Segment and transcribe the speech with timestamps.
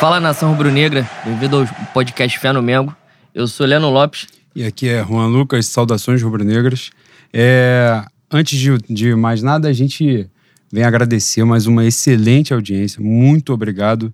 [0.00, 2.96] Fala nação rubro-negra, bem-vindo ao podcast Fé no Mengo.
[3.34, 4.28] Eu sou Leno Lopes.
[4.56, 6.90] E aqui é Juan Lucas, saudações rubro-negras.
[7.30, 10.26] É, antes de, de mais nada, a gente
[10.72, 12.98] vem agradecer mais uma excelente audiência.
[12.98, 14.10] Muito obrigado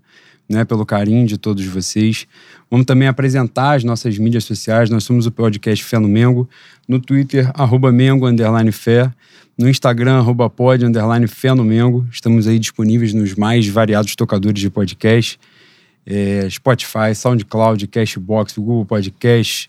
[0.48, 2.26] né, pelo carinho de todos vocês.
[2.68, 4.90] Vamos também apresentar as nossas mídias sociais.
[4.90, 6.50] Nós somos o podcast Fé no Mengo.
[6.88, 9.08] No Twitter, arroba Mengo, underline Fé.
[9.56, 12.04] No Instagram, arroba pod, underline Fé no Mengo.
[12.10, 15.38] Estamos aí disponíveis nos mais variados tocadores de podcast.
[16.06, 19.68] É, Spotify, SoundCloud, Cashbox, Google Podcast,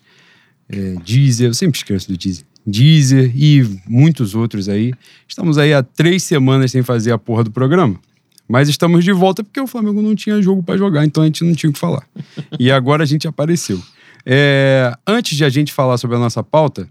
[0.69, 1.49] é, Deezer.
[1.49, 2.45] Eu sempre esqueço do Deezer.
[2.65, 4.93] Deezer e muitos outros aí.
[5.27, 7.99] Estamos aí há três semanas sem fazer a porra do programa.
[8.47, 11.43] Mas estamos de volta porque o Flamengo não tinha jogo para jogar, então a gente
[11.43, 12.07] não tinha o que falar.
[12.59, 13.81] e agora a gente apareceu.
[14.25, 16.87] É, antes de a gente falar sobre a nossa pauta,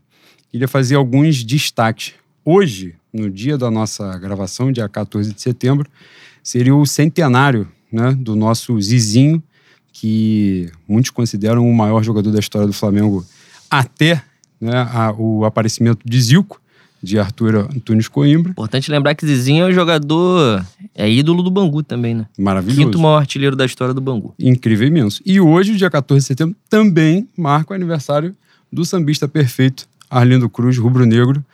[0.50, 2.14] queria fazer alguns destaques.
[2.44, 5.88] Hoje, no dia da nossa gravação, dia 14 de setembro,
[6.42, 9.42] seria o centenário né, do nosso Zizinho,
[9.92, 13.24] que muitos consideram o maior jogador da história do Flamengo
[13.70, 14.22] até
[14.60, 16.60] né, a, o aparecimento de Zico
[17.02, 18.50] de Arthur Antunes Coimbra.
[18.50, 22.26] Importante lembrar que Zizinho é um jogador, é ídolo do Bangu também, né?
[22.38, 22.80] Maravilhoso.
[22.80, 24.34] Quinto maior artilheiro da história do Bangu.
[24.38, 25.22] Incrível imenso.
[25.24, 28.34] E hoje, dia 14 de setembro, também marca o aniversário
[28.72, 31.44] do sambista perfeito, Arlindo Cruz, rubro-negro,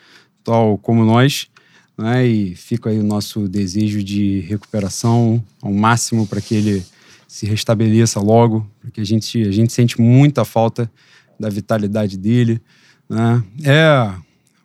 [0.42, 1.48] tal como nós.
[1.96, 2.26] Né?
[2.26, 6.84] E fica aí o nosso desejo de recuperação ao máximo para que ele
[7.26, 10.90] se restabeleça logo, porque a gente, a gente sente muita falta
[11.38, 12.60] da vitalidade dele.
[13.08, 13.42] Né?
[13.64, 14.12] É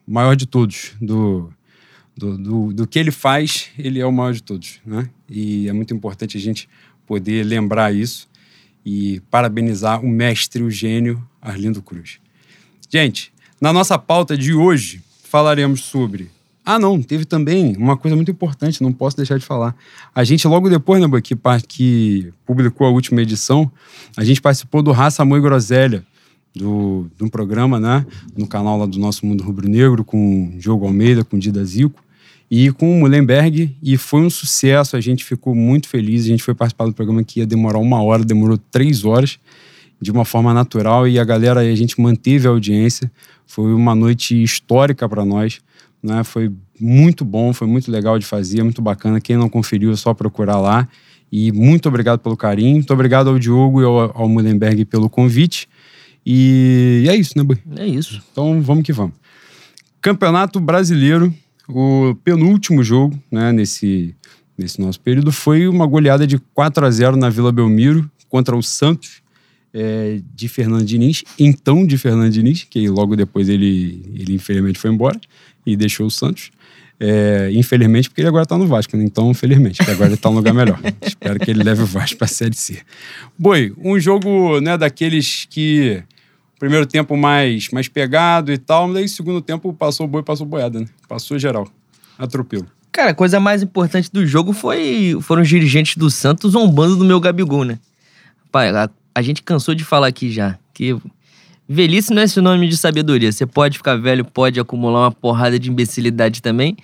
[0.06, 0.92] o maior de todos.
[1.00, 1.50] Do,
[2.16, 4.80] do, do, do, que ele faz, ele é o maior de todos.
[4.84, 5.08] Né?
[5.28, 6.68] E é muito importante a gente
[7.06, 8.28] poder lembrar isso
[8.84, 12.20] e parabenizar o mestre, o gênio Arlindo Cruz.
[12.90, 16.30] Gente, na nossa pauta de hoje, falaremos sobre.
[16.70, 19.74] Ah, não, teve também uma coisa muito importante, não posso deixar de falar.
[20.14, 21.34] A gente, logo depois, né, que,
[21.66, 23.72] que publicou a última edição,
[24.14, 26.04] a gente participou do Raça Amor e Groselha
[26.54, 28.04] do, de um programa, né?
[28.36, 32.04] No canal lá do Nosso Mundo Rubro Negro, com Diogo Almeida, com Dida Zico
[32.50, 33.74] e com o Mullenberg.
[33.82, 36.26] E foi um sucesso, a gente ficou muito feliz.
[36.26, 39.38] A gente foi participar do programa que ia demorar uma hora, demorou três horas,
[39.98, 41.08] de uma forma natural.
[41.08, 43.10] E a galera, a gente manteve a audiência.
[43.46, 45.62] Foi uma noite histórica para nós.
[46.02, 46.22] Né?
[46.22, 49.20] Foi muito bom, foi muito legal de fazer, muito bacana.
[49.20, 50.88] Quem não conferiu é só procurar lá.
[51.30, 52.74] E muito obrigado pelo carinho.
[52.74, 55.68] Muito obrigado ao Diogo e ao, ao Mullenberg pelo convite.
[56.24, 57.58] E, é isso, né, Boi?
[57.76, 58.22] É isso.
[58.32, 59.14] Então vamos que vamos.
[60.00, 61.34] Campeonato Brasileiro,
[61.68, 64.14] o penúltimo jogo, né, nesse,
[64.56, 68.62] nesse nosso período, foi uma goleada de 4 a 0 na Vila Belmiro contra o
[68.62, 69.22] Santos
[69.72, 74.90] é, de Fernando Diniz, então de Fernando Diniz, que logo depois ele, ele infelizmente foi
[74.90, 75.18] embora
[75.66, 76.50] e deixou o Santos.
[77.00, 79.04] É, infelizmente, porque ele agora tá no Vasco, né?
[79.04, 80.80] Então, felizmente, porque agora ele tá no lugar melhor.
[81.00, 82.80] Espero que ele leve o Vasco pra Série C.
[83.38, 86.02] Boi, um jogo, né, daqueles que
[86.58, 90.44] primeiro tempo mais, mais pegado e tal, mas aí segundo tempo passou o boi, passou
[90.44, 90.86] boiada, né?
[91.08, 91.68] Passou geral.
[92.18, 92.66] Atropelo.
[92.90, 97.04] Cara, a coisa mais importante do jogo foi foram os dirigentes do Santos zombando do
[97.04, 97.78] meu Gabigol, né?
[98.50, 100.96] Pai, a, a gente cansou de falar aqui já que
[101.68, 103.30] velhice não é sinônimo de sabedoria.
[103.30, 106.76] Você pode ficar velho, pode acumular uma porrada de imbecilidade também.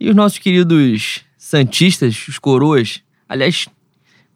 [0.00, 3.68] E os nossos queridos santistas, os coroas, aliás,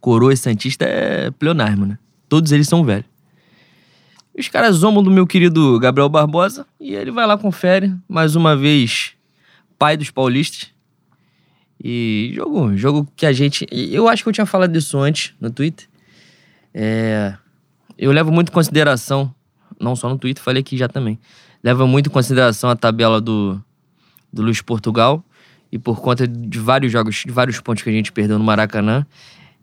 [0.00, 1.98] coroas santista é pleonasmo, né?
[2.28, 3.06] Todos eles são velhos.
[4.38, 8.54] Os caras zombam do meu querido Gabriel Barbosa e ele vai lá, confere, mais uma
[8.54, 9.12] vez,
[9.76, 10.68] pai dos paulistas.
[11.82, 13.66] E jogo, jogo que a gente.
[13.70, 15.88] Eu acho que eu tinha falado disso antes no Twitter.
[16.72, 17.34] É,
[17.96, 19.34] eu levo muito em consideração,
[19.80, 21.18] não só no Twitter, falei aqui já também.
[21.62, 23.62] Levo muito em consideração a tabela do,
[24.32, 25.24] do Luiz Portugal.
[25.70, 29.06] E por conta de vários jogos, de vários pontos que a gente perdeu no Maracanã,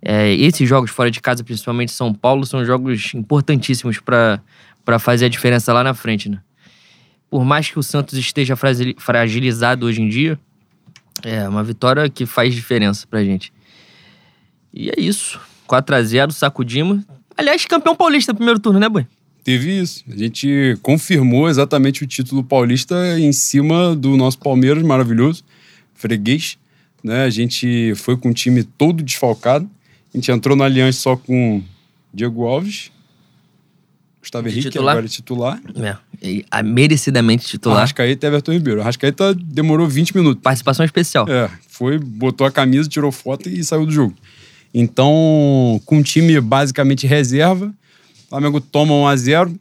[0.02, 5.30] é, esses jogos fora de casa, principalmente São Paulo, são jogos importantíssimos para fazer a
[5.30, 6.40] diferença lá na frente, né?
[7.28, 8.56] Por mais que o Santos esteja
[8.98, 10.40] fragilizado hoje em dia,
[11.24, 13.52] é uma vitória que faz diferença pra gente.
[14.72, 15.40] E é isso.
[15.66, 17.04] 4 a 0 sacudimos.
[17.36, 19.08] Aliás, campeão paulista no primeiro turno, né, Boi?
[19.46, 20.04] Teve isso.
[20.12, 25.44] A gente confirmou exatamente o título paulista em cima do nosso Palmeiras maravilhoso,
[25.94, 26.58] freguês.
[27.04, 27.24] Né?
[27.24, 29.70] A gente foi com o time todo desfalcado.
[30.12, 31.62] A gente entrou na Aliança só com
[32.12, 32.92] Diego Alves,
[34.20, 34.94] Gustavo Henrique, titular.
[34.94, 35.62] agora é titular.
[35.76, 37.78] É, e, a, merecidamente titular.
[37.78, 38.82] Arrascaeta e Everton Ribeiro.
[38.82, 40.42] Arrascaeta demorou 20 minutos.
[40.42, 41.30] Participação especial.
[41.30, 44.16] É, foi, botou a camisa, tirou foto e saiu do jogo.
[44.74, 47.72] Então, com o time basicamente reserva,
[48.26, 49.56] o Flamengo toma 1 a 0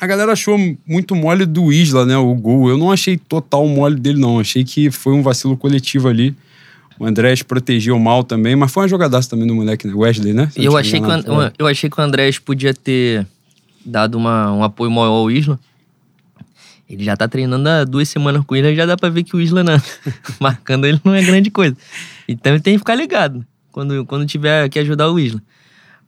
[0.00, 2.68] A galera achou muito mole do Isla, né, o gol.
[2.68, 4.38] Eu não achei total mole dele, não.
[4.40, 6.34] Achei que foi um vacilo coletivo ali
[6.98, 9.94] O Andrés protegeu mal também, mas foi uma jogadaça também do moleque, né?
[9.94, 10.48] Wesley, né?
[10.52, 11.32] Se não Eu achei, que, o enganado.
[11.32, 13.26] An- eu achei que o Andrés podia ter
[13.84, 15.58] dado uma, um apoio maior ao Isla.
[16.88, 19.34] Ele já tá treinando há duas semanas com o Isla, já dá pra ver que
[19.34, 19.80] o Isla, não,
[20.38, 21.76] marcando ele, não é grande coisa.
[22.28, 25.42] Então ele tem que ficar ligado quando, quando tiver que ajudar o Isla.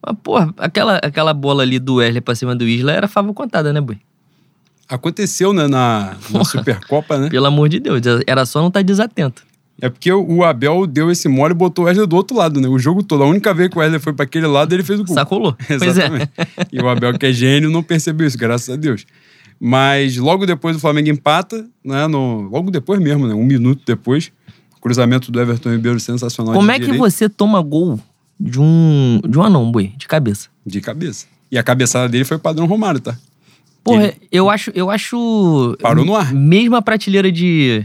[0.07, 3.73] Mas, porra, aquela, aquela bola ali do Wesley pra cima do Isla era fava contada,
[3.73, 3.99] né, boi?
[4.89, 7.29] Aconteceu, né, na, na Supercopa, né?
[7.29, 9.43] Pelo amor de Deus, era só não estar desatento.
[9.83, 12.69] É porque o Abel deu esse mole e botou o Wesley do outro lado, né?
[12.69, 13.23] O jogo todo.
[13.23, 15.15] A única vez que o Wesley foi pra aquele lado, ele fez o gol.
[15.15, 15.57] Sacolou.
[15.67, 15.87] Pois é.
[15.87, 16.31] Exatamente.
[16.73, 19.05] E o Abel, que é gênio, não percebeu isso, graças a Deus.
[19.61, 22.07] Mas logo depois o Flamengo empata, né?
[22.07, 23.35] No, logo depois mesmo, né?
[23.35, 24.33] Um minuto depois.
[24.81, 26.55] Cruzamento do Everton Ribeiro sensacional.
[26.55, 28.01] Como é que você toma gol
[28.39, 30.49] de um, de um anão, boi, de cabeça?
[30.65, 31.27] De cabeça.
[31.51, 33.17] E a cabeçada dele foi padrão Romário, tá?
[33.85, 35.77] Porra, Ele- eu acho, eu acho.
[35.81, 36.33] Parou no ar.
[36.35, 37.85] Mesma prateleira de.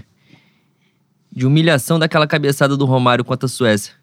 [1.34, 3.94] De humilhação daquela cabeçada do Romário contra a Suécia.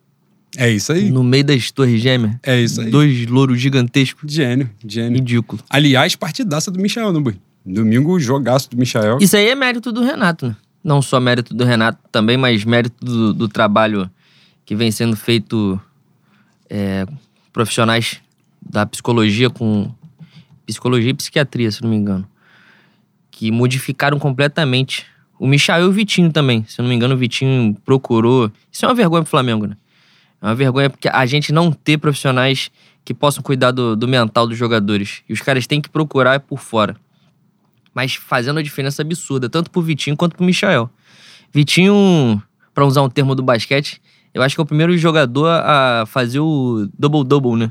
[0.56, 1.11] É isso aí.
[1.11, 2.37] No meio das torres gêmeas.
[2.43, 2.91] É isso aí.
[2.91, 4.33] Dois louros gigantescos.
[4.33, 5.19] Gênio, gênio.
[5.19, 5.61] Ridículo.
[5.69, 7.37] Aliás, partidaça do Michael, não, Bui?
[7.67, 9.19] Domingo, jogaço do Michael.
[9.21, 10.56] Isso aí é mérito do Renato, né?
[10.83, 14.09] Não só mérito do Renato também, mas mérito do, do trabalho
[14.65, 15.79] que vem sendo feito
[16.69, 17.06] é,
[17.53, 18.20] profissionais
[18.61, 19.93] da psicologia com
[20.67, 22.29] psicologia e psiquiatria, se não me engano,
[23.31, 25.06] que modificaram completamente.
[25.38, 28.50] O Michael e o Vitinho também, se não me engano, o Vitinho procurou.
[28.70, 29.76] Isso é uma vergonha pro Flamengo, né?
[30.43, 32.71] É uma vergonha porque a gente não ter profissionais
[33.05, 35.23] que possam cuidar do, do mental dos jogadores.
[35.29, 36.97] E os caras têm que procurar por fora
[37.99, 40.88] mas fazendo uma diferença absurda, tanto pro Vitinho quanto pro Michael.
[41.53, 42.41] Vitinho,
[42.73, 44.00] pra usar um termo do basquete,
[44.34, 47.70] eu acho que é o primeiro jogador a fazer o double-double, né?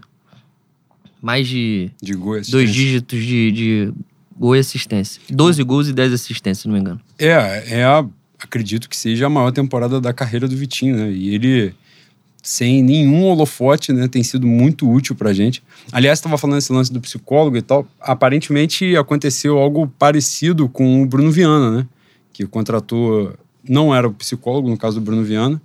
[1.22, 2.14] Mais de De
[2.52, 3.94] dois dígitos de, de
[4.38, 5.22] gol e assistência.
[5.30, 7.02] 12 gols e 10 assistências, se não me engano.
[7.18, 8.06] É, é a,
[8.42, 11.12] acredito que seja a maior temporada da carreira do Vitinho, né?
[11.12, 11.74] E ele,
[12.42, 15.64] sem nenhum holofote, né, tem sido muito útil pra gente.
[15.92, 17.88] Aliás, estava falando esse lance do psicólogo e tal.
[18.00, 21.88] Aparentemente aconteceu algo parecido com o Bruno Viana, né?
[22.32, 23.34] Que contratou,
[23.68, 25.60] não era o psicólogo, no caso do Bruno Viana,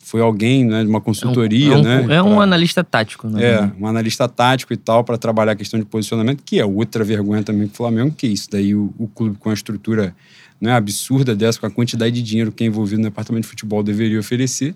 [0.00, 2.06] foi alguém, né, de uma consultoria, é um, né?
[2.16, 3.44] É um pra- analista tático, né?
[3.44, 7.04] é, um analista tático e tal, para trabalhar a questão de posicionamento, que é outra
[7.04, 10.14] vergonha também pro Flamengo, que é isso daí o, o clube com a estrutura
[10.60, 13.82] né, absurda dessa, com a quantidade de dinheiro que é envolvido no departamento de futebol
[13.82, 14.74] deveria oferecer.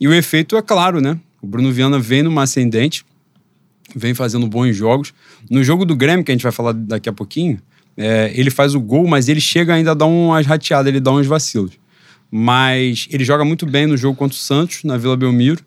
[0.00, 1.18] E o efeito é claro, né?
[1.42, 3.04] O Bruno Viana vem numa ascendente,
[3.94, 5.12] vem fazendo bons jogos.
[5.50, 7.60] No jogo do Grêmio, que a gente vai falar daqui a pouquinho,
[7.96, 11.12] é, ele faz o gol, mas ele chega ainda a dar umas rateadas, ele dá
[11.12, 11.72] uns vacilos.
[12.30, 15.64] Mas ele joga muito bem no jogo contra o Santos, na Vila Belmiro.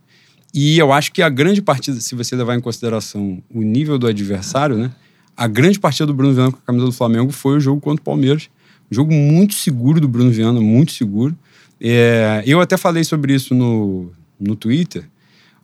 [0.53, 4.07] E eu acho que a grande partida, se você levar em consideração o nível do
[4.07, 4.91] adversário, né?
[5.35, 8.01] A grande partida do Bruno Viana com a camisa do Flamengo foi o jogo contra
[8.01, 8.49] o Palmeiras.
[8.91, 11.35] Um jogo muito seguro do Bruno Viana, muito seguro.
[11.81, 15.09] É, eu até falei sobre isso no, no Twitter.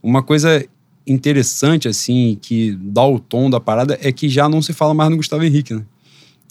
[0.01, 0.66] Uma coisa
[1.06, 5.10] interessante, assim, que dá o tom da parada é que já não se fala mais
[5.10, 5.84] no Gustavo Henrique, né?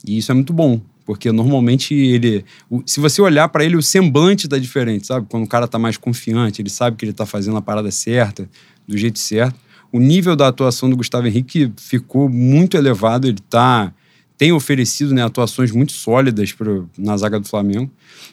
[0.06, 2.44] E isso é muito bom, porque normalmente ele.
[2.68, 5.26] o- se você olhar pra ele, o semblante tá diferente, sabe?
[5.26, 8.46] Quando o cara tá mais confiante, ele sabe que ele tá fazendo a parada certa,
[8.86, 9.58] do jeito certo.
[9.90, 13.90] O nível da atuação do Gustavo Henrique ficou muito elevado, ele tá.
[14.36, 17.90] Tem oferecido né, atuações muito sólidas pro, na zaga do Flamengo.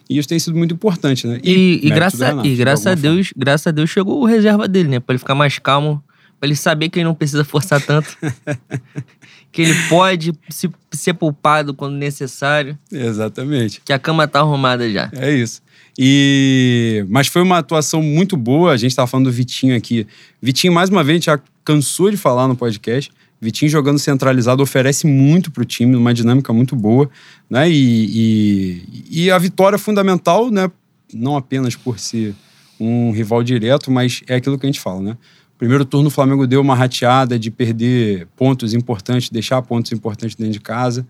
[0.10, 1.40] E isso tem sido muito importante, né?
[1.42, 1.96] E, e a-
[2.34, 3.16] Renato, e graças a alguma forma.
[3.16, 5.00] Deus, graças a Deus chegou o reserva dele, né?
[5.00, 6.04] Pra ele ficar mais calmo,
[6.42, 8.18] pra ele saber que ele não precisa forçar tanto.
[9.56, 13.82] que ele pode se, ser poupado quando necessário, Exatamente.
[13.86, 15.10] que a cama tá arrumada já.
[15.14, 15.62] É isso.
[15.98, 18.74] E mas foi uma atuação muito boa.
[18.74, 20.06] A gente estava falando do Vitinho aqui.
[20.42, 23.10] Vitinho, mais uma vez, a gente já cansou de falar no podcast.
[23.40, 27.10] Vitinho jogando centralizado oferece muito para o time, uma dinâmica muito boa,
[27.50, 27.70] né?
[27.70, 30.70] E, e, e a vitória é fundamental, né?
[31.14, 32.36] Não apenas por ser
[32.78, 35.18] um rival direto, mas é aquilo que a gente fala, né?
[35.58, 40.54] Primeiro turno o Flamengo deu uma rateada de perder pontos importantes, deixar pontos importantes dentro
[40.54, 41.06] de casa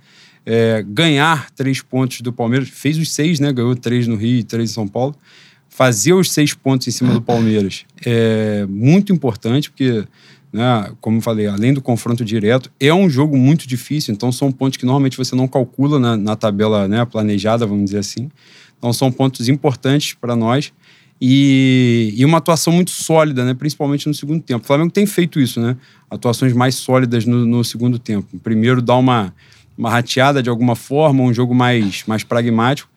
[0.45, 3.51] é, ganhar três pontos do Palmeiras, fez os seis, né?
[3.51, 5.15] Ganhou três no Rio e três em São Paulo.
[5.67, 10.05] Fazer os seis pontos em cima do Palmeiras é muito importante, porque,
[10.53, 14.53] né, como eu falei, além do confronto direto, é um jogo muito difícil, então são
[14.53, 18.29] pontos que normalmente você não calcula na, na tabela né, planejada, vamos dizer assim.
[18.77, 20.71] Então são pontos importantes para nós.
[21.19, 23.53] E, e uma atuação muito sólida, né?
[23.53, 24.63] principalmente no segundo tempo.
[24.63, 25.77] O Flamengo tem feito isso, né?
[26.09, 28.37] Atuações mais sólidas no, no segundo tempo.
[28.39, 29.33] Primeiro dá uma,
[29.77, 32.89] uma rateada de alguma forma, um jogo mais, mais pragmático.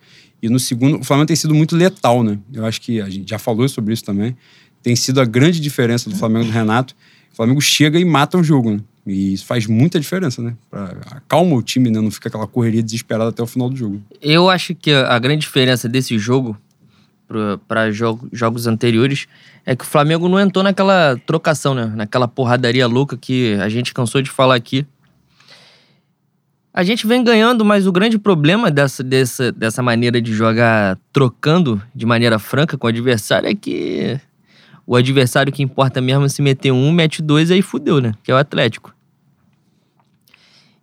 [0.42, 2.38] E no segundo, o Flamengo tem sido muito letal, né?
[2.52, 4.36] Eu acho que a gente já falou sobre isso também.
[4.82, 6.94] Tem sido a grande diferença do Flamengo do Renato.
[7.32, 8.80] O Flamengo chega e mata o jogo, né?
[9.06, 10.54] E isso faz muita diferença, né?
[10.70, 12.00] Pra, acalma o time, né?
[12.00, 14.02] Não fica aquela correria desesperada até o final do jogo.
[14.20, 16.56] Eu acho que a grande diferença desse jogo
[17.66, 19.26] para jogo, jogos anteriores
[19.66, 21.92] é que o Flamengo não entrou naquela trocação, né?
[21.94, 24.86] Naquela porradaria louca que a gente cansou de falar aqui.
[26.72, 31.82] A gente vem ganhando, mas o grande problema dessa, dessa, dessa maneira de jogar trocando
[31.94, 34.18] de maneira franca com o adversário é que
[34.86, 38.14] o adversário que importa mesmo é se meter um, mete dois, aí fudeu, né?
[38.22, 38.94] Que é o Atlético.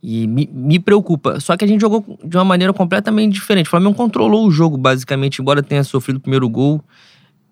[0.08, 1.40] E me, me, preocupa.
[1.40, 3.66] Só que a gente jogou de uma maneira completamente diferente.
[3.66, 6.80] O Flamengo controlou o jogo, basicamente, embora tenha sofrido o primeiro gol.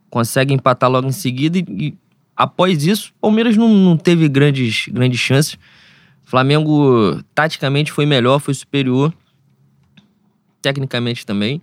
[0.08, 1.58] Consegue empatar logo em seguida.
[1.58, 1.94] E, e
[2.38, 5.56] após isso, o Palmeiras não, não teve grandes, grandes chances.
[6.24, 9.12] O Flamengo, taticamente, foi melhor, foi superior.
[10.62, 11.60] Tecnicamente também.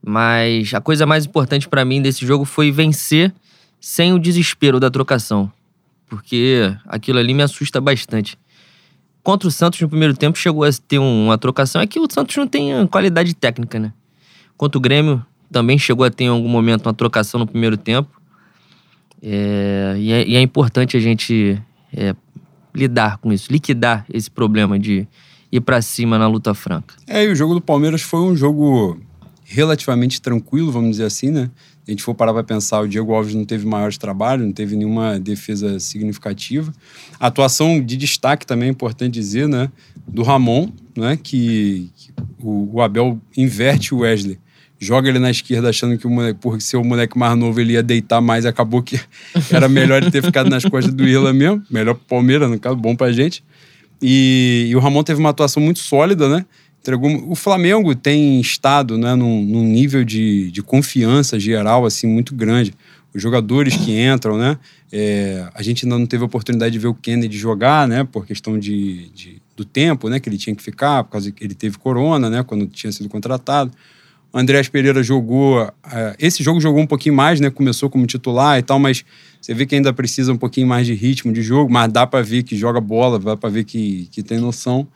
[0.00, 3.34] Mas a coisa mais importante para mim desse jogo foi vencer
[3.80, 5.50] sem o desespero da trocação.
[6.06, 8.38] Porque aquilo ali me assusta bastante
[9.24, 11.80] contra o Santos no primeiro tempo chegou a ter uma trocação.
[11.80, 13.92] É que o Santos não tem qualidade técnica, né?
[14.56, 18.10] Contra o Grêmio também chegou a ter em algum momento uma trocação no primeiro tempo.
[19.22, 21.60] É, e, é, e, é, importante a gente
[21.92, 22.14] é,
[22.74, 25.08] lidar com isso, liquidar esse problema de
[25.50, 26.94] ir para cima na luta franca.
[27.06, 29.00] É, e o jogo do Palmeiras foi um jogo
[29.44, 31.50] relativamente tranquilo, vamos dizer assim, né?
[31.86, 34.74] A gente for parar para pensar, o Diego Alves não teve maiores trabalhos, não teve
[34.74, 36.72] nenhuma defesa significativa.
[37.20, 39.70] Atuação de destaque também é importante dizer, né?
[40.08, 41.18] Do Ramon, né?
[41.22, 44.38] Que, que o, o, Abel inverte o Wesley.
[44.80, 47.74] Joga ele na esquerda achando que o moleque, por ser o moleque mais novo ele
[47.74, 48.98] ia deitar mais, acabou que
[49.52, 51.62] era melhor ele ter ficado nas costas do Irla mesmo.
[51.70, 53.44] Melhor pro Palmeiras, no caso, bom pra gente.
[54.00, 56.46] E, e o Ramon teve uma atuação muito sólida, né?
[57.28, 62.74] O Flamengo tem estado né, num, num nível de, de confiança geral assim muito grande.
[63.14, 64.58] Os jogadores que entram, né?
[64.92, 68.04] É, a gente ainda não teve a oportunidade de ver o Kennedy jogar, né?
[68.04, 70.18] Por questão de, de, do tempo, né?
[70.18, 72.42] Que ele tinha que ficar, por causa que ele teve corona, né?
[72.42, 73.70] Quando tinha sido contratado.
[74.32, 75.62] O Andrés Pereira jogou.
[75.64, 75.70] Uh,
[76.18, 77.50] esse jogo jogou um pouquinho mais, né?
[77.50, 79.04] Começou como titular e tal, mas
[79.40, 82.20] você vê que ainda precisa um pouquinho mais de ritmo de jogo, mas dá para
[82.20, 84.88] ver que joga bola, dá para ver que, que tem noção,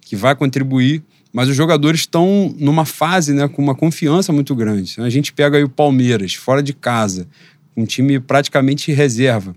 [0.00, 1.02] que vai contribuir.
[1.36, 4.98] Mas os jogadores estão numa fase, né, com uma confiança muito grande.
[5.02, 7.28] A gente pega aí o Palmeiras, fora de casa,
[7.76, 9.54] um time praticamente reserva.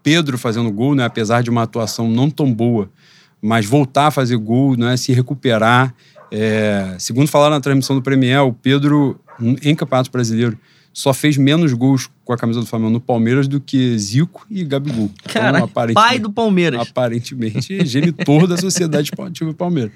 [0.00, 2.88] Pedro fazendo gol, né, apesar de uma atuação não tão boa,
[3.42, 5.92] mas voltar a fazer gol, né, se recuperar.
[6.30, 9.18] É, segundo falaram na transmissão do Premier, o Pedro,
[9.64, 10.56] em Campeonato Brasileiro,
[10.92, 14.62] só fez menos gols com a camisa do Flamengo no Palmeiras do que Zico e
[14.62, 15.10] Gabigol.
[15.24, 16.80] Cara, então, pai do Palmeiras.
[16.80, 19.90] Aparentemente, genitor da Sociedade Esportiva Palmeiras.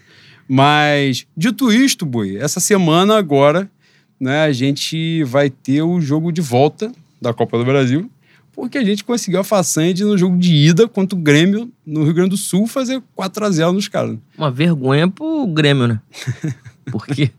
[0.52, 3.71] Mas, dito isto, Boi, essa semana agora,
[4.19, 6.90] né, a gente vai ter o jogo de volta
[7.23, 8.11] da Copa do Brasil,
[8.50, 12.02] porque a gente conseguiu a façanha de, no jogo de ida contra o Grêmio, no
[12.02, 14.19] Rio Grande do Sul, fazer 4x0 nos caras.
[14.37, 16.00] Uma vergonha pro Grêmio, né?
[16.90, 17.30] Porque,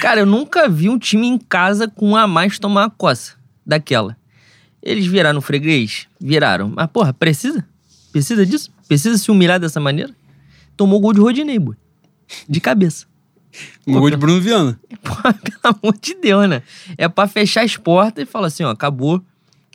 [0.00, 3.34] cara, eu nunca vi um time em casa com a mais tomar a coça
[3.66, 4.16] daquela.
[4.82, 6.08] Eles viraram freguês?
[6.18, 6.72] Viraram.
[6.74, 7.68] Mas, porra, precisa?
[8.10, 8.70] Precisa disso?
[8.88, 10.14] Precisa se humilhar dessa maneira?
[10.74, 11.76] Tomou gol de Rodinei, boi
[12.48, 13.06] de cabeça.
[13.86, 14.78] Um gol de Bruno Viana.
[15.02, 16.62] Pô, pelo amor de Deus, né?
[16.98, 19.22] É pra fechar as portas e falar assim, ó, acabou.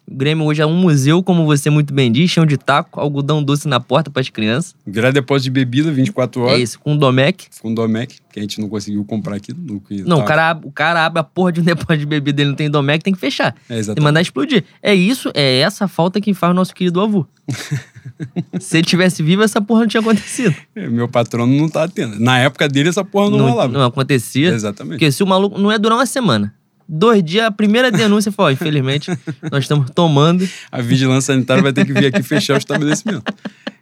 [0.08, 3.42] O Grêmio hoje é um museu, como você muito bem diz, chão de taco, algodão
[3.42, 4.76] doce na porta para as crianças.
[4.86, 6.60] Virar depósito de bebida 24 horas.
[6.60, 7.48] É isso, com o Domec.
[7.62, 9.54] Com o Domec, que a gente não conseguiu comprar aqui.
[9.54, 10.24] No, não, tá.
[10.24, 12.70] o, cara, o cara abre a porra de um depósito de bebida, ele não tem
[12.70, 13.56] Domec, tem que fechar.
[13.70, 13.86] É, exatamente.
[13.86, 14.66] Tem que mandar explodir.
[14.82, 17.26] É isso, é essa falta que faz o nosso querido avô.
[18.60, 20.56] Se ele tivesse vivo, essa porra não tinha acontecido.
[20.76, 22.20] É, meu patrono não tá tendo.
[22.20, 23.74] Na época dele, essa porra não, não rolava.
[23.74, 24.50] Não acontecia.
[24.50, 24.94] Exatamente.
[24.94, 26.54] Porque se o maluco não ia durar uma semana.
[26.88, 29.10] Dois dias, a primeira denúncia foi: infelizmente,
[29.50, 30.48] nós estamos tomando.
[30.72, 33.24] A vigilância sanitária vai ter que vir aqui fechar o estabelecimento.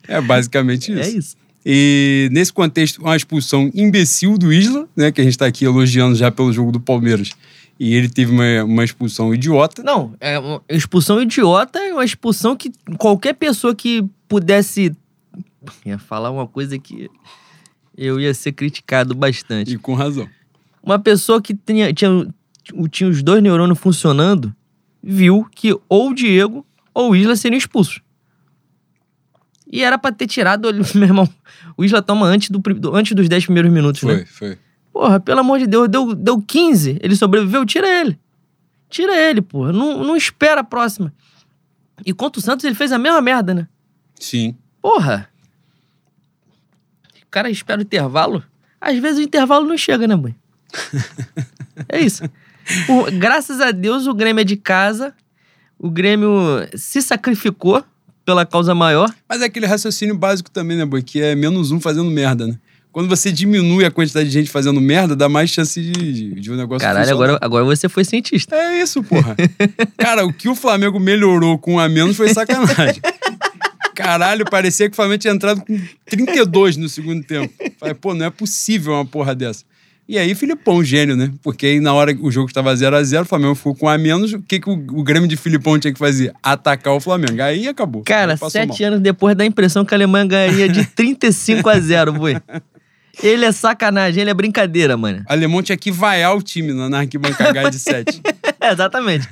[0.08, 1.02] É basicamente isso.
[1.02, 1.38] É isso.
[1.66, 5.12] E nesse contexto, uma expulsão imbecil do Isla, né?
[5.12, 7.32] Que a gente está aqui elogiando já pelo jogo do Palmeiras.
[7.80, 9.82] E ele teve uma, uma expulsão idiota.
[9.82, 14.96] Não, é uma expulsão idiota é uma expulsão que qualquer pessoa que pudesse.
[15.86, 17.10] Ia falar uma coisa que
[17.98, 19.74] eu ia ser criticado bastante.
[19.74, 20.28] E com razão.
[20.84, 22.28] Uma pessoa que tinha, tinha
[22.92, 24.54] tinha os dois neurônios funcionando,
[25.02, 28.02] viu que ou o Diego ou o Isla seriam expulsos.
[29.72, 31.30] E era pra ter tirado, meu irmão,
[31.78, 32.62] o Isla toma antes, do,
[32.94, 34.26] antes dos 10 primeiros minutos, foi, né?
[34.26, 34.58] Foi, foi.
[35.00, 38.20] Porra, pelo amor de Deus, deu, deu 15, ele sobreviveu, tira ele.
[38.90, 39.72] Tira ele, porra.
[39.72, 41.14] Não, não espera a próxima.
[42.06, 43.66] E contra o Santos, ele fez a mesma merda, né?
[44.20, 44.58] Sim.
[44.82, 45.30] Porra.
[47.24, 48.44] O cara espera o intervalo.
[48.82, 50.36] Às vezes o intervalo não chega, né, mãe?
[51.88, 52.24] é isso.
[52.86, 55.16] Por, graças a Deus, o Grêmio é de casa.
[55.80, 56.30] O Grêmio
[56.76, 57.86] se sacrificou
[58.26, 59.16] pela causa maior.
[59.30, 61.02] Mas é aquele raciocínio básico também, né, Boi?
[61.02, 62.60] Que é menos um fazendo merda, né?
[63.00, 66.58] Quando você diminui a quantidade de gente fazendo merda, dá mais chance de, de um
[66.58, 68.54] negócio Caralho, agora, agora você foi cientista.
[68.58, 69.38] É isso, porra.
[69.98, 73.02] Cara, o que o Flamengo melhorou com um a menos foi sacanagem.
[73.96, 77.54] Caralho, parecia que o Flamengo tinha entrado com 32 no segundo tempo.
[77.80, 79.64] Falei, pô, não é possível uma porra dessa.
[80.06, 81.32] E aí, Filipão, gênio, né?
[81.42, 84.34] Porque aí, na hora que o jogo estava 0x0, o Flamengo ficou com a menos.
[84.34, 86.34] O que, que o, o Grêmio de Filipão tinha que fazer?
[86.44, 87.42] Atacar o Flamengo.
[87.42, 88.04] Aí acabou.
[88.04, 88.88] Cara, sete mal.
[88.90, 92.36] anos depois dá a impressão que a Alemanha ganharia de 35 a 0, boi.
[93.22, 95.24] Ele é sacanagem, ele é brincadeira, mano.
[95.28, 98.22] Alemão tinha que vaiar o time na arquibancada de 7.
[98.72, 99.28] Exatamente.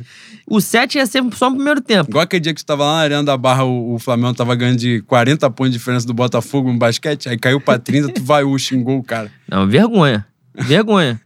[0.50, 2.10] O 7 ia ser só no primeiro tempo.
[2.10, 4.56] Igual aquele dia que tu tava lá na Arena da Barra, o, o Flamengo tava
[4.56, 8.24] ganhando de 40 pontos de diferença do Botafogo no basquete, aí caiu pra 30, tu
[8.24, 9.32] vaiou, xingou o cara.
[9.48, 10.26] Não, vergonha.
[10.56, 11.20] Vergonha.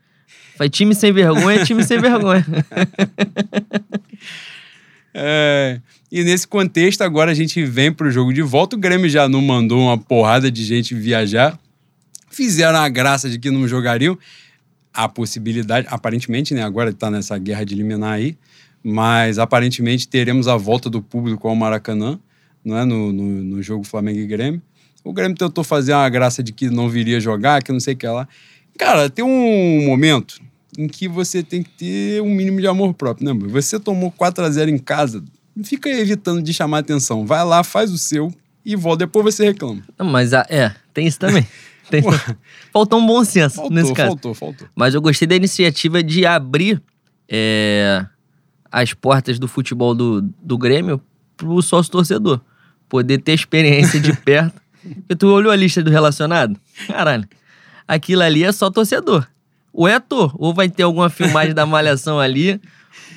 [0.58, 2.46] Foi time sem vergonha, time sem vergonha.
[5.14, 5.80] é,
[6.12, 8.76] e nesse contexto, agora a gente vem pro jogo de volta.
[8.76, 11.58] O Grêmio já não mandou uma porrada de gente viajar.
[12.42, 14.18] Fizeram a graça de que não jogariam.
[14.92, 16.64] A possibilidade, aparentemente, né?
[16.64, 18.36] Agora tá nessa guerra de eliminar aí.
[18.84, 22.20] Mas aparentemente teremos a volta do público ao Maracanã,
[22.66, 22.84] não é?
[22.84, 24.60] no, no, no jogo Flamengo e Grêmio.
[25.04, 27.98] O Grêmio tentou fazer uma graça de que não viria jogar, que não sei o
[27.98, 28.28] que lá.
[28.76, 30.42] Cara, tem um momento
[30.76, 33.48] em que você tem que ter um mínimo de amor próprio, né?
[33.50, 35.24] Você tomou 4 a 0 em casa,
[35.56, 37.24] não fica evitando de chamar atenção.
[37.24, 38.34] Vai lá, faz o seu
[38.66, 39.06] e volta.
[39.06, 39.84] Depois você reclama.
[39.96, 41.46] Não, mas é, tem isso também.
[41.92, 42.04] Tem...
[42.72, 44.10] faltou um bom senso faltou, nesse caso.
[44.10, 44.68] Faltou, faltou.
[44.76, 46.82] Mas eu gostei da iniciativa de abrir
[47.30, 48.06] é,
[48.72, 51.02] as portas do futebol do, do Grêmio
[51.38, 52.42] pro sócio torcedor.
[52.90, 54.60] Poder ter experiência de perto.
[54.82, 56.60] Porque tu olhou a lista do relacionado?
[56.88, 57.28] Caralho
[57.92, 59.28] aquilo ali é só torcedor.
[59.74, 62.60] Ou é ator, ou vai ter alguma filmagem da malhação ali.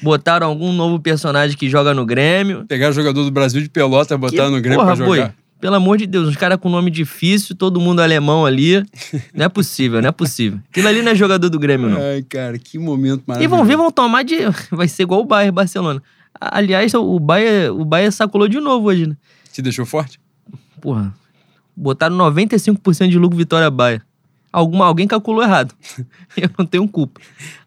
[0.02, 2.64] Botaram algum novo personagem que joga no Grêmio.
[2.66, 5.26] Pegaram jogador do Brasil de pelota, botaram no Grêmio porra, pra jogar.
[5.26, 8.84] Boi, pelo amor de Deus, uns caras com nome difícil, todo mundo alemão ali.
[9.32, 10.60] Não é possível, não é possível.
[10.68, 11.98] Aquilo ali não é jogador do Grêmio, não.
[11.98, 13.54] Ai, cara, que momento maravilhoso.
[13.54, 14.36] E vão vir, vão tomar de.
[14.70, 16.02] Vai ser igual o Bayern, Barcelona.
[16.38, 19.16] Aliás, o Bayern, o Bayern sacolou de novo hoje, né?
[19.54, 20.20] Te deixou forte?
[20.82, 21.14] Porra.
[21.74, 24.04] Botaram 95% de lucro Vitória Bayern
[24.52, 25.74] alguma, alguém calculou errado.
[26.36, 27.22] eu não tenho culpa.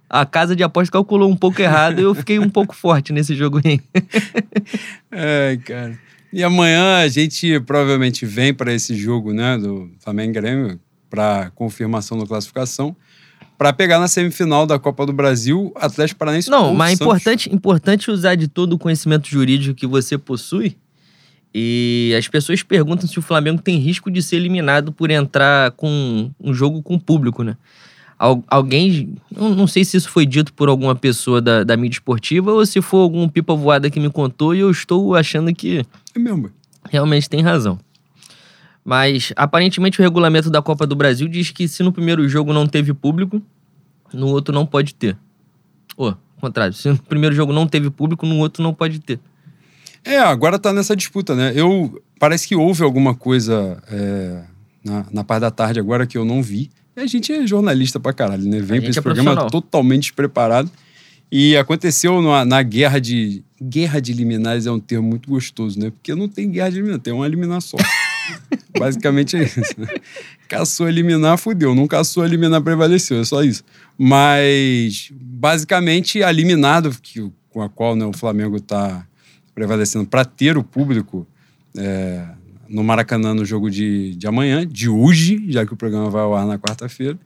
[0.08, 3.36] A casa de aposta calculou um pouco errado e eu fiquei um pouco forte nesse
[3.36, 3.82] jogo aí.
[5.12, 6.00] Ai, cara.
[6.38, 12.15] E amanhã a gente provavelmente vem para esse jogo, né, do Flamengo Grêmio, para confirmação
[12.15, 12.95] da classificação,
[13.58, 16.47] para pegar na semifinal da Copa do Brasil Atlético Paranaense.
[16.47, 20.78] Não, mas é importante, importante usar de todo o conhecimento jurídico que você possui
[21.56, 26.30] e as pessoas perguntam se o Flamengo tem risco de ser eliminado por entrar com
[26.39, 27.58] um jogo com público, né?
[28.17, 32.65] Alguém, não, sei se isso foi dito por alguma pessoa da, da mídia esportiva ou
[32.65, 35.86] se foi algum pipa voada que me contou e eu estou achando que.
[36.15, 36.51] É mesmo.
[36.89, 37.80] Realmente tem razão.
[38.84, 42.65] Mas aparentemente o regulamento da Copa do Brasil diz que se no primeiro jogo não
[42.65, 43.41] teve público,
[44.13, 45.17] no outro não pode ter.
[45.95, 49.19] Ou, oh, contrário, se no primeiro jogo não teve público, no outro não pode ter.
[50.03, 51.51] É, agora tá nessa disputa, né?
[51.53, 54.43] Eu parece que houve alguma coisa é,
[54.84, 56.71] na, na parte da tarde agora que eu não vi.
[56.97, 58.60] E a gente é jornalista pra caralho, né?
[58.60, 60.71] Vem pra esse é programa totalmente despreparado.
[61.31, 63.43] E aconteceu na, na, guerra de.
[63.62, 65.91] Guerra de liminares é um termo muito gostoso, né?
[65.91, 67.77] Porque não tem guerra de liminar, tem uma liminar só.
[68.77, 69.79] Basicamente é isso.
[69.79, 69.88] Né?
[70.47, 71.75] Caçou eliminar, fudeu.
[71.75, 73.19] Não caçou eliminar, prevaleceu.
[73.19, 73.63] É só isso.
[73.97, 79.05] Mas, basicamente, a liminado que, com a qual né, o Flamengo tá
[79.53, 81.27] prevalecendo para ter o público
[81.75, 82.25] é,
[82.69, 86.36] no Maracanã no jogo de, de amanhã, de hoje, já que o programa vai ao
[86.36, 87.17] ar na quarta-feira,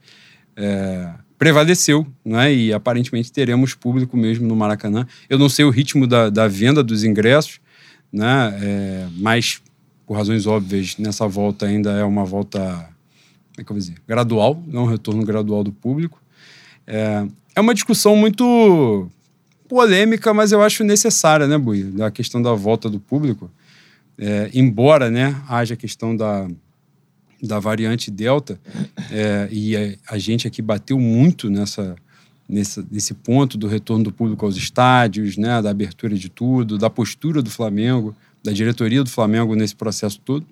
[0.56, 2.54] é, prevaleceu, né?
[2.54, 5.08] E aparentemente teremos público mesmo no Maracanã.
[5.30, 7.60] Eu não sei o ritmo da, da venda dos ingressos,
[8.12, 8.58] né?
[8.62, 9.62] É, mas,
[10.06, 13.95] por razões óbvias, nessa volta ainda é uma volta, como é que eu vou dizer,
[14.08, 16.21] gradual, não um retorno gradual do público.
[16.86, 17.25] É,
[17.56, 19.10] é uma discussão muito
[19.67, 21.84] polêmica, mas eu acho necessária, né, Bui?
[21.84, 23.49] Da questão da volta do público.
[24.17, 26.47] É, embora né, haja a questão da,
[27.41, 28.60] da variante Delta,
[29.12, 31.95] é, e a, a, gente aqui bateu muito nessa,
[32.47, 36.89] nessa, nesse ponto do retorno do público aos estádios, né, da abertura de tudo, da
[36.89, 40.45] postura do Flamengo, da diretoria do Flamengo nesse processo todo.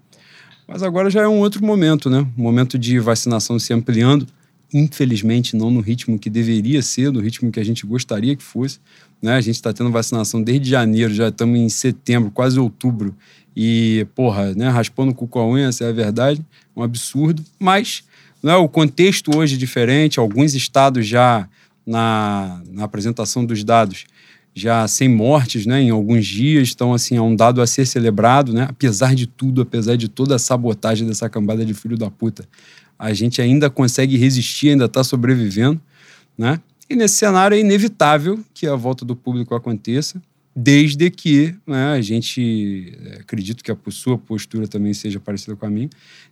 [0.67, 2.28] Mas agora já é um outro momento, né?
[2.38, 4.28] Momento de vacinação se ampliando,
[4.72, 8.80] infelizmente não no ritmo que deveria ser, no ritmo que a gente gostaria que fosse.
[9.21, 9.34] Né?
[9.34, 13.15] A gente está tendo vacinação desde janeiro, já estamos em setembro, quase outubro.
[13.55, 17.43] E, porra, né, raspando o cu com a unha, essa é a verdade, um absurdo.
[17.60, 18.03] Mas
[18.41, 21.47] né, o contexto hoje é diferente, alguns estados já,
[21.86, 24.05] na, na apresentação dos dados,
[24.53, 28.53] já sem mortes né, em alguns dias, então, assim, é um dado a ser celebrado,
[28.53, 28.65] né?
[28.69, 32.47] Apesar de tudo, apesar de toda a sabotagem dessa cambada de filho da puta,
[32.97, 35.79] a gente ainda consegue resistir, ainda está sobrevivendo,
[36.38, 36.60] né?
[36.89, 40.19] E nesse cenário é inevitável que a volta do público aconteça,
[40.56, 45.65] desde que né, a gente, é, acredito que a sua postura também seja parecida com
[45.65, 45.89] a minha,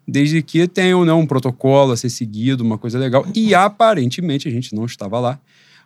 [0.08, 3.26] desde que tenha né, um protocolo a ser seguido, uma coisa legal.
[3.36, 5.39] E aparentemente a gente não estava lá,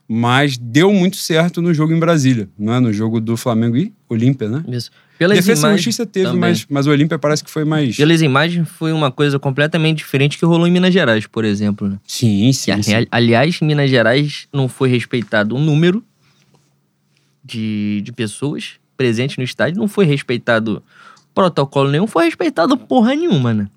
[0.08, 4.50] mas deu muito certo no jogo em Brasília, né, no jogo do Flamengo e Olímpia,
[4.50, 4.64] né?
[4.70, 4.90] Isso.
[5.22, 6.40] Pelas Defesa e imagens Justiça teve, também.
[6.40, 7.96] mas, mas o Olímpia parece que foi mais.
[7.96, 11.88] Pelas imagens, foi uma coisa completamente diferente que rolou em Minas Gerais, por exemplo.
[11.88, 12.00] Né?
[12.08, 12.72] Sim, Que, sim.
[12.72, 13.06] a- sim.
[13.12, 16.04] aliás, em Minas Gerais não foi respeitado o número
[17.44, 20.82] de, de pessoas presentes no estádio, não foi respeitado
[21.36, 23.68] protocolo nenhum, foi respeitado porra nenhuma, né?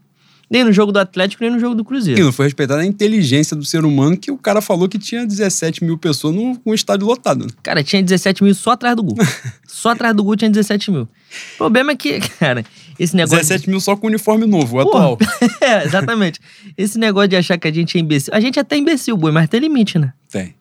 [0.50, 2.24] Nem no jogo do Atlético, nem no jogo do E Cruzeiro.
[2.24, 5.82] não foi respeitada a inteligência do ser humano que o cara falou que tinha 17
[5.84, 7.46] mil pessoas num, num estádio lotado.
[7.46, 7.50] né?
[7.62, 9.16] Cara, tinha 17 mil só atrás do gol.
[9.66, 11.02] só atrás do gol tinha 17 mil.
[11.02, 12.64] O problema é que, cara,
[12.98, 13.38] esse negócio.
[13.38, 15.18] 17 mil só com uniforme novo, o atual.
[15.60, 16.40] é, exatamente.
[16.76, 18.32] Esse negócio de achar que a gente é imbecil.
[18.34, 20.12] A gente até é imbecil, boi, mas tem limite, né?
[20.30, 20.54] Tem.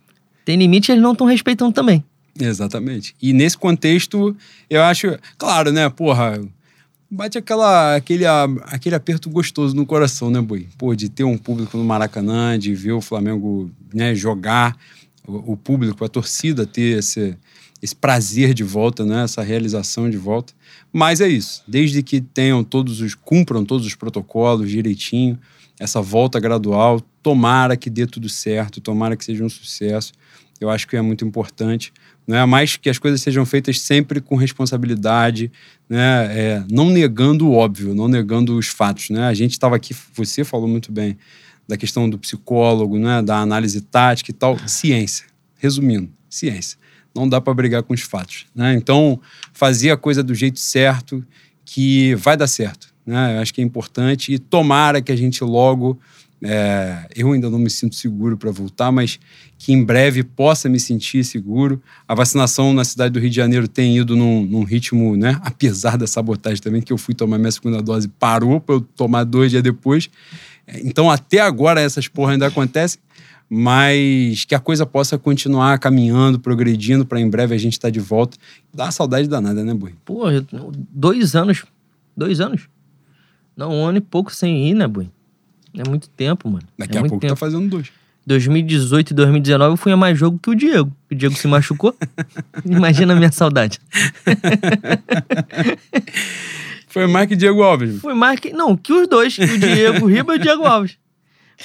[0.45, 2.03] Tem limite e eles não estão respeitando também.
[2.39, 3.15] Exatamente.
[3.21, 4.35] E nesse contexto,
[4.69, 6.41] eu acho, claro, né, porra,
[7.13, 10.67] bate aquela, aquele, aquele aperto gostoso no coração, né, Boi?
[10.77, 14.75] Pô, de ter um público no Maracanã, de ver o Flamengo né, jogar,
[15.25, 17.37] o, o público, a torcida ter esse,
[17.81, 20.53] esse prazer de volta, né, essa realização de volta.
[20.91, 25.39] Mas é isso, desde que tenham todos os, cumpram todos os protocolos direitinho,
[25.79, 30.13] essa volta gradual, tomara que dê tudo certo, tomara que seja um sucesso.
[30.59, 31.91] Eu acho que é muito importante,
[32.27, 32.45] né?
[32.45, 35.51] Mas que as coisas sejam feitas sempre com responsabilidade,
[35.89, 36.27] né?
[36.31, 39.27] É, não negando o óbvio, não negando os fatos, né?
[39.27, 41.17] A gente estava aqui, você falou muito bem
[41.67, 43.21] da questão do psicólogo, né?
[43.21, 45.25] Da análise tática e tal, ciência.
[45.57, 46.77] Resumindo, ciência.
[47.15, 48.73] Não dá para brigar com os fatos, né?
[48.73, 49.19] Então,
[49.51, 51.23] fazer a coisa do jeito certo,
[51.65, 53.37] que vai dar certo, né?
[53.37, 55.99] Eu acho que é importante e tomara que a gente logo
[56.43, 59.19] é, eu ainda não me sinto seguro para voltar, mas
[59.57, 61.81] que em breve possa me sentir seguro.
[62.05, 65.39] A vacinação na cidade do Rio de Janeiro tem ido num, num ritmo, né?
[65.41, 69.23] Apesar da sabotagem também, que eu fui tomar minha segunda dose, parou para eu tomar
[69.23, 70.09] dois dias depois.
[70.67, 72.99] É, Então, até agora, essas porra ainda acontecem,
[73.49, 77.99] mas que a coisa possa continuar caminhando, progredindo, para em breve a gente estar de
[78.01, 78.37] volta.
[78.73, 79.93] Dá saudade danada, né, Boi?
[80.03, 80.23] Pô,
[80.91, 81.63] dois anos.
[82.17, 82.67] Dois anos.
[83.55, 85.09] Não, um ano e pouco sem ir, né, boi?
[85.77, 86.65] É muito tempo, mano.
[86.77, 87.33] Daqui é a pouco tempo.
[87.33, 87.91] tá fazendo dois.
[88.25, 90.91] 2018 e 2019 eu fui a mais jogo que o Diego.
[91.11, 91.95] O Diego se machucou.
[92.65, 93.79] Imagina a minha saudade.
[96.87, 97.99] Foi mais que Diego Alves.
[98.01, 98.53] Foi mais que.
[98.53, 99.35] Não, que os dois.
[99.39, 100.95] O Diego Riba e o Diego Alves.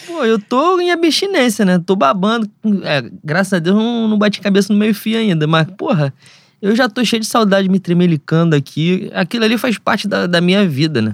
[0.06, 1.78] Pô, eu tô em abstinência, né?
[1.78, 2.50] Tô babando.
[2.82, 5.46] É, graças a Deus não, não bati cabeça no meio fio ainda.
[5.46, 6.14] Mas, porra,
[6.62, 9.10] eu já tô cheio de saudade me tremelicando aqui.
[9.12, 11.12] Aquilo ali faz parte da, da minha vida, né?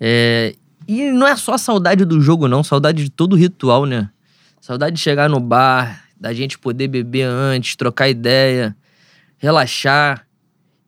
[0.00, 2.62] É, e não é só saudade do jogo, não.
[2.62, 4.10] Saudade de todo o ritual, né?
[4.60, 8.76] Saudade de chegar no bar, da gente poder beber antes, trocar ideia,
[9.38, 10.26] relaxar.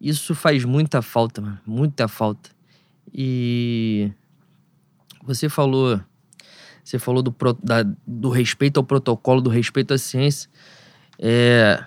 [0.00, 1.59] Isso faz muita falta, mano.
[1.66, 2.50] Muita falta.
[3.12, 4.11] E
[5.22, 6.00] você falou,
[6.82, 10.48] você falou do, da- do respeito ao protocolo, do respeito à ciência.
[11.18, 11.82] É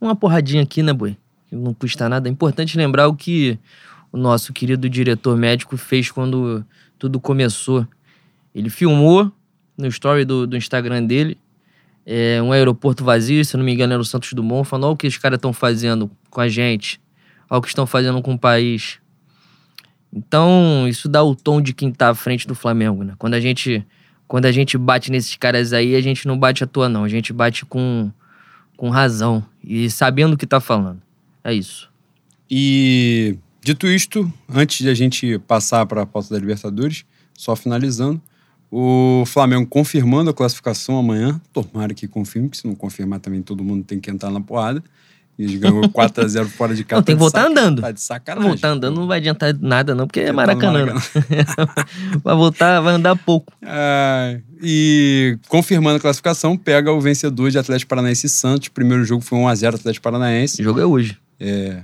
[0.00, 1.16] uma porradinha aqui, né, boi?
[1.50, 2.28] Não custa nada.
[2.28, 3.58] É importante lembrar o que
[4.12, 6.64] o nosso querido diretor médico fez quando
[6.98, 7.86] tudo começou.
[8.54, 9.32] Ele filmou
[9.76, 11.38] no story do, do Instagram dele
[12.10, 14.96] é, um aeroporto vazio, se não me engano era o Santos Dumont, falando olha o
[14.96, 16.98] que os caras estão fazendo com a gente,
[17.50, 18.98] olha o que estão fazendo com o país.
[20.10, 23.12] Então, isso dá o tom de quem tá à frente do Flamengo, né?
[23.18, 23.86] Quando a gente,
[24.26, 27.04] quando a gente bate nesses caras aí, a gente não bate à toa, não.
[27.04, 28.10] A gente bate com,
[28.74, 31.02] com razão e sabendo o que tá falando.
[31.44, 31.90] É isso.
[32.50, 33.36] E
[33.72, 37.04] dito isto, antes de a gente passar para a pauta da Libertadores,
[37.36, 38.20] só finalizando,
[38.70, 41.40] o Flamengo confirmando a classificação amanhã.
[41.52, 44.82] Tomara que confirme, porque se não confirmar também todo mundo tem que entrar na porrada.
[45.38, 46.98] Eles ganhou 4x0 fora de casa.
[47.00, 47.80] Não, tem que Tá voltar andando.
[47.80, 48.50] Tá de sacanagem.
[48.50, 50.86] Voltar andando não vai adiantar nada, não, porque é Tá Maracanã.
[50.86, 50.94] né?
[52.24, 53.52] vai voltar, vai andar pouco.
[53.62, 58.68] Ah, e confirmando a classificação, pega o vencedor de Atlético Paranaense e Santos.
[58.68, 60.60] O primeiro jogo foi 1x0 Atlético Paranaense.
[60.60, 61.82] O jogo é hoje, É,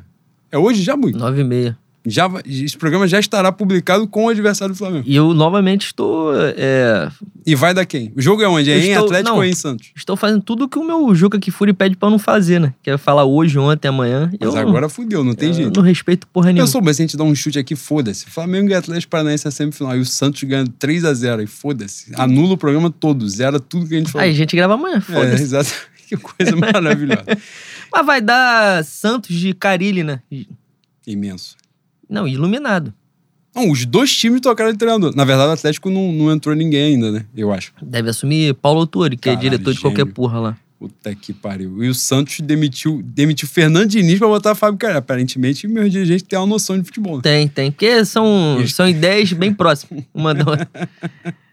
[0.54, 1.18] é hoje já muito.
[1.18, 1.78] 9 e meia.
[2.06, 5.04] Já, esse programa já estará publicado com o adversário do Flamengo.
[5.06, 6.34] E eu novamente estou.
[6.36, 7.08] é,
[7.46, 8.12] E vai dar quem?
[8.14, 8.70] O jogo é onde?
[8.70, 9.36] É Eu em estou- Atlético não.
[9.38, 9.90] ou é em Santos?
[9.96, 12.74] estou fazendo tudo que o meu Juca Kifuri pede pra eu não fazer, né?
[12.82, 14.30] Quer falar hoje, ontem, amanhã.
[14.38, 15.76] Mas eu, agora fudeu, não tem eu jeito.
[15.80, 16.66] não respeito porra nenhuma.
[16.66, 18.26] Pensou, mas se a gente dá um chute aqui, foda-se.
[18.26, 19.96] Flamengo e Atlético Paranaense na semifinal.
[19.96, 21.42] E o Santos ganha 3x0.
[21.42, 22.12] E foda-se.
[22.16, 23.26] Anula o programa todo.
[23.26, 24.24] Zera tudo que a gente falou.
[24.26, 25.40] Aí a gente grava amanhã, é, foda-se.
[25.42, 25.72] exato.
[26.06, 27.24] Que coisa maravilhosa.
[27.94, 30.20] Mas vai dar Santos de Carilli, né?
[31.06, 31.56] Imenso.
[32.10, 32.92] Não, iluminado.
[33.54, 35.14] Não, os dois times trocaram de treinador.
[35.14, 37.24] Na verdade, o Atlético não, não entrou ninguém ainda, né?
[37.36, 37.72] Eu acho.
[37.80, 40.12] Deve assumir Paulo Autori, que Caralho, é diretor de qualquer gênio.
[40.12, 40.58] porra lá.
[40.76, 41.84] Puta que pariu.
[41.84, 44.98] E o Santos demitiu, demitiu Fernando Diniz pra botar Fábio Carilli.
[44.98, 47.18] Aparentemente, meus dirigentes têm uma noção de futebol.
[47.18, 47.22] Né?
[47.22, 47.70] Tem, tem.
[47.70, 50.02] Porque são, são ideias bem próximas.
[50.12, 50.68] Uma da outra.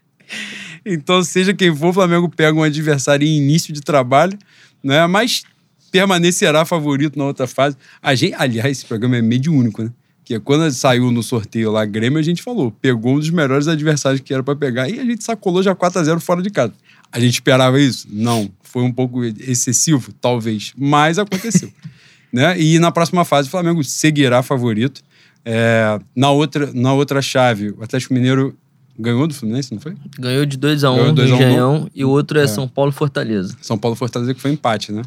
[0.84, 4.36] Então, seja quem for, o Flamengo pega um adversário em início de trabalho,
[4.82, 5.06] né?
[5.06, 5.44] Mas
[5.92, 7.76] permanecerá favorito na outra fase.
[8.02, 9.90] A gente, aliás, esse programa é mediúnico, né?
[10.24, 13.68] Que é quando saiu no sorteio lá Grêmio, a gente falou, pegou um dos melhores
[13.68, 16.48] adversários que era pra pegar e a gente sacolou já 4 a 0 fora de
[16.50, 16.72] casa.
[17.12, 18.08] A gente esperava isso?
[18.10, 18.50] Não.
[18.62, 21.70] Foi um pouco excessivo, talvez, mas aconteceu.
[22.32, 22.58] né?
[22.58, 25.02] E na próxima fase o Flamengo seguirá favorito.
[25.44, 28.56] É, na, outra, na outra chave, o Atlético Mineiro
[28.98, 29.94] ganhou do Fluminense, não foi?
[30.18, 32.44] Ganhou de 2x1 Ganhou um, 2 no a 1 no- Engenhão e o outro é,
[32.44, 32.46] É.
[32.46, 33.56] São Paulo Fortaleza.
[33.60, 35.02] São Paulo Fortaleza que foi empate, né?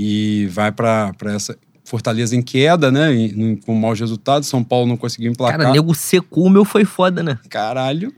[0.00, 3.12] E vai pra pra essa Fortaleza em queda, né?
[3.14, 4.46] Em- em- com maus resultados.
[4.46, 5.58] São Paulo não conseguiu emplacar.
[5.58, 7.38] Cara, nego secou o meu foi foda, né?
[7.48, 8.12] Caralho.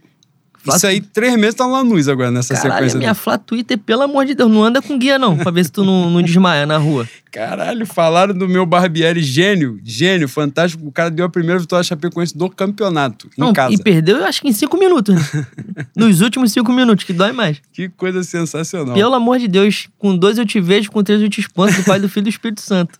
[0.67, 2.99] Isso aí, três meses tá lá Lanús agora nessa Caralho, sequência.
[2.99, 5.71] minha Flá Twitter, pelo amor de Deus, não anda com guia não, pra ver se
[5.71, 7.07] tu não, não desmaia na rua.
[7.31, 10.85] Caralho, falaram do meu Barbieri gênio, gênio, fantástico.
[10.85, 13.73] O cara deu a primeira vitória Chapecoense do campeonato, em Não, casa.
[13.73, 15.15] e perdeu, eu acho que em cinco minutos.
[15.15, 15.47] né?
[15.95, 17.61] Nos últimos cinco minutos, que dói mais.
[17.71, 18.93] Que coisa sensacional.
[18.93, 21.83] Pelo amor de Deus, com dois eu te vejo, com três eu te espanto, do
[21.85, 22.99] Pai, do Filho e do Espírito Santo.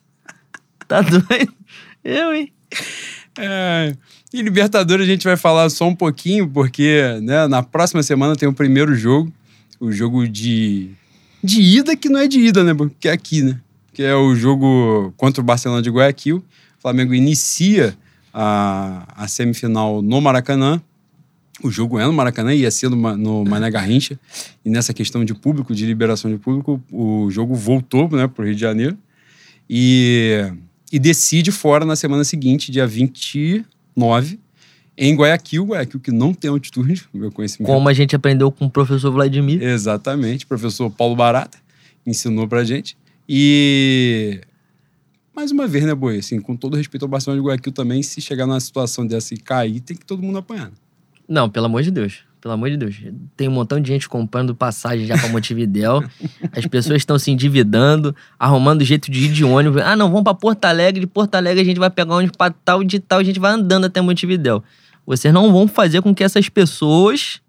[0.88, 1.54] Tá doido?
[2.04, 2.52] Eu, hein?
[3.38, 3.96] É,
[4.34, 8.48] e Libertadores a gente vai falar só um pouquinho, porque né, na próxima semana tem
[8.48, 9.32] o primeiro jogo,
[9.80, 10.92] o jogo de,
[11.44, 12.74] de ida, que não é de ida, né?
[12.74, 13.60] Porque é aqui, né?
[13.94, 16.38] Que é o jogo contra o Barcelona de Guayaquil.
[16.38, 17.98] O Flamengo inicia
[18.34, 20.82] a, a semifinal no Maracanã.
[21.62, 24.18] O jogo é no Maracanã, ia ser no, no Mané Garrincha.
[24.64, 28.46] E nessa questão de público, de liberação de público, o jogo voltou né, para o
[28.46, 28.98] Rio de Janeiro.
[29.70, 30.46] E,
[30.92, 32.88] e decide fora na semana seguinte, dia
[33.96, 34.40] 29,
[34.98, 35.66] em Guayaquil.
[35.66, 37.72] Guayaquil que não tem altitude, meu conhecimento.
[37.72, 39.62] Como a gente aprendeu com o professor Vladimir.
[39.62, 41.58] Exatamente, professor Paulo Barata
[42.06, 42.98] ensinou pra gente.
[43.28, 44.42] E
[45.36, 46.18] mais uma vez, né, Boi?
[46.18, 49.38] Assim, com todo respeito ao Barcelona de Guayaquil também, se chegar numa situação dessa e
[49.38, 50.66] cair, tem que todo mundo apanhar.
[50.66, 50.74] né?
[51.28, 52.20] Não, pelo amor de Deus.
[52.42, 52.96] Pelo amor de Deus.
[53.38, 56.04] Tem um montão de gente comprando passagem já pra Montevidéu.
[56.58, 59.80] As pessoas estão se endividando, arrumando jeito de ir de ônibus.
[59.84, 61.02] Ah, não, vamos pra Porto Alegre.
[61.02, 63.20] De Porto Alegre a gente vai pegar ônibus pra tal de tal.
[63.20, 64.64] A gente vai andando até Montevidéu.
[65.06, 67.40] Vocês não vão fazer com que essas pessoas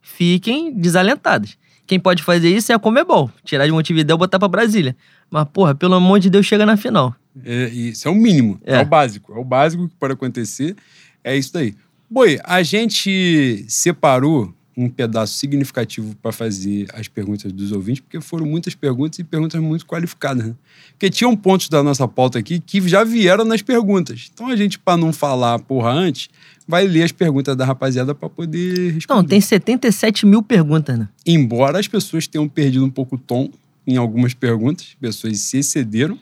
[0.00, 1.58] fiquem desalentadas.
[1.86, 3.30] Quem pode fazer isso é a Comebol.
[3.44, 4.96] Tirar de Montevidéu e botar pra Brasília.
[5.30, 7.14] Mas, porra, pelo amor de Deus, chega na final.
[7.44, 8.76] É, isso é o mínimo, é.
[8.76, 8.82] É.
[8.82, 9.32] o básico.
[9.34, 10.74] É o básico que pode acontecer.
[11.22, 11.74] É isso daí.
[12.10, 18.46] Boi, a gente separou um pedaço significativo para fazer as perguntas dos ouvintes, porque foram
[18.46, 20.46] muitas perguntas e perguntas muito qualificadas.
[20.46, 20.54] Né?
[20.92, 24.30] Porque tinham pontos da nossa pauta aqui que já vieram nas perguntas.
[24.32, 26.30] Então a gente, para não falar porra antes,
[26.66, 29.20] vai ler as perguntas da rapaziada para poder responder.
[29.20, 31.08] Não, tem 77 mil perguntas, né?
[31.26, 33.50] Embora as pessoas tenham perdido um pouco o tom
[33.84, 36.18] em algumas perguntas, pessoas se excederam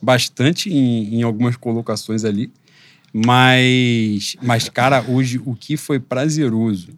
[0.00, 2.52] bastante em, em algumas colocações ali.
[3.24, 6.88] Mas, mas, cara, hoje o que foi prazeroso,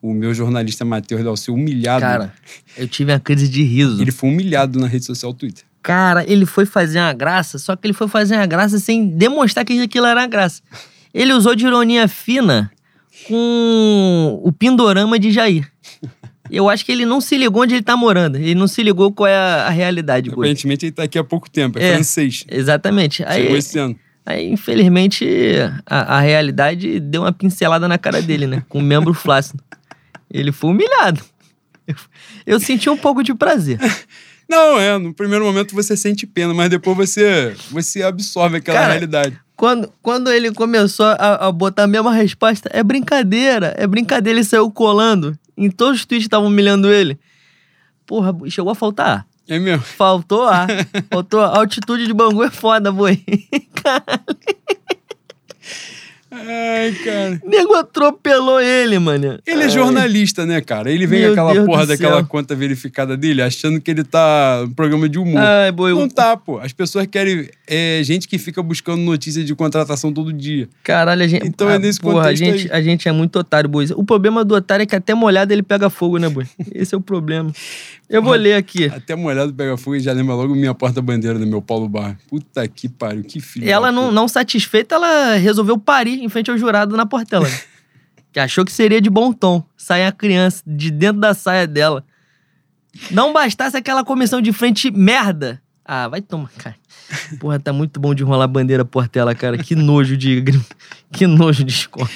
[0.00, 2.00] o meu jornalista Matheus Dalceu humilhado.
[2.00, 2.32] Cara,
[2.74, 4.00] eu tive uma crise de riso.
[4.00, 5.64] Ele foi humilhado na rede social Twitter.
[5.82, 9.62] Cara, ele foi fazer uma graça, só que ele foi fazer uma graça sem demonstrar
[9.62, 10.62] que aquilo era uma graça.
[11.12, 12.70] Ele usou de ironia fina
[13.26, 15.70] com o Pindorama de Jair.
[16.50, 18.36] Eu acho que ele não se ligou onde ele tá morando.
[18.36, 20.30] Ele não se ligou qual é a, realidade.
[20.30, 21.94] Aparentemente ele tá aqui há pouco tempo, é, É.
[21.94, 22.46] francês.
[22.50, 23.18] Exatamente.
[23.18, 23.94] Chegou Aí, esse ano.
[24.28, 25.26] Aí infelizmente,
[25.86, 28.62] a, a realidade deu uma pincelada na cara dele, né?
[28.68, 29.62] Com o membro flácido.
[30.30, 31.22] Ele foi humilhado.
[31.86, 31.94] Eu,
[32.46, 33.78] eu senti um pouco de prazer.
[34.46, 38.92] Não, é, no primeiro momento você sente pena, mas depois você, você absorve aquela Cara,
[38.92, 39.40] realidade.
[39.56, 44.44] Quando, quando ele começou a, a botar a mesma resposta, é brincadeira, é brincadeira, ele
[44.44, 45.38] saiu colando.
[45.56, 47.18] Em todos os tweets estavam humilhando ele.
[48.06, 49.26] Porra, chegou a faltar ar.
[49.48, 49.82] É mesmo.
[49.82, 50.68] Faltou ar.
[51.10, 51.40] Faltou.
[51.40, 53.18] A altitude de Bangu é foda, boi.
[56.30, 57.40] Ai, cara.
[57.42, 59.38] O nego atropelou ele, mano.
[59.46, 59.70] Ele é Ai.
[59.70, 60.90] jornalista, né, cara?
[60.90, 62.26] Ele vem Meu aquela Deus porra daquela céu.
[62.26, 65.40] conta verificada dele, achando que ele tá no programa de humor.
[65.40, 65.92] Ai, boi.
[65.94, 66.58] Não tá, pô.
[66.58, 70.68] As pessoas querem é, gente que fica buscando notícia de contratação todo dia.
[70.82, 71.46] Caralho, a gente.
[71.46, 73.86] Então é ah, nesse porra, a contexto gente, a gente é muito otário, boi.
[73.96, 76.46] O problema do otário é que até molhado ele pega fogo, né, boi?
[76.74, 77.50] Esse é o problema.
[78.08, 78.86] Eu vou ler aqui.
[78.86, 82.16] Até molhado pega fogo e já lembra logo minha porta-bandeira do meu Paulo Bar.
[82.28, 83.68] Puta que pariu, que filho.
[83.68, 87.48] Ela não, não satisfeita, ela resolveu parir em frente ao jurado na Portela.
[88.32, 92.04] que achou que seria de bom tom sair a criança de dentro da saia dela.
[93.10, 96.76] Não bastasse aquela comissão de frente merda, Ah, vai tomar, cara.
[97.38, 99.56] Porra, tá muito bom de enrolar bandeira Portela, cara.
[99.58, 100.44] Que nojo de.
[101.10, 102.08] Que nojo de escola.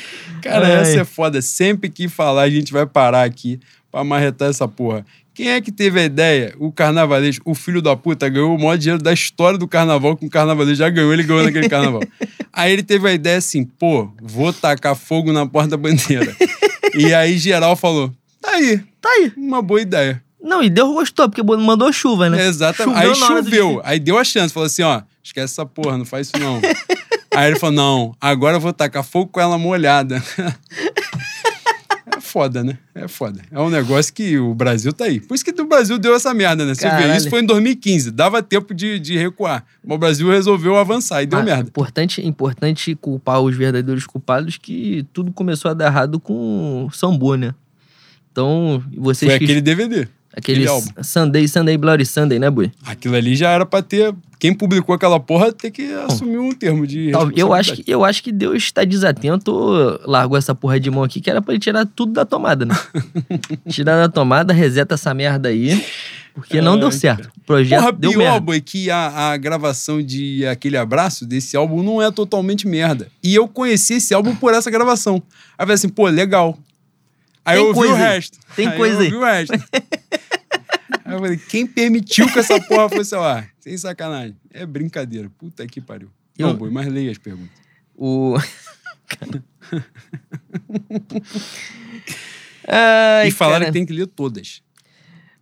[0.43, 0.73] Cara, Ai.
[0.83, 1.41] essa é foda.
[1.41, 3.59] Sempre que falar, a gente vai parar aqui
[3.91, 5.05] pra marretar essa porra.
[5.35, 6.55] Quem é que teve a ideia?
[6.59, 10.27] O carnavalês, o filho da puta, ganhou o maior dinheiro da história do carnaval com
[10.27, 10.77] o carnavalês.
[10.77, 12.03] Já ganhou, ele ganhou naquele carnaval.
[12.53, 16.37] Aí ele teve a ideia assim, pô, vou tacar fogo na porta-bandeira.
[16.95, 19.33] e aí geral falou, tá aí, Tá aí.
[19.39, 20.23] uma boa ideia.
[20.43, 22.47] Não, e Deus gostou, porque mandou chuva, né?
[22.47, 22.99] Exatamente.
[22.99, 23.15] Choveu aí
[23.45, 23.81] choveu.
[23.85, 24.53] Aí deu a chance.
[24.53, 26.61] Falou assim, ó, esquece essa porra, não faz isso não.
[27.35, 30.23] aí ele falou, não, agora eu vou tacar fogo com ela molhada.
[32.33, 32.79] É foda, né?
[32.95, 33.43] É foda.
[33.51, 35.21] É um negócio que o Brasil tá aí.
[35.21, 36.75] Por isso que o Brasil deu essa merda, né?
[36.75, 38.11] Você vê, isso foi em 2015.
[38.11, 39.65] Dava tempo de, de recuar.
[39.85, 41.69] Mas o Brasil resolveu avançar e deu Ah, merda.
[41.69, 47.37] Importante, importante culpar os verdadeiros culpados que tudo começou a dar errado com o Sambu,
[47.37, 47.55] né?
[48.31, 49.45] Então, vocês Foi que...
[49.45, 50.09] aquele DVD.
[50.35, 50.89] Aquele álbum.
[51.03, 52.73] Sunday, Sunday, Bloody Sunday, né, Bui?
[52.87, 54.15] Aquilo ali já era pra ter...
[54.39, 58.23] Quem publicou aquela porra ter que assumir um termo de Eu acho, que, eu acho
[58.25, 61.87] que Deus está desatento, largou essa porra de mão aqui, que era pra ele tirar
[61.87, 62.75] tudo da tomada, né?
[63.71, 65.81] tirar da tomada, reseta essa merda aí,
[66.35, 67.31] porque não deu Ai, certo.
[67.37, 68.41] O projeto Porra, deu pior, merda.
[68.41, 73.07] boy, que a, a gravação de Aquele Abraço, desse álbum, não é totalmente merda.
[73.23, 75.23] E eu conheci esse álbum por essa gravação.
[75.57, 76.59] Aí eu falei assim, pô, legal.
[77.45, 78.39] Aí Tem eu ouvi o resto.
[78.57, 79.21] Tem aí coisa eu ouvi aí.
[79.21, 79.53] o resto.
[81.13, 83.49] aí eu falei, quem permitiu que essa porra fosse ao ar?
[83.61, 84.37] Sem sacanagem.
[84.53, 85.31] É brincadeira.
[85.39, 86.11] Puta que pariu.
[86.39, 87.51] Eu- Não, boy, mas leia as perguntas.
[87.95, 88.37] O...
[92.67, 93.73] Ai, e falaram cara.
[93.73, 94.63] que tem que ler todas.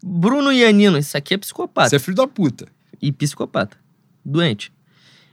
[0.02, 1.90] Bruno Ianino, isso aqui é psicopata.
[1.90, 2.66] Você é filho da puta.
[3.00, 3.76] E psicopata.
[4.24, 4.72] Doente.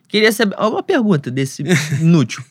[0.08, 0.56] Queria saber.
[0.58, 1.64] Ó, Uma pergunta desse
[2.02, 2.44] inútil.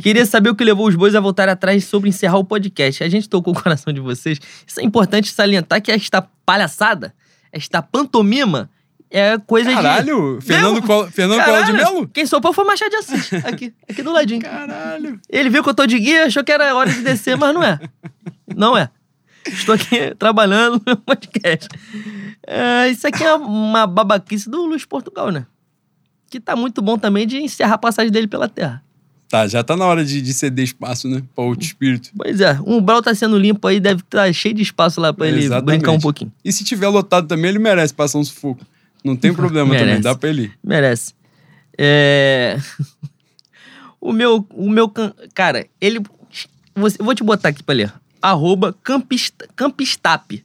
[0.00, 3.02] Queria saber o que levou os bois a voltar atrás sobre encerrar o podcast.
[3.02, 4.38] A gente tocou o coração de vocês.
[4.66, 7.12] Isso é importante salientar que esta palhaçada,
[7.54, 8.68] esta pantomima,
[9.08, 9.76] é coisa de.
[9.76, 12.08] Caralho, Fernando, Meu, Col Fernando Collor de Caralho, Melo?
[12.08, 13.32] Quem sopou foi Machado de Assis.
[13.46, 14.42] Aqui, aqui do ladinho.
[14.42, 15.20] Caralho.
[15.30, 17.62] Ele viu que eu tô de guia, achou que era hora de descer, mas não
[17.62, 17.78] é.
[18.56, 18.90] Não é.
[19.46, 21.68] Estou aqui trabalhando no podcast.
[22.44, 25.46] É, isso aqui é uma babaquice do Luiz Portugal, né?
[26.28, 28.83] Que tá muito bom também de encerrar a passagem dele pela Terra.
[29.34, 31.20] Tá, já tá na hora de, de ceder espaço, né?
[31.34, 32.10] Pra outro espírito.
[32.16, 35.26] Pois é, um umbral tá sendo limpo aí, deve estar cheio de espaço lá pra
[35.26, 35.78] ele Exatamente.
[35.80, 36.32] brincar um pouquinho.
[36.44, 38.64] E se tiver lotado também, ele merece passar um sufoco.
[39.02, 40.02] Não tem problema também, Merece.
[40.02, 40.52] dá pra ele ir.
[40.62, 41.14] Merece.
[41.76, 42.56] É...
[44.00, 46.00] o meu, o meu, can- cara, ele,
[46.72, 47.92] você- vou te botar aqui pra ler.
[48.22, 50.44] Arroba Campist, Campistap.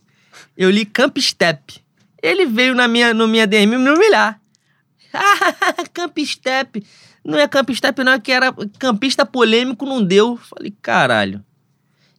[0.57, 1.75] Eu li Campstep.
[2.23, 4.41] Ele veio na minha, no minha DM me humilhar.
[5.93, 6.83] Campstep.
[7.29, 10.37] Não é Campstep não, é que era campista polêmico, não deu.
[10.37, 11.43] Falei, caralho.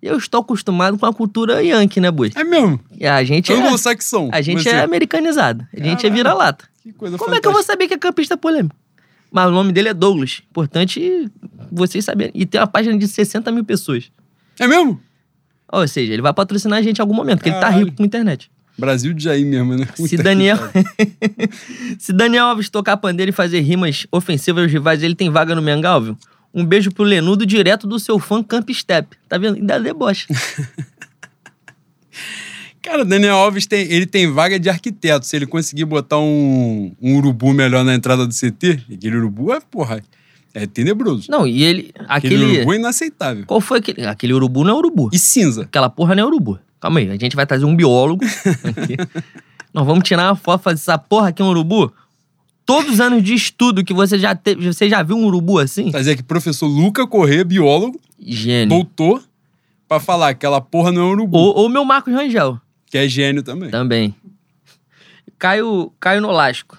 [0.02, 2.32] Eu estou acostumado com a cultura yankee, né, Bui?
[2.34, 2.80] É mesmo.
[2.98, 4.30] E A gente é, Anglo-saxão.
[4.32, 5.66] a gente é americanizado.
[5.74, 6.14] A gente é Caralho.
[6.14, 6.64] vira-lata.
[6.82, 7.72] Que coisa Como é que eu vou fantástica.
[7.84, 8.74] saber que é campista polêmico?
[9.30, 10.40] Mas o nome dele é Douglas.
[10.50, 11.30] Importante
[11.70, 12.32] vocês saberem.
[12.34, 14.10] E tem uma página de 60 mil pessoas.
[14.58, 14.98] É mesmo?
[15.70, 17.84] Ou seja, ele vai patrocinar a gente em algum momento, porque ele tá Caralho.
[17.84, 18.50] rico com internet.
[18.78, 19.86] Brasil de Jair mesmo, né?
[19.86, 20.56] Puta Se Daniel,
[21.98, 25.60] se Daniel Alves tocar pandeiro e fazer rimas ofensivas aos rivais, ele tem vaga no
[25.62, 26.16] Mengal, viu?
[26.52, 29.16] Um beijo pro Lenudo, direto do seu fã Camp Step.
[29.28, 29.56] Tá vendo?
[29.56, 30.26] Ainda debocha.
[32.82, 35.26] Cara, Daniel Alves tem, ele tem vaga de arquiteto.
[35.26, 39.60] Se ele conseguir botar um, um urubu melhor na entrada do CT, aquele urubu é,
[39.60, 40.02] porra,
[40.54, 41.30] é tenebroso.
[41.30, 41.92] Não, e ele.
[42.08, 42.56] Aquele Aquele.
[42.56, 43.44] urubu é inaceitável.
[43.46, 44.06] Qual foi aquele.
[44.06, 45.10] Aquele urubu não é urubu.
[45.12, 45.62] E cinza.
[45.62, 46.58] Aquela porra não é urubu.
[46.80, 48.96] Calma aí, a gente vai trazer um biólogo aqui.
[49.72, 51.92] Nós vamos tirar uma foto fazer essa porra aqui é um urubu.
[52.64, 55.90] Todos os anos de estudo que você já teve, você já viu um urubu assim?
[55.90, 58.68] Trazer aqui professor Luca Corrêa, biólogo, Gênio.
[58.68, 59.22] doutor,
[59.88, 62.96] pra falar que aquela porra não é um urubu, Ou, ou meu Marcos Rangel, que
[62.96, 63.70] é gênio também.
[63.70, 64.14] também.
[65.38, 66.78] Caio, Caio Nolasco.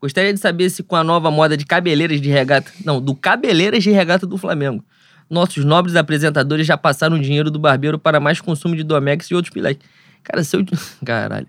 [0.00, 2.70] Gostaria de saber se com a nova moda de cabeleiras de regata...
[2.84, 4.84] Não, do cabeleiras de regata do Flamengo.
[5.28, 9.34] Nossos nobres apresentadores já passaram o dinheiro do barbeiro para mais consumo de Domex e
[9.34, 9.78] outros pilares.
[10.22, 10.64] Cara, se eu...
[11.04, 11.46] Caralho.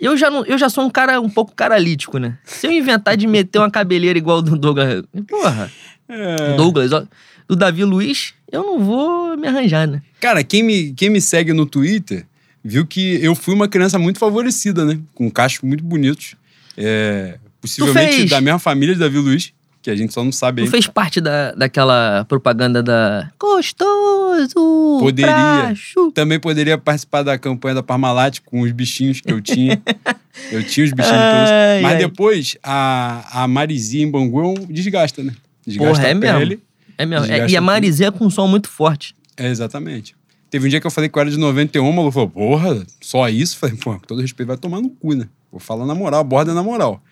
[0.00, 2.38] Eu já, não, eu já sou um cara um pouco caralítico, né?
[2.44, 5.02] Se eu inventar de meter uma cabeleira igual do Douglas...
[5.26, 5.70] Porra,
[6.08, 6.54] É.
[6.56, 7.04] Douglas, ó,
[7.46, 10.02] do Davi Luiz, eu não vou me arranjar, né?
[10.20, 12.24] Cara, quem me, quem me segue no Twitter
[12.64, 14.98] viu que eu fui uma criança muito favorecida, né?
[15.14, 16.34] Com cachos muito bonitos.
[16.76, 19.52] É, possivelmente da mesma família de Davi Luiz,
[19.82, 20.70] que a gente só não sabe ainda.
[20.70, 25.32] fez parte da, daquela propaganda da Gostoso Poderia.
[25.32, 29.80] pra chu- Também poderia participar da campanha da Parmalat com os bichinhos que eu tinha.
[30.50, 31.20] eu tinha os bichinhos.
[31.50, 31.98] Ai, Mas ai.
[31.98, 35.32] depois, a, a Marizia em Bangu é desgasta, né?
[35.66, 36.38] Desgasta Porra, é a mesmo.
[36.38, 36.62] pele.
[36.98, 37.26] É mesmo.
[37.26, 39.14] É, e a é com um som muito forte.
[39.36, 40.16] É, exatamente.
[40.50, 42.82] Teve um dia que eu falei que eu era de 91, o maluco falou, porra,
[43.00, 43.56] só isso?
[43.58, 45.28] Falei, pô, com todo respeito, vai tomar no cu, né?
[45.50, 47.02] Vou falar na moral, aborda na moral.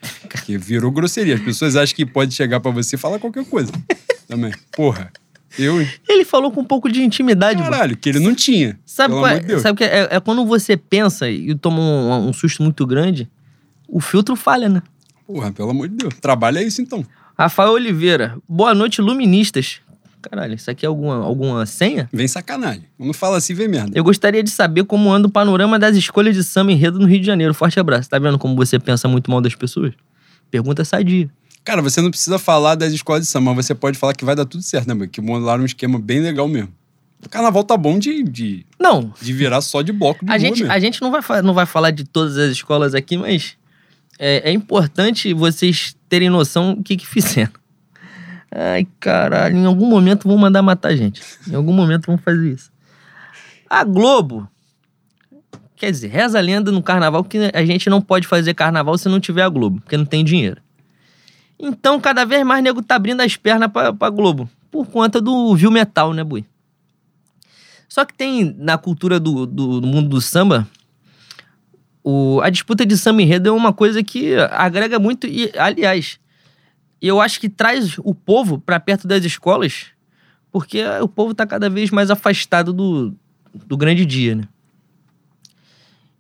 [0.45, 1.35] Que virou grosseria.
[1.35, 3.73] As pessoas acham que pode chegar pra você e falar qualquer coisa.
[4.29, 4.53] Também.
[4.73, 5.11] Porra.
[5.59, 5.81] Eu?
[6.07, 7.71] Ele falou com um pouco de intimidade, mano.
[7.71, 8.79] Caralho, que ele não tinha.
[8.85, 9.41] Sabe pelo qual amor é?
[9.41, 9.63] de Deus.
[9.63, 10.09] Sabe o que é?
[10.11, 13.31] É quando você pensa e toma um, um susto muito grande,
[13.89, 14.83] o filtro falha, né?
[15.27, 16.15] Porra, pelo amor de Deus.
[16.21, 17.05] Trabalha isso então.
[17.39, 19.81] Rafael Oliveira, boa noite, luministas.
[20.29, 22.09] Caralho, isso aqui é alguma, alguma senha?
[22.13, 22.85] Vem sacanagem.
[22.99, 23.93] Quando fala assim, vem merda.
[23.95, 27.21] Eu gostaria de saber como anda o panorama das escolhas de samba enredo no Rio
[27.21, 27.55] de Janeiro.
[27.55, 28.11] Forte abraço.
[28.11, 29.93] Tá vendo como você pensa muito mal das pessoas?
[30.51, 31.31] Pergunta sadia.
[31.65, 34.35] Cara, você não precisa falar das escolas de samba, mas você pode falar que vai
[34.35, 35.09] dar tudo certo, né, mano?
[35.09, 36.73] Que montaram um esquema bem legal mesmo.
[37.25, 40.61] O carnaval tá bom de, de, Não, de virar só de bloco de a gente,
[40.61, 40.73] mesmo.
[40.73, 43.57] a gente não vai, não vai falar de todas as escolas aqui, mas
[44.19, 47.53] é, é importante vocês terem noção do que que fizeram.
[48.51, 51.23] Ai, caralho, em algum momento vão mandar matar a gente.
[51.49, 52.71] Em algum momento vão fazer isso.
[53.69, 54.49] A Globo,
[55.75, 59.09] quer dizer, reza a lenda no carnaval que a gente não pode fazer carnaval se
[59.09, 60.61] não tiver a Globo, porque não tem dinheiro.
[61.59, 65.55] Então, cada vez mais nego tá abrindo as pernas pra, pra Globo, por conta do
[65.57, 66.45] Viu Metal, né, Bui?
[67.89, 70.69] Só que tem na cultura do, do, do mundo do samba,
[72.05, 75.27] o, a disputa de samba enredo é uma coisa que agrega muito.
[75.27, 76.21] E, aliás,
[77.01, 79.87] eu acho que traz o povo para perto das escolas,
[80.51, 83.15] porque o povo tá cada vez mais afastado do,
[83.55, 84.45] do grande dia, né?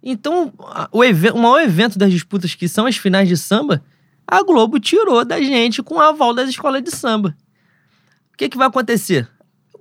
[0.02, 0.52] Então,
[0.92, 3.82] o, eve- o maior evento das disputas, que são as finais de samba,
[4.26, 7.36] a Globo tirou da gente com o aval das escolas de samba.
[8.32, 9.28] O que, que vai acontecer?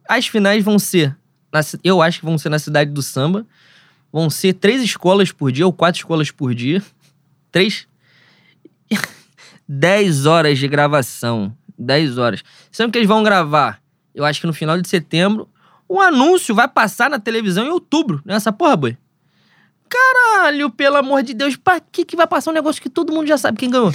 [0.08, 1.16] As finais vão ser
[1.56, 3.46] na eu acho que vão ser na cidade do samba.
[4.12, 6.84] Vão ser três escolas por dia, ou quatro escolas por dia.
[7.52, 7.88] Três.
[9.68, 11.56] Dez horas de gravação.
[11.78, 12.44] Dez horas.
[12.72, 13.82] Sendo que eles vão gravar,
[14.14, 15.50] eu acho que no final de setembro.
[15.88, 18.98] O anúncio vai passar na televisão em outubro, nessa porra, boi.
[19.88, 23.28] Caralho, pelo amor de Deus, pra que, que vai passar um negócio que todo mundo
[23.28, 23.94] já sabe quem ganhou?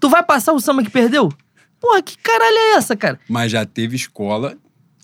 [0.00, 1.32] tu vai passar o samba que perdeu?
[1.80, 3.20] Porra, que caralho é essa, cara?
[3.28, 4.56] Mas já teve escola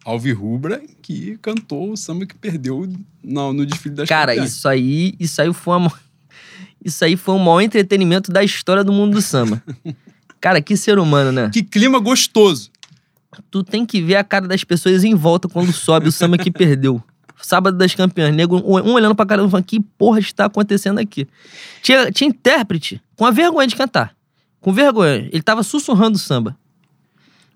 [0.04, 2.88] alvirrubra que cantou o samba que perdeu
[3.22, 4.50] no, no desfile das Cara, campeãs.
[4.52, 5.92] isso aí, isso aí foi uma,
[6.86, 9.60] isso aí foi o maior entretenimento da história do mundo do samba.
[10.40, 11.50] Cara, que ser humano, né?
[11.52, 12.70] Que clima gostoso.
[13.50, 16.50] Tu tem que ver a cara das pessoas em volta quando sobe o samba que
[16.50, 17.02] perdeu.
[17.42, 21.26] Sábado das campeãs, nego, um olhando pra cara falando, que porra está acontecendo aqui?
[21.82, 24.14] Tinha, tinha intérprete com a vergonha de cantar.
[24.60, 25.28] Com vergonha.
[25.32, 26.56] Ele tava sussurrando o samba.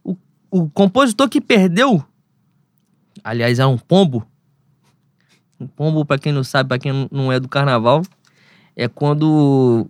[0.02, 0.16] O,
[0.50, 2.04] o compositor que perdeu,
[3.22, 4.26] aliás, era um pombo.
[5.58, 8.02] Um pombo, pra quem não sabe, pra quem não é do carnaval,
[8.80, 9.86] é quando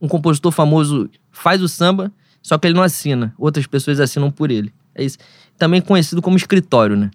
[0.00, 2.12] um compositor famoso faz o samba,
[2.42, 3.34] só que ele não assina.
[3.38, 4.72] Outras pessoas assinam por ele.
[4.94, 5.16] É isso.
[5.56, 7.10] Também conhecido como escritório, né?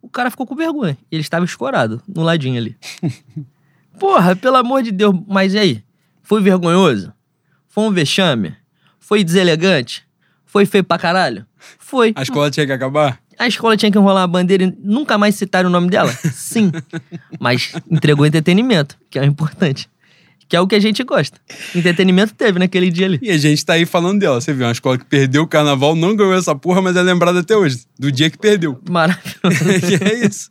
[0.00, 0.96] O cara ficou com vergonha.
[1.10, 2.76] Ele estava escorado no ladinho ali.
[3.98, 5.14] Porra, pelo amor de Deus.
[5.26, 5.84] Mas e aí?
[6.22, 7.12] Foi vergonhoso?
[7.68, 8.54] Foi um vexame?
[9.00, 10.06] Foi deselegante?
[10.44, 11.44] Foi feio pra caralho?
[11.78, 12.12] Foi.
[12.14, 13.20] A escola tinha que acabar?
[13.42, 16.12] A escola tinha que enrolar a bandeira e nunca mais citar o nome dela?
[16.32, 16.70] Sim.
[17.40, 19.90] Mas entregou entretenimento, que é o importante.
[20.48, 21.40] Que é o que a gente gosta.
[21.74, 23.18] Entretenimento teve naquele dia ali.
[23.20, 24.40] E a gente tá aí falando dela.
[24.40, 27.40] Você viu, uma escola que perdeu o carnaval, não ganhou essa porra, mas é lembrada
[27.40, 27.80] até hoje.
[27.98, 28.80] Do dia que perdeu.
[28.88, 29.88] Maravilhoso.
[29.88, 30.48] que é isso.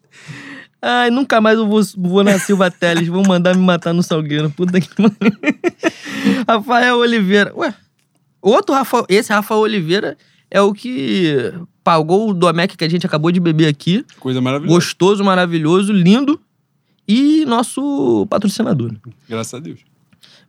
[0.81, 3.07] Ai, nunca mais eu vou, vou na Silva Teles.
[3.07, 4.49] Vão mandar me matar no Salgueiro.
[4.49, 5.37] Puta que pariu.
[6.45, 7.53] Rafael Oliveira.
[7.55, 7.73] Ué,
[8.41, 9.05] outro Rafael.
[9.07, 10.17] Esse Rafael Oliveira
[10.49, 14.05] é o que pagou o Domec que a gente acabou de beber aqui.
[14.19, 14.75] Coisa maravilhosa.
[14.75, 16.39] Gostoso, maravilhoso, lindo.
[17.07, 18.93] E nosso patrocinador.
[19.27, 19.79] Graças a Deus.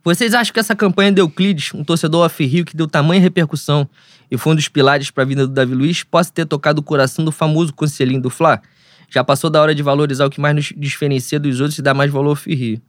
[0.04, 3.88] Vocês acham que essa campanha de Euclides, um torcedor off-rio que deu tamanha repercussão
[4.30, 6.82] e foi um dos pilares para a vida do Davi Luiz, possa ter tocado o
[6.82, 8.60] coração do famoso conselhinho do Fla?
[9.08, 11.94] Já passou da hora de valorizar o que mais nos diferencia dos outros e dar
[11.94, 12.80] mais valor ao off-rio.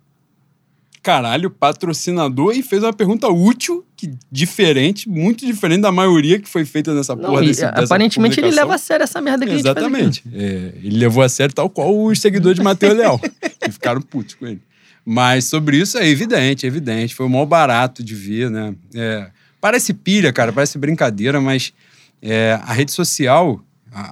[1.04, 6.64] Caralho, patrocinador e fez uma pergunta útil, que diferente, muito diferente da maioria que foi
[6.64, 9.52] feita nessa Não, porra e, desse, aparentemente ele leva a sério essa merda que.
[9.52, 10.24] Exatamente.
[10.34, 13.20] É, ele levou a sério tal qual os seguidores de Matheus Leal,
[13.60, 14.62] que ficaram putos com ele.
[15.06, 17.14] Mas sobre isso é evidente, é evidente.
[17.14, 18.74] Foi o maior barato de ver, né?
[18.96, 19.30] É,
[19.60, 21.74] parece pilha, cara, parece brincadeira, mas
[22.22, 23.62] é, a rede social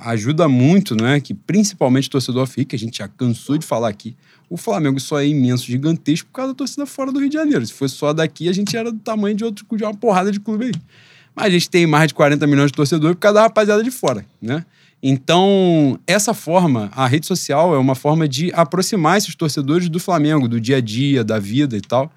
[0.06, 1.22] ajuda muito, né?
[1.22, 4.16] Que principalmente o torcedor FI, que a gente já cansou de falar aqui,
[4.52, 7.66] o Flamengo só é imenso, gigantesco por causa da torcida fora do Rio de Janeiro.
[7.66, 10.42] Se fosse só daqui, a gente era do tamanho de outro, de uma porrada de
[10.42, 10.72] clube aí.
[11.34, 13.90] Mas a gente tem mais de 40 milhões de torcedores por causa da rapaziada de
[13.90, 14.66] fora, né?
[15.02, 20.50] Então, essa forma, a rede social é uma forma de aproximar esses torcedores do Flamengo,
[20.50, 22.12] do dia a dia, da vida e tal.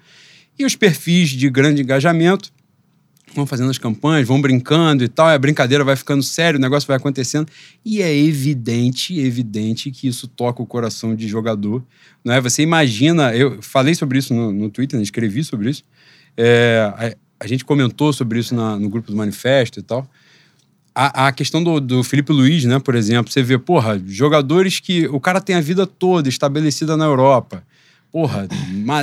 [0.59, 2.51] E os perfis de grande engajamento
[3.35, 6.87] vão fazendo as campanhas, vão brincando e tal, a brincadeira vai ficando séria, o negócio
[6.87, 7.47] vai acontecendo.
[7.83, 11.83] E é evidente, evidente que isso toca o coração de jogador.
[12.23, 12.41] Não é?
[12.41, 15.03] Você imagina, eu falei sobre isso no, no Twitter, né?
[15.03, 15.83] escrevi sobre isso.
[16.37, 20.07] É, a, a, gente comentou sobre isso na, no grupo do Manifesto e tal.
[20.93, 25.07] A, a questão do, do Felipe Luiz, né, por exemplo, você vê, porra, jogadores que
[25.07, 27.63] o cara tem a vida toda estabelecida na Europa
[28.15, 28.47] porra,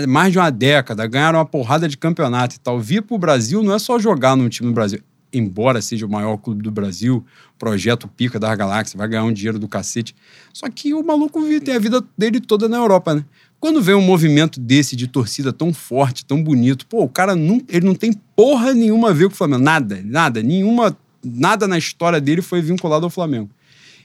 [0.09, 2.81] mais de uma década, ganharam uma porrada de campeonato e tal.
[2.81, 5.01] Vir pro Brasil não é só jogar num time do Brasil.
[5.31, 7.23] Embora seja o maior clube do Brasil,
[7.59, 10.15] projeto pica das galáxias, vai ganhar um dinheiro do cacete.
[10.51, 13.23] Só que o maluco tem a vida dele toda na Europa, né?
[13.61, 17.61] Quando vem um movimento desse de torcida tão forte, tão bonito, pô, o cara não,
[17.69, 19.63] ele não tem porra nenhuma a ver com o Flamengo.
[19.63, 23.51] Nada, nada, nenhuma, nada na história dele foi vinculado ao Flamengo.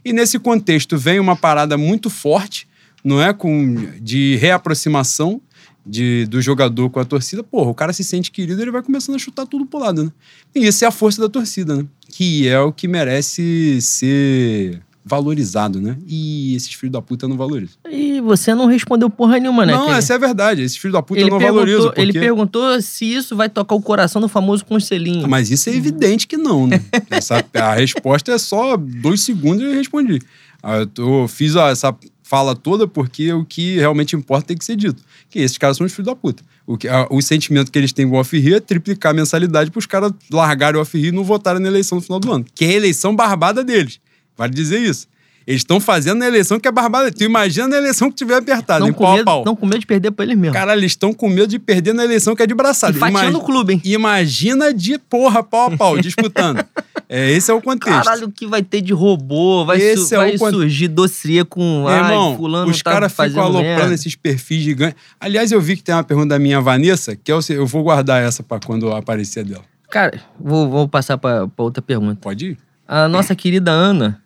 [0.04, 2.68] E nesse contexto vem uma parada muito forte,
[3.08, 5.42] não é com de reaproximação
[5.86, 9.16] de, do jogador com a torcida, porra, o cara se sente querido, ele vai começando
[9.16, 10.12] a chutar tudo pro lado, né?
[10.54, 11.86] E isso é a força da torcida, né?
[12.10, 15.98] Que é o que merece ser valorizado, né?
[16.06, 17.78] E esses filhos da puta não valorizam.
[17.90, 19.72] E você não respondeu porra nenhuma, né?
[19.72, 20.62] Não, essa é a verdade.
[20.62, 21.86] Esses filhos da puta ele não valorizam.
[21.86, 22.02] Porque...
[22.02, 25.26] Ele perguntou se isso vai tocar o coração do famoso conselhinho.
[25.30, 26.84] Mas isso é evidente que não, né?
[27.10, 30.20] essa, a resposta é só dois segundos e eu respondi.
[30.62, 31.96] Ah, eu fiz essa
[32.28, 35.02] fala toda porque o que realmente importa tem que ser dito.
[35.30, 36.44] Que esses caras são os filhos da puta.
[36.66, 39.72] O, que, a, o sentimento que eles têm com o off é triplicar a mensalidade
[39.72, 42.46] para os caras largarem o off e não votarem na eleição no final do ano.
[42.54, 44.00] Que é a eleição barbada deles.
[44.38, 45.08] Vale dizer isso.
[45.48, 47.10] Eles estão fazendo na eleição que é barbada.
[47.10, 49.40] Tu imagina na eleição que tiver apertada, em pau medo, a pau.
[49.40, 50.54] Estão com medo de perder pra eles mesmo.
[50.54, 53.00] Cara, eles estão com medo de perder na eleição que é de braçada.
[53.00, 53.82] Fatiando o clube, hein?
[53.86, 56.66] Imagina de porra, pau a pau, disputando.
[57.08, 58.04] é, esse é o contexto.
[58.04, 59.64] Caralho, o que vai ter de robô?
[59.64, 61.86] Vai, su é vai surgir dossiê com...
[61.86, 64.98] Meu irmão, fulano os tá caras ficam aloprando esses perfis gigantes.
[65.18, 68.22] Aliás, eu vi que tem uma pergunta da minha Vanessa, que eu, eu vou guardar
[68.22, 69.64] essa pra quando aparecer dela.
[69.90, 72.18] Cara, vou, vou passar pra outra pergunta.
[72.20, 72.58] Pode ir.
[72.86, 74.22] A nossa querida Ana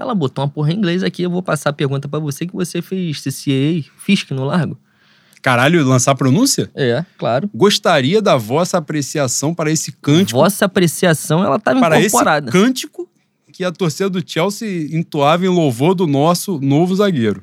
[0.00, 2.54] ela botou uma porra em inglês aqui, eu vou passar a pergunta para você que
[2.54, 4.78] você fez CCA, FISC no Largo.
[5.42, 6.70] Caralho, lançar pronúncia?
[6.74, 7.50] É, claro.
[7.54, 10.38] Gostaria da vossa apreciação para esse cântico.
[10.38, 12.50] Vossa apreciação, ela estava incorporada.
[12.50, 13.08] Para esse cântico
[13.52, 17.42] que a torcida do Chelsea entoava em louvor do nosso novo zagueiro.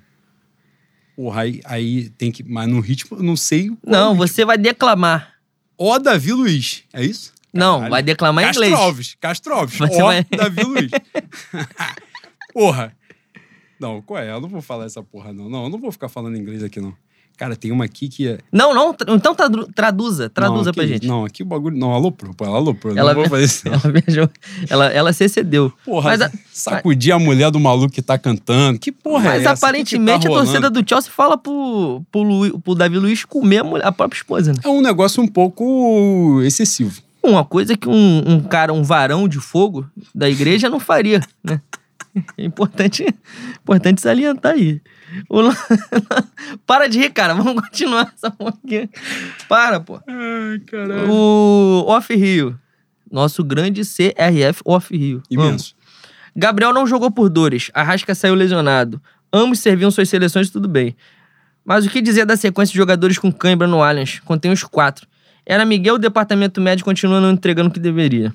[1.16, 2.43] Porra, aí, aí tem que.
[2.43, 3.72] Mas no ritmo, não sei.
[3.86, 5.34] Não, você vai declamar.
[5.78, 7.34] Ó Davi Luiz, é isso?
[7.53, 7.91] Não, Caralho.
[7.91, 8.72] vai declamar em inglês.
[8.72, 9.82] Castroves, Castroves.
[9.82, 10.24] Ó vai...
[10.24, 10.91] Davi Luiz.
[12.58, 12.91] porra.
[13.80, 14.32] Não, qual é?
[14.32, 15.47] Eu não vou falar essa porra, não.
[15.47, 16.91] Não, eu não vou ficar falando inglês aqui, não.
[17.38, 18.39] Cara, tem uma aqui que é.
[18.51, 19.36] Não, não, então
[19.76, 21.05] traduza, traduza não, pra gente.
[21.05, 21.78] Não, aqui o bagulho.
[21.78, 22.97] Não, aloprou, pô, ela aloprou.
[22.97, 23.62] Ela, não vou fazer isso.
[23.70, 24.28] Ela viajou.
[24.68, 25.72] Ela, ela se excedeu.
[25.86, 28.80] Porra, mas a, sacudir a mulher do maluco que tá cantando.
[28.80, 29.49] Que porra mas é essa?
[29.51, 32.97] Mas aparentemente que que tá a torcida do Chelsea fala pro, pro, Lu, pro Davi
[32.97, 34.60] Luiz comer a, mulher, a própria esposa, né?
[34.64, 37.03] É um negócio um pouco excessivo.
[37.22, 39.86] Uma coisa que um, um cara, um varão de fogo
[40.16, 41.62] da igreja não faria, né?
[42.38, 43.05] É importante,
[43.61, 44.82] importante salientar aí.
[45.30, 45.39] O...
[46.65, 47.34] Para de rir, cara.
[47.34, 48.89] Vamos continuar essa porra aqui.
[49.47, 49.99] Para, pô.
[50.07, 51.09] Ai, caralho.
[51.11, 52.59] O Off Rio.
[53.11, 55.22] Nosso grande CRF Off Rio.
[55.30, 55.76] Imenso.
[56.36, 57.72] Gabriel não jogou por dores.
[57.74, 59.01] Arrasca saiu lesionado.
[59.32, 60.95] Ambos serviam suas seleções, tudo bem.
[61.65, 64.20] Mas o que dizer da sequência de jogadores com cãibra no Allianz?
[64.20, 65.07] Contém os quatro.
[65.45, 68.34] Era Miguel, o departamento médico continua não entregando o que deveria.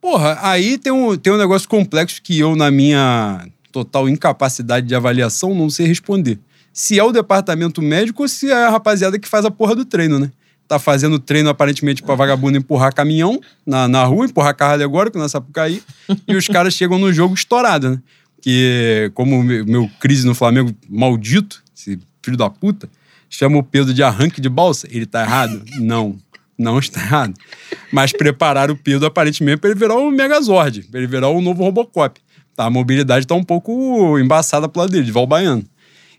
[0.00, 4.94] Porra, aí tem um, tem um negócio complexo que eu, na minha total incapacidade de
[4.94, 6.38] avaliação, não sei responder.
[6.72, 9.84] Se é o departamento médico ou se é a rapaziada que faz a porra do
[9.84, 10.30] treino, né?
[10.66, 15.28] Tá fazendo treino aparentemente pra vagabundo empurrar caminhão na, na rua, empurrar carro alegórico na
[15.28, 15.82] Sapucaí,
[16.26, 18.02] e os caras chegam no jogo estourado, né?
[18.40, 22.88] Que, como meu, meu crise no Flamengo maldito, esse filho da puta,
[23.28, 25.62] chama o Pedro de arranque de balsa, ele tá errado?
[25.78, 26.16] Não
[26.60, 27.34] não está errado.
[27.90, 31.64] Mas preparar o Pedro aparentemente para ele virar o Megazord, para ele virar o novo
[31.64, 32.20] Robocop.
[32.54, 32.66] Tá?
[32.66, 35.64] A mobilidade está um pouco embaçada pro lado dele, de Valbaiano.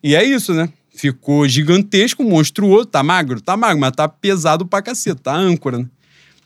[0.03, 0.67] E é isso, né?
[0.93, 5.85] Ficou gigantesco, monstruoso, tá magro, tá magro, mas tá pesado pra caceta, tá âncora, né?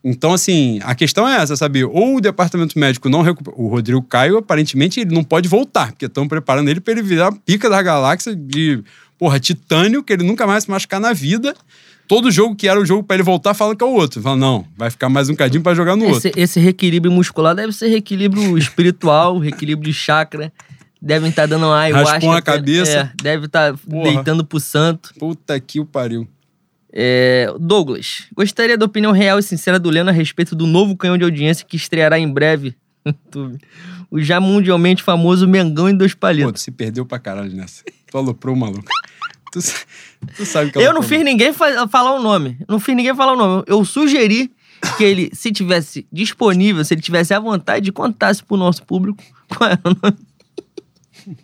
[0.03, 1.83] Então, assim, a questão é essa, sabe?
[1.83, 3.55] Ou o departamento médico não recupera.
[3.57, 7.31] O Rodrigo Caio, aparentemente, ele não pode voltar, porque estão preparando ele para ele virar
[7.31, 8.83] pica da galáxia de,
[9.17, 11.55] porra, titânio, que ele nunca mais se machucar na vida
[12.07, 14.21] todo jogo que era o jogo para ele voltar, fala que é o outro.
[14.21, 16.31] Fala, não, vai ficar mais um cadinho para jogar no esse, outro.
[16.41, 20.51] Esse reequilíbrio muscular deve ser reequilíbrio espiritual, reequilíbrio de chakra.
[21.01, 22.37] Devem estar tá dando uma ayahuasca.
[22.37, 22.91] A cabeça.
[22.91, 25.13] É, deve estar tá deitando pro santo.
[25.19, 26.27] Puta que o pariu.
[26.91, 31.17] É, Douglas, gostaria da opinião real e sincera do Leno a respeito do novo canhão
[31.17, 32.73] de audiência que estreará em breve.
[34.09, 36.51] o já mundialmente famoso Mengão em dois palitos.
[36.53, 37.83] Pô, se perdeu pra caralho nessa.
[38.09, 38.87] Tu aloprou o maluco.
[39.55, 39.61] Tu,
[40.35, 42.57] tu sabe que Eu não fiz ninguém falar o nome.
[42.67, 43.63] Não fiz ninguém falar o nome.
[43.67, 44.51] Eu sugeri
[44.97, 49.69] que ele, se tivesse disponível, se ele tivesse à vontade, contasse pro nosso público qual
[49.69, 50.17] é o nome.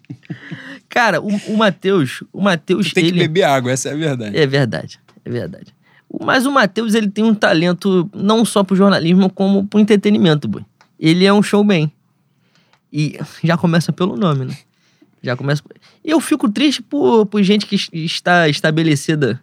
[0.89, 3.14] Cara, o, o Matheus, o Matheus, tem ele...
[3.14, 4.38] que beber água, essa é a verdade.
[4.38, 5.74] É verdade, é verdade.
[6.20, 10.66] Mas o Matheus, ele tem um talento não só pro jornalismo, como pro entretenimento, boy.
[10.99, 11.89] Ele é um showman.
[12.91, 14.57] E já começa pelo nome, né?
[15.24, 15.64] Já começa...
[16.04, 19.41] Eu fico triste por, por gente que es- está estabelecida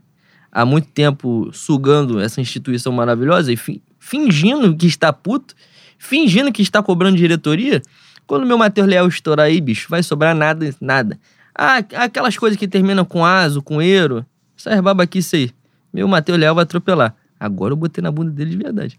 [0.50, 5.54] há muito tempo sugando essa instituição maravilhosa e fi- fingindo que está puto,
[5.98, 7.80] fingindo que está cobrando diretoria.
[8.26, 11.18] Quando meu Matheus Leal estourar aí, bicho, vai sobrar nada, nada.
[11.54, 14.24] Ah, aquelas coisas que terminam com aso, com eiro,
[14.56, 15.50] essas babaquice aí.
[15.92, 17.14] Meu Matheus Leal vai atropelar.
[17.40, 18.96] Agora eu botei na bunda dele de verdade.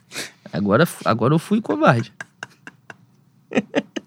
[0.52, 2.12] Agora, agora eu fui covarde.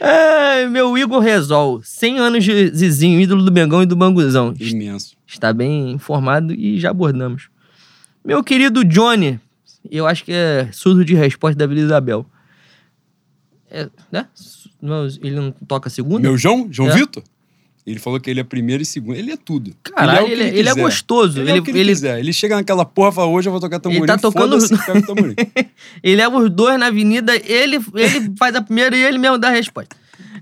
[0.00, 4.54] Ai, meu Igor Resol, 100 anos de Zizinho, ídolo do Bengão e do Banguzão.
[4.58, 5.16] Imenso.
[5.26, 7.48] Está bem informado e já abordamos.
[8.24, 9.40] Meu querido Johnny,
[9.90, 12.26] eu acho que é surdo de resposta da Vila Isabel.
[13.70, 14.26] É, né?
[15.22, 16.20] Ele não toca segunda?
[16.20, 16.94] Meu João, João É.
[16.94, 17.22] Vitor,
[17.86, 19.16] ele falou que ele é primeiro e segundo.
[19.16, 19.72] Ele é tudo.
[19.82, 20.80] Caralho, o que ele, ele é quiser.
[20.82, 21.40] gostoso.
[21.40, 22.18] Ele, Ele, é o que ele, ele, quiser.
[22.18, 24.06] Ele chega naquela porra e fala, hoje eu vou tocar tamborim.
[24.06, 24.58] tá tocando-
[25.06, 25.34] tamborim.
[26.02, 29.48] ele leva os dois na avenida, ele, ele faz a primeira e ele mesmo dá
[29.48, 29.94] a resposta.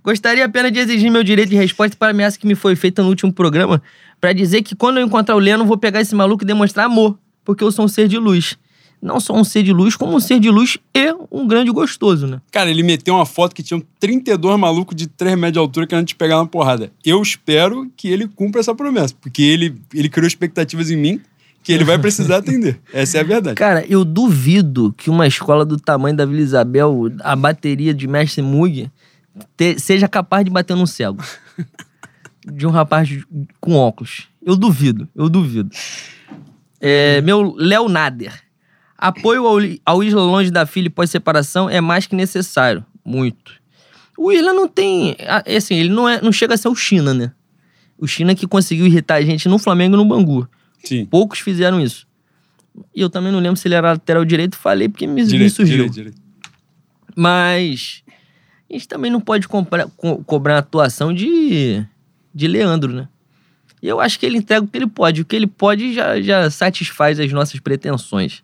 [0.03, 3.03] Gostaria apenas de exigir meu direito de resposta para a ameaça que me foi feita
[3.03, 3.82] no último programa,
[4.20, 7.18] para dizer que quando eu encontrar o Leno, vou pegar esse maluco e demonstrar amor,
[7.45, 8.57] porque eu sou um ser de luz.
[9.05, 12.26] Não só um ser de luz, como um ser de luz e um grande gostoso,
[12.26, 12.40] né?
[12.50, 15.86] Cara, ele meteu uma foto que tinha um 32 malucos de 3 metros de altura
[15.86, 16.90] querendo te pegar na porrada.
[17.05, 21.20] Eu espero que ele cumpra essa promessa, porque ele, ele criou expectativas em mim
[21.62, 22.80] que ele vai precisar atender.
[22.94, 23.57] Essa é a verdade.
[23.57, 28.40] Cara, eu duvido que uma escola do tamanho da Vila Isabel, a bateria de Mestre
[28.42, 28.90] Mug,
[29.57, 31.22] te- seja capaz de bater num cego.
[32.46, 33.09] De um rapaz
[33.59, 34.28] com óculos.
[34.44, 35.70] Eu duvido, eu duvido.
[36.78, 38.34] É, meu Léo Nader.
[39.09, 42.84] Apoio ao, ao Isla longe da filha pós-separação é mais que necessário.
[43.05, 43.52] Muito.
[44.16, 45.14] O Isla não tem.
[45.18, 47.32] é Assim, ele não, é, não chega a ser o China, né?
[47.98, 50.48] O China que conseguiu irritar a gente no Flamengo e no Bangu.
[50.82, 51.05] Sim.
[51.07, 52.07] Poucos fizeram isso.
[52.94, 55.55] E eu também não lembro se ele era lateral direito, falei porque me, me Direito,
[55.55, 55.76] surgiu.
[55.88, 56.20] direito, direito.
[57.16, 58.02] Mas
[58.68, 61.84] a gente também não pode comprar- co- cobrar a atuação de,
[62.34, 63.09] de Leandro, né?
[63.82, 65.20] E eu acho que ele entrega o que ele pode.
[65.20, 68.42] O que ele pode já, já satisfaz as nossas pretensões.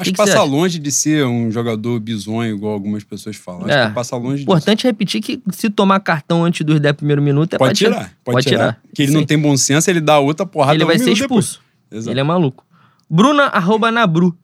[0.00, 3.62] Acho que que passa longe de ser um jogador bizonho, igual algumas pessoas falam.
[3.66, 3.88] Acho É.
[3.88, 4.44] que passa longe disso.
[4.44, 8.12] Importante repetir que se tomar cartão antes dos 10 primeiros minutos é Pode pra tirar,
[8.24, 8.80] pode, tirar.
[8.94, 9.18] Que ele Sim.
[9.18, 11.60] não tem bom senso, ele dá outra porrada Ele um vai ser expulso.
[11.90, 12.64] Ele é maluco.
[13.08, 14.36] Bruna, arroba Nabru.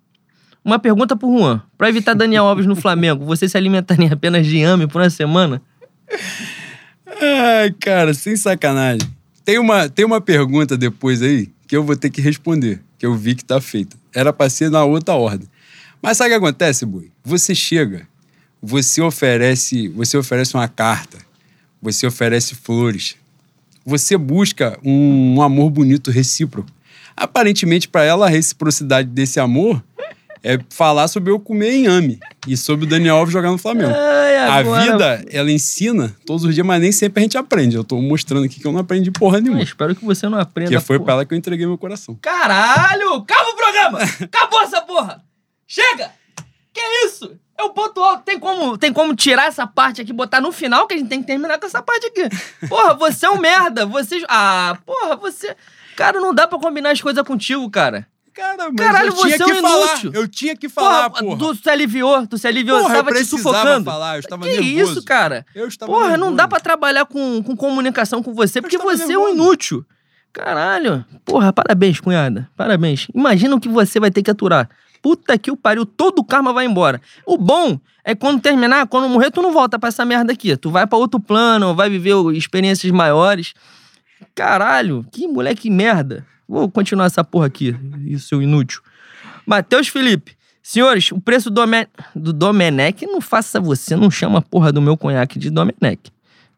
[0.64, 1.60] Uma pergunta pro Juan.
[1.76, 5.60] Pra evitar Daniel Alves no Flamengo, você se alimentaria apenas de ame por uma semana?
[7.20, 9.08] Ai, cara, sem sacanagem.
[9.44, 13.14] Tem uma, tem uma pergunta depois aí que eu vou ter que responder, que eu
[13.14, 13.96] vi que tá feita.
[14.14, 15.48] Era pra ser na outra ordem.
[16.00, 17.10] Mas sabe o que acontece, Boi?
[17.24, 18.06] Você chega,
[18.62, 21.18] você oferece, você oferece uma carta,
[21.80, 23.16] você oferece flores,
[23.84, 26.68] você busca um, um amor bonito recíproco.
[27.16, 29.82] Aparentemente, para ela, a reciprocidade desse amor
[30.42, 33.92] é falar sobre eu comer em ame e sobre o Daniel Alves jogar no Flamengo.
[33.94, 37.76] Ai, A agora- vida, ela ensina todos os dias, mas nem sempre a gente aprende.
[37.76, 39.62] Eu tô mostrando aqui que eu não aprendi porra Eu nenhuma.
[39.62, 40.70] espero que você não aprenda.
[40.70, 41.04] Que foi porra.
[41.06, 42.14] pra ela que eu entreguei meu coração.
[42.20, 43.14] Caralho!
[43.14, 43.22] O
[43.90, 43.98] programa!
[44.24, 45.22] Acabou essa porra!
[45.66, 46.10] Chega!
[46.72, 47.38] Que isso?
[47.56, 48.24] É o ponto alto.
[48.24, 51.08] Tem como, tem como tirar essa parte aqui e botar no final, que a gente
[51.08, 52.28] tem que terminar com essa parte aqui.
[52.68, 53.86] Porra, você é um merda.
[53.86, 54.24] Você.
[54.28, 55.56] Ah, porra, você.
[55.96, 58.08] Cara, não dá pra combinar as coisas contigo, cara.
[58.34, 59.86] Cara, mas Caralho, eu tinha você é que um falar.
[59.92, 60.10] inútil.
[60.12, 61.38] Eu tinha que falar, porra.
[61.38, 63.84] Tu se aliviou, tu se aliviou, Porra, eu tava te precisava sufocando.
[63.84, 64.92] falar, eu estava que nervoso.
[64.92, 65.46] isso, cara?
[65.54, 66.36] Eu estava Porra, não nervoso.
[66.36, 69.34] dá pra trabalhar com, com comunicação com você, porque você é um nervoso.
[69.34, 69.86] inútil.
[70.34, 71.04] Caralho.
[71.24, 72.50] Porra, parabéns, cunhada.
[72.56, 73.06] Parabéns.
[73.14, 74.68] Imagina o que você vai ter que aturar.
[75.00, 77.00] Puta que o pariu, todo o karma vai embora.
[77.24, 80.56] O bom é quando terminar, quando morrer, tu não volta pra essa merda aqui.
[80.56, 83.54] Tu vai pra outro plano, vai viver experiências maiores.
[84.34, 86.26] Caralho, que moleque merda.
[86.48, 87.76] Vou continuar essa porra aqui,
[88.18, 88.82] seu inútil.
[89.46, 90.36] Matheus Felipe.
[90.62, 91.60] Senhores, o preço do,
[92.16, 96.10] do Domenech, não faça você, não chama a porra do meu conhaque de Domenech.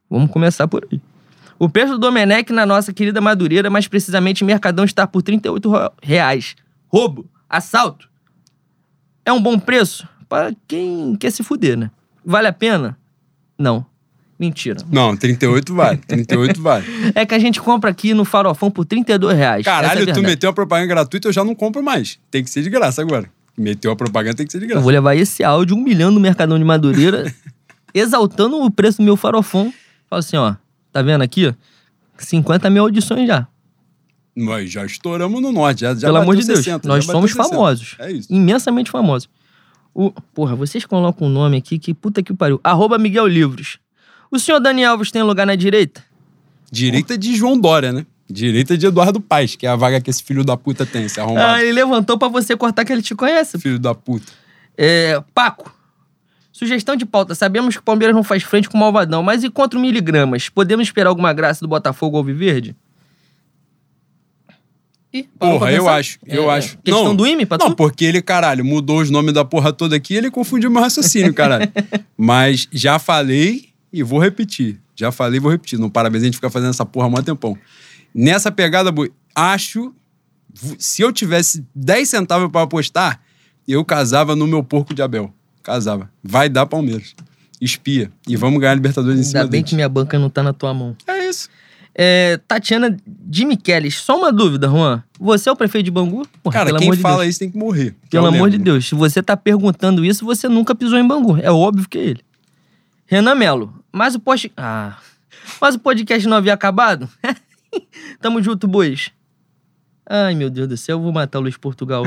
[0.08, 1.00] Vamos começar por aí.
[1.58, 5.70] O preço do Domenech na nossa querida Madureira, mais precisamente Mercadão, está por R$ 38
[5.70, 6.54] ro- reais.
[6.88, 8.08] Roubo, assalto.
[9.24, 11.90] É um bom preço para quem quer se fuder, né?
[12.24, 12.96] Vale a pena?
[13.58, 13.84] Não.
[14.38, 14.76] Mentira.
[14.92, 15.96] Não, 38 vale.
[16.06, 16.84] 38 vale.
[17.14, 19.60] É que a gente compra aqui no Farofão por 32 reais.
[19.62, 20.26] É Caralho, tu verdade.
[20.26, 22.18] meteu a propaganda gratuita, eu já não compro mais.
[22.30, 23.30] Tem que ser de graça agora.
[23.56, 24.82] Meteu a propaganda, tem que ser de Eu graça.
[24.82, 27.32] vou levar esse áudio humilhando o Mercadão de Madureira,
[27.94, 29.72] exaltando o preço do meu farofão.
[30.10, 30.54] Fala assim, ó,
[30.96, 31.54] tá vendo aqui?
[32.16, 33.46] 50 mil audições já.
[34.34, 37.32] Nós já estouramos no norte, já, já Pelo amor de bateu Deus, 60, nós somos
[37.32, 37.48] 60.
[37.48, 37.96] famosos.
[37.98, 38.32] É isso.
[38.32, 39.28] Imensamente famosos.
[39.94, 42.60] O, porra, vocês colocam um nome aqui que puta que pariu.
[42.62, 43.78] Arroba Miguel Livros.
[44.30, 46.02] O senhor Dani Alves tem lugar na direita?
[46.70, 48.04] Direita de João Dória, né?
[48.28, 51.20] Direita de Eduardo Paes, que é a vaga que esse filho da puta tem, esse
[51.20, 51.54] arrombado.
[51.54, 53.58] Ah, ele levantou pra você cortar que ele te conhece.
[53.58, 54.32] Filho da puta.
[54.76, 55.75] É, Paco.
[56.58, 57.34] Sugestão de pauta.
[57.34, 60.48] Sabemos que o Palmeiras não faz frente com o Malvadão, mas e contra o Miligramas?
[60.48, 62.74] Podemos esperar alguma graça do Botafogo ao Viverde?
[65.12, 66.78] Ih, Porra, eu acho, eu É, acho.
[66.78, 67.76] Questão Não, do IME pra Não, tu?
[67.76, 71.34] porque ele, caralho, mudou os nomes da porra toda aqui e ele confundiu meu raciocínio,
[71.34, 71.70] caralho.
[72.16, 74.80] Mas já falei e vou repetir.
[74.94, 75.78] Já falei e vou repetir.
[75.78, 77.56] Não parabéns a gente ficar fazendo essa porra há mó tempão.
[78.14, 78.90] Nessa pegada,
[79.34, 79.94] acho.
[80.78, 83.20] Se eu tivesse 10 centavos pra apostar,
[83.68, 85.34] eu casava no meu porco de Abel.
[85.66, 86.08] Casava.
[86.22, 87.12] Vai dar Palmeiras.
[87.60, 88.12] Espia.
[88.28, 89.70] E vamos ganhar a Libertadores em cima Ainda bem deles.
[89.70, 90.94] que minha banca não tá na tua mão.
[91.08, 91.48] É isso.
[91.92, 95.02] É, Tatiana de só uma dúvida, Juan.
[95.18, 96.24] Você é o prefeito de Bangu?
[96.40, 97.30] Porra, Cara, quem de fala Deus.
[97.30, 97.96] isso tem que morrer.
[98.04, 98.74] que Pelo é amor de Lembro.
[98.74, 101.36] Deus, se você tá perguntando isso, você nunca pisou em Bangu.
[101.38, 102.20] É óbvio que é ele.
[103.04, 104.52] Renan Melo, mas o post...
[104.56, 104.98] Ah,
[105.60, 107.08] mas o podcast não havia acabado?
[108.22, 109.10] Tamo junto, bois.
[110.08, 112.04] Ai, meu Deus do céu, eu vou matar o Luiz Portugal.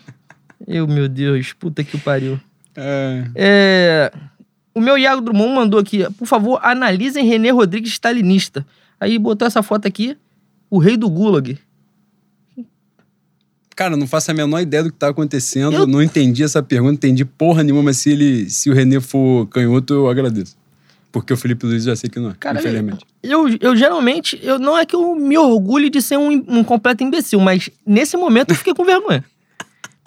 [0.66, 2.40] eu, meu Deus, puta que pariu.
[2.76, 3.24] É.
[3.34, 4.12] É,
[4.74, 8.66] O meu Iago Drummond mandou aqui, por favor, analisem René Rodrigues stalinista.
[9.00, 10.16] Aí botou essa foto aqui,
[10.70, 11.58] o rei do Gulag.
[13.74, 15.74] Cara, não faço a menor ideia do que tá acontecendo.
[15.74, 19.46] Eu- Não entendi essa pergunta, entendi porra nenhuma, mas se, ele, se o René for
[19.48, 20.56] canhoto, eu agradeço.
[21.12, 23.04] Porque o Felipe Luiz eu já sei que não é, Cara, infelizmente.
[23.22, 27.02] Eu, eu geralmente, eu, não é que eu me orgulhe de ser um, um completo
[27.04, 29.24] imbecil, mas nesse momento eu fiquei com vergonha.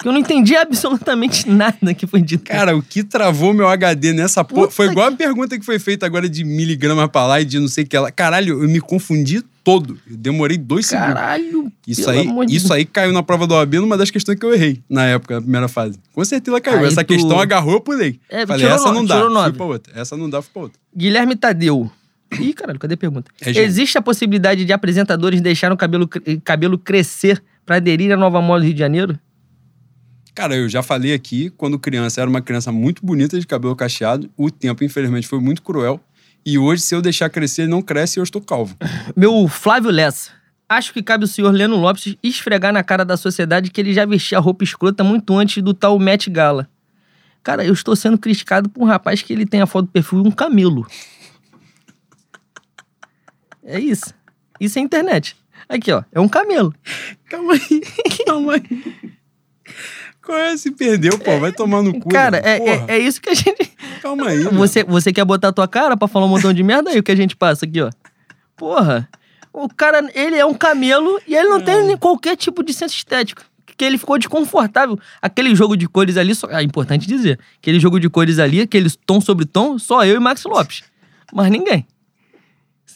[0.00, 2.44] Porque eu não entendi absolutamente nada que foi dito.
[2.44, 4.70] Cara, o que travou meu HD nessa porra.
[4.70, 7.58] Foi igual que- a pergunta que foi feita agora de miligramas pra lá e de
[7.58, 8.10] não sei o que lá.
[8.10, 9.98] Caralho, eu me confundi todo.
[10.10, 11.12] Eu demorei dois segundos.
[11.12, 14.46] Caralho, Isso aí, de isso aí caiu na prova do OAB numa das questões que
[14.46, 15.98] eu errei na época, na primeira fase.
[16.14, 16.78] Com certeza caiu.
[16.78, 18.18] Aí Essa tu- questão agarrou, eu pulei.
[18.30, 19.20] É, Falei, essa não dá.
[19.44, 19.92] Fui pra outra.
[20.00, 20.78] Essa não dá, fui pra outra.
[20.96, 21.90] Guilherme Tadeu.
[22.40, 23.30] Ih, caralho, cadê a pergunta?
[23.42, 23.50] É.
[23.50, 26.08] Existe a possibilidade de apresentadores deixarem o cabelo,
[26.42, 29.18] cabelo crescer pra aderir à nova moda do Rio de Janeiro?
[30.34, 34.30] Cara, eu já falei aqui, quando criança, era uma criança muito bonita de cabelo cacheado.
[34.36, 36.00] O tempo, infelizmente, foi muito cruel.
[36.44, 38.76] E hoje, se eu deixar crescer, ele não cresce e eu estou calvo.
[39.16, 40.30] Meu Flávio Lessa.
[40.68, 44.06] Acho que cabe o senhor Leno Lopes esfregar na cara da sociedade que ele já
[44.06, 46.70] vestia a roupa escrota muito antes do tal Met Gala.
[47.42, 50.22] Cara, eu estou sendo criticado por um rapaz que ele tem a foto do perfil
[50.22, 50.86] de um camelo.
[53.64, 54.14] É isso.
[54.60, 55.36] Isso é internet.
[55.68, 56.04] Aqui, ó.
[56.12, 56.72] É um camelo.
[57.28, 57.80] Calma aí,
[58.24, 59.10] calma aí.
[60.30, 60.56] Qual é?
[60.56, 61.40] Se perdeu, pô.
[61.40, 62.08] Vai tomar no cu.
[62.08, 63.72] Cara, é, é, é isso que a gente.
[64.00, 64.44] Calma aí.
[64.44, 66.90] Você, você quer botar a tua cara pra falar um montão de merda?
[66.90, 67.90] Aí o que a gente passa aqui, ó.
[68.56, 69.08] Porra.
[69.52, 72.94] O cara, ele é um camelo e ele não tem nem qualquer tipo de senso
[72.94, 73.42] estético.
[73.76, 74.96] Que ele ficou desconfortável.
[75.20, 77.40] Aquele jogo de cores ali, só, é importante dizer.
[77.60, 80.84] Aquele jogo de cores ali, aquele tom sobre tom, só eu e Max Lopes.
[81.32, 81.84] Mas ninguém.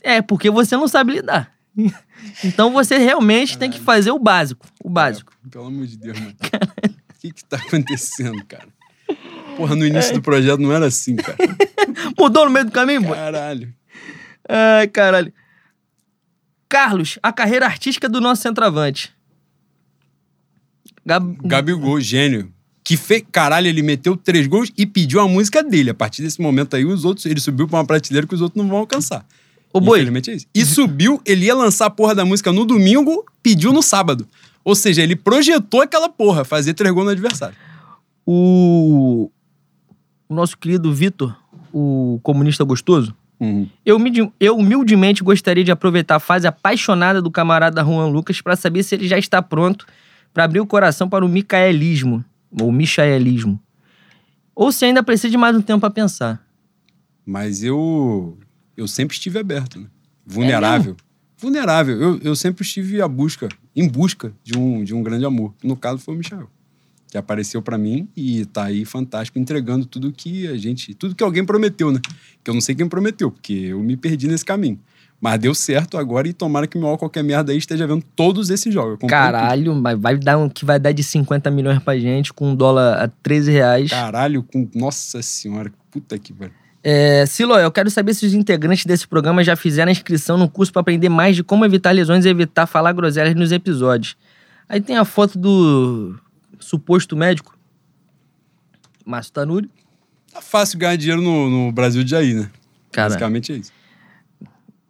[0.05, 1.51] É, porque você não sabe lidar.
[2.43, 4.67] Então você realmente tem que fazer o básico.
[4.83, 5.31] O básico.
[5.51, 6.35] Pelo amor de Deus, mano.
[7.25, 8.69] que que tá acontecendo, cara?
[9.57, 11.39] Porra, no início do projeto não era assim, cara.
[12.19, 13.09] Mudou no meio do caminho?
[13.09, 13.73] Caralho.
[14.49, 15.33] Ai, caralho.
[16.69, 19.13] Carlos, a carreira artística do nosso centroavante.
[21.07, 21.37] Gab...
[21.45, 22.53] Gabigol, gênio.
[22.83, 23.23] Que fez.
[23.31, 25.91] Caralho, ele meteu três gols e pediu a música dele.
[25.91, 27.25] A partir desse momento aí, os outros.
[27.27, 29.25] Ele subiu pra uma prateleira que os outros não vão alcançar.
[29.73, 30.47] Ô, boi, Infelizmente é isso.
[30.55, 34.27] E subiu, ele ia lançar a porra da música no domingo, pediu no sábado.
[34.65, 37.57] Ou seja, ele projetou aquela porra, fazer três gols no adversário.
[38.27, 39.31] o...
[40.29, 41.37] o nosso querido Vitor,
[41.73, 43.69] o comunista gostoso, Uhum.
[43.85, 43.99] eu,
[44.39, 48.95] eu humildemente gostaria de aproveitar a fase apaixonada do camarada Juan Lucas para saber se
[48.95, 49.87] ele já está pronto
[50.33, 52.25] para abrir o coração para o micaelismo,
[52.61, 53.61] ou michaelismo.
[54.55, 56.41] Ou se ainda precisa de mais um tempo para pensar.
[57.27, 58.39] Mas eu.
[58.77, 59.87] Eu sempre estive aberto, né?
[60.25, 60.97] Vulnerável.
[61.37, 62.01] Vulnerável.
[62.01, 65.55] Eu, eu sempre estive à busca, em busca de um, de um grande amor.
[65.63, 66.49] No caso, foi o Michel.
[67.09, 70.95] Que apareceu pra mim e tá aí fantástico, entregando tudo que a gente.
[70.95, 72.01] Tudo que alguém prometeu, né?
[72.43, 74.79] Que eu não sei quem prometeu, porque eu me perdi nesse caminho.
[75.21, 78.73] Mas deu certo agora e tomara que meu qualquer merda aí esteja vendo todos esses
[78.75, 78.99] jogos.
[79.09, 82.55] Caralho, mas vai dar um que vai dar de 50 milhões pra gente com um
[82.55, 83.91] dólar a 13 reais.
[83.91, 84.69] Caralho, com.
[84.75, 86.64] Nossa senhora, puta que pariu.
[86.87, 90.51] É, Silo, eu quero saber se os integrantes desse programa já fizeram a inscrição no
[90.51, 94.19] curso para aprender mais de como evitar lesões e evitar falar groselhas nos episódios.
[94.69, 96.15] Aí tem a foto do
[96.61, 97.57] suposto médico,
[99.03, 99.71] Márcio Tanuri.
[100.31, 102.51] Tá fácil ganhar dinheiro no, no Brasil de Jair, né?
[102.93, 103.73] Cara, Basicamente é isso.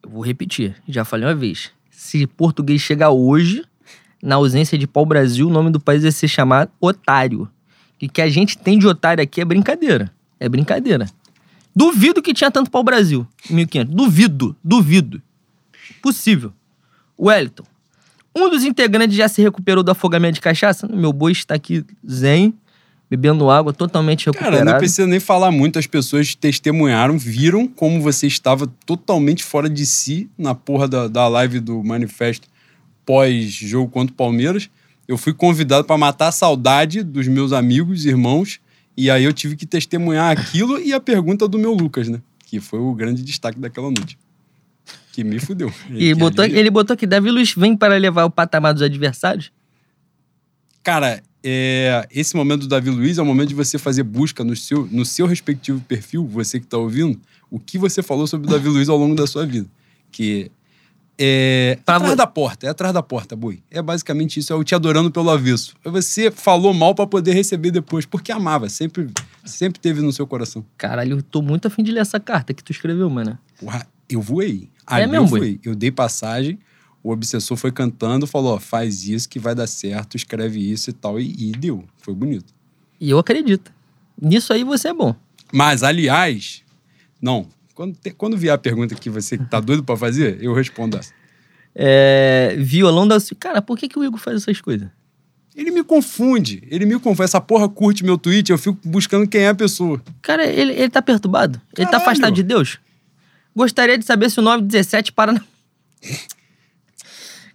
[0.02, 1.70] eu vou repetir, já falei uma vez.
[1.92, 3.64] Se português chegar hoje,
[4.20, 7.48] na ausência de pau Brasil, o nome do país vai ser chamado Otário.
[8.00, 10.10] E que a gente tem de otário aqui é brincadeira.
[10.40, 11.06] É brincadeira.
[11.74, 13.94] Duvido que tinha tanto pau Brasil em 1500.
[13.94, 15.22] Duvido, duvido.
[16.00, 16.52] Possível.
[17.18, 17.64] Wellington.
[18.36, 20.88] Um dos integrantes já se recuperou do afogamento de cachaça?
[20.88, 22.52] Meu boi está aqui zen,
[23.08, 24.58] bebendo água, totalmente recuperado.
[24.58, 25.78] Cara, não precisa nem falar muito.
[25.78, 31.28] As pessoas testemunharam, viram como você estava totalmente fora de si na porra da, da
[31.28, 32.48] live do manifesto
[33.06, 34.68] pós-jogo contra o Palmeiras.
[35.06, 38.58] Eu fui convidado para matar a saudade dos meus amigos, irmãos,
[38.96, 42.20] e aí eu tive que testemunhar aquilo e a pergunta do meu Lucas, né?
[42.46, 44.16] Que foi o grande destaque daquela noite.
[45.12, 45.72] Que me fudeu.
[45.90, 48.82] E Que botou, ali- ele botou que Davi Luiz vem para levar o patamar dos
[48.82, 49.50] adversários?
[50.82, 54.54] Cara, é, esse momento do Davi Luiz é o momento de você fazer busca no
[54.54, 57.18] seu, no seu respectivo perfil, você que tá ouvindo,
[57.50, 59.66] o que você falou sobre o Davi Luiz ao longo da sua vida.
[60.10, 60.50] Que
[61.18, 63.62] é Pra atrás da porta, é atrás da porta, boi.
[63.70, 65.74] É basicamente isso, é o te adorando pelo avesso.
[65.84, 69.08] É Você falou mal pra poder receber depois, porque amava, sempre,
[69.44, 70.64] sempre teve no seu coração.
[70.76, 73.38] Caralho, eu tô muito afim de ler essa carta que tu escreveu, mano.
[73.58, 74.70] Porra, eu voei.
[74.90, 75.60] É Ali mesmo, eu voei.
[75.64, 76.58] Eu dei passagem,
[77.02, 80.92] o obsessor foi cantando, falou, ó, faz isso que vai dar certo, escreve isso e
[80.92, 81.84] tal, e, e deu.
[81.98, 82.52] Foi bonito.
[83.00, 83.72] E eu acredito.
[84.20, 85.14] Nisso aí você é bom.
[85.52, 86.62] Mas, aliás,
[87.20, 87.46] não.
[87.74, 91.12] Quando, te- quando vier a pergunta que você tá doido pra fazer, eu respondo essa.
[91.74, 93.16] É, violão da.
[93.38, 94.88] Cara, por que, que o Igor faz essas coisas?
[95.56, 96.62] Ele me confunde.
[96.70, 97.24] Ele me confunde.
[97.24, 100.00] Essa porra curte meu tweet, eu fico buscando quem é a pessoa.
[100.22, 101.60] Cara, ele, ele tá perturbado?
[101.76, 102.02] Ele tá Caralho.
[102.10, 102.78] afastado de Deus?
[103.56, 105.40] Gostaria de saber se o 917 para na.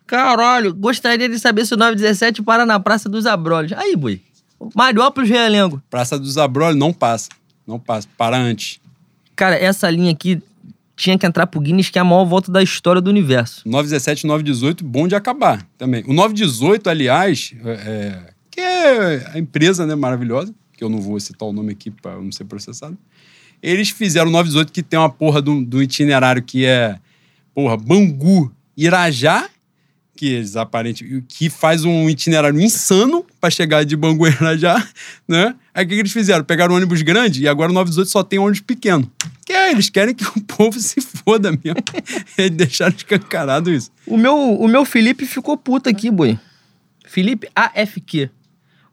[0.05, 3.73] Caralho, gostaria de saber se o 917 para na Praça dos Abrolhos.
[3.73, 4.21] Aí, boi.
[4.75, 5.81] Mariópolis Realengo.
[5.89, 7.29] Praça dos Abrolhos não passa.
[7.67, 8.07] Não passa.
[8.17, 8.79] Para antes.
[9.39, 10.43] Cara, essa linha aqui
[10.97, 13.61] tinha que entrar pro Guinness, que é a maior volta da história do universo.
[13.65, 16.03] 917 918, bom de acabar também.
[16.05, 21.17] O 918, aliás, é, é- que é a empresa né, maravilhosa, que eu não vou
[21.21, 22.97] citar o nome aqui para não ser processado.
[23.63, 26.99] Eles fizeram o 918 que tem uma porra do, do itinerário que é,
[27.55, 29.49] porra, Bangu, Irajá,
[30.19, 34.85] que eles aparentemente que faz um itinerário insano para chegar de Bangu a Irajá,
[35.25, 35.55] né?
[35.73, 36.43] Aí o que, que eles fizeram?
[36.43, 39.09] Pegaram um ônibus grande e agora o 918 só tem ônibus pequeno.
[39.45, 41.81] Que é, eles querem que o povo se foda mesmo.
[42.37, 43.91] eles deixaram escancarado isso.
[44.05, 46.37] O meu, o meu Felipe ficou puto aqui, boi.
[47.05, 48.29] Felipe AFQ.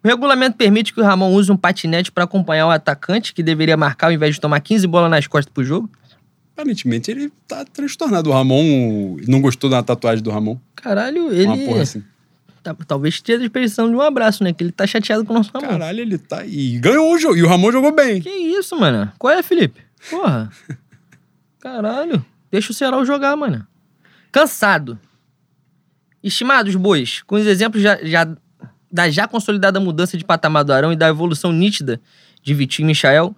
[0.04, 3.76] O regulamento permite que o Ramon use um patinete para acompanhar o atacante, que deveria
[3.76, 5.90] marcar ao invés de tomar 15 bolas nas costas pro jogo?
[6.56, 8.30] Aparentemente ele tá transtornado.
[8.30, 10.56] O Ramon não gostou da tatuagem do Ramon.
[10.74, 11.44] Caralho, ele.
[11.46, 12.02] Uma porra assim.
[12.62, 14.52] tá- talvez esteja precisando de um abraço, né?
[14.54, 15.66] Que ele tá chateado com o nosso Ramon.
[15.68, 16.46] Caralho, ele tá.
[16.46, 17.36] E ganhou o jogo.
[17.36, 18.22] E o Ramon jogou bem.
[18.22, 19.12] Que isso, mano?
[19.18, 19.80] Qual é, Felipe?
[20.08, 20.50] Porra.
[21.60, 22.24] Caralho.
[22.50, 23.66] Deixa o Ceará jogar, mano.
[24.32, 24.98] Cansado.
[26.22, 28.28] Estimados bois, com os exemplos já, já-
[28.90, 32.00] da já consolidada mudança de patamar do Arão e da evolução nítida
[32.42, 33.34] de Vitinho e Michael,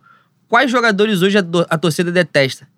[0.47, 2.69] quais jogadores hoje a, do- a torcida detesta?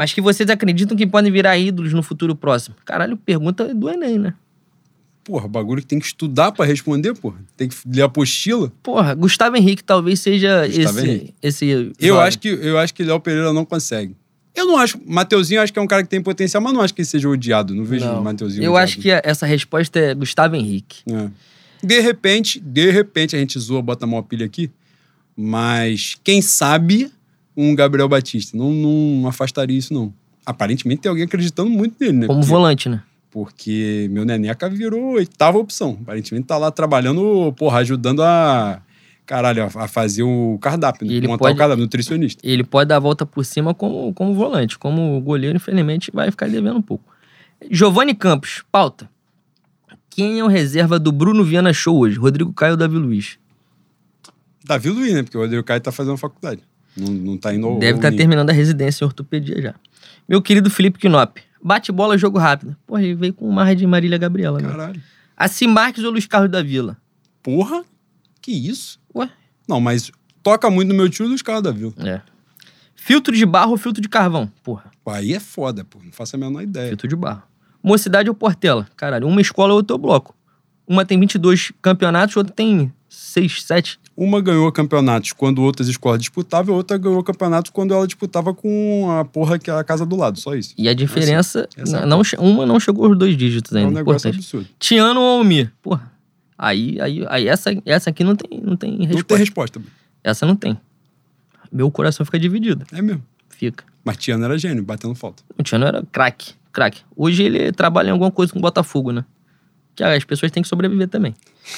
[0.00, 2.74] Mas que vocês acreditam que podem virar ídolos no futuro próximo?
[2.86, 4.32] Caralho, pergunta do Enem, né?
[5.22, 7.36] Porra, bagulho que tem que estudar pra responder, porra.
[7.54, 8.72] Tem que ler a apostila.
[8.82, 11.34] Porra, Gustavo Henrique talvez seja Gustavo esse, Henrique.
[11.42, 11.68] esse.
[12.00, 12.28] Eu jovem.
[12.28, 14.16] acho, que, eu acho que Léo Pereira não consegue.
[14.54, 14.98] Eu não acho.
[15.06, 17.06] Mateuzinho eu acho que é um cara que tem potencial, mas não acho que ele
[17.06, 17.74] seja odiado.
[17.74, 18.24] Não vejo Não.
[18.24, 18.84] Mateuzinho Eu odiado.
[18.84, 21.02] acho que essa resposta é Gustavo Henrique.
[21.12, 21.28] É.
[21.86, 24.70] De repente, de repente, a gente zoa, bota a mão pilha aqui,
[25.36, 27.12] mas quem sabe
[27.60, 28.56] um Gabriel Batista.
[28.56, 30.12] Não, não afastaria isso, não.
[30.44, 32.26] Aparentemente tem alguém acreditando muito nele, né?
[32.26, 33.02] Como Porque- volante, né?
[33.30, 35.96] Porque meu Neneca virou oitava opção.
[36.02, 38.82] Aparentemente tá lá trabalhando, porra, ajudando a.
[39.24, 41.14] Caralho, a fazer o cardápio, né?
[41.14, 42.40] Ele Montar pode- o cardápio, nutricionista.
[42.44, 44.76] Ele pode dar a volta por cima como, como volante.
[44.76, 47.04] Como goleiro, infelizmente, vai ficar devendo um pouco.
[47.70, 49.08] Giovanni Campos, pauta.
[50.08, 52.18] Quem é o reserva do Bruno Viana Show hoje?
[52.18, 53.38] Rodrigo Caio ou Davi Luiz?
[54.64, 55.22] Davi Luiz, né?
[55.22, 56.62] Porque o Rodrigo Caio tá fazendo faculdade.
[56.96, 57.78] Não, não tá indo ao.
[57.78, 58.18] Deve estar ninho.
[58.18, 59.74] terminando a residência em ortopedia já.
[60.28, 61.40] Meu querido Felipe Knop.
[61.62, 62.76] Bate bola, jogo rápido.
[62.86, 64.60] Porra, ele veio com uma marra de Marília Gabriela.
[64.60, 64.68] Né?
[64.68, 65.02] Caralho.
[65.36, 66.96] Assim Marques ou Luiz Carlos da Vila?
[67.42, 67.82] Porra?
[68.40, 68.98] Que isso?
[69.14, 69.30] Ué?
[69.68, 70.10] Não, mas
[70.42, 71.92] toca muito no meu tio dos carros da Vila.
[71.98, 72.20] É.
[72.94, 74.50] Filtro de barro ou filtro de carvão?
[74.62, 75.98] Porra, Pô, aí é foda, pô.
[76.04, 76.88] Não faço a menor ideia.
[76.88, 77.42] filtro de barro.
[77.82, 78.86] Mocidade ou Portela?
[78.96, 80.34] Caralho, uma escola ou outro bloco.
[80.86, 83.98] Uma tem 22 campeonatos, outra tem 6, 7.
[84.22, 89.10] Uma ganhou campeonatos quando outras escolas disputavam, e outra ganhou campeonatos quando ela disputava com
[89.10, 90.38] a porra que é a casa do lado.
[90.38, 90.74] Só isso.
[90.76, 93.76] E a diferença, essa é a não, che- uma não chegou aos dois dígitos É
[93.76, 93.94] um ainda.
[93.94, 94.44] negócio importante.
[94.44, 94.68] absurdo.
[94.78, 95.72] Tiano ou Almir?
[95.80, 96.12] Porra,
[96.58, 99.36] aí, aí, aí essa, essa aqui não tem, não tem Não tem resposta.
[99.38, 99.82] resposta.
[100.22, 100.78] Essa não tem.
[101.72, 102.84] Meu coração fica dividido.
[102.92, 103.22] É mesmo.
[103.48, 103.84] Fica.
[104.04, 105.42] Mas Tiano era gênio, batendo falta.
[105.58, 107.00] O Tiano era craque, craque.
[107.16, 109.24] Hoje ele trabalha em alguma coisa com o Botafogo, né?
[109.94, 111.34] Que as pessoas têm que sobreviver também.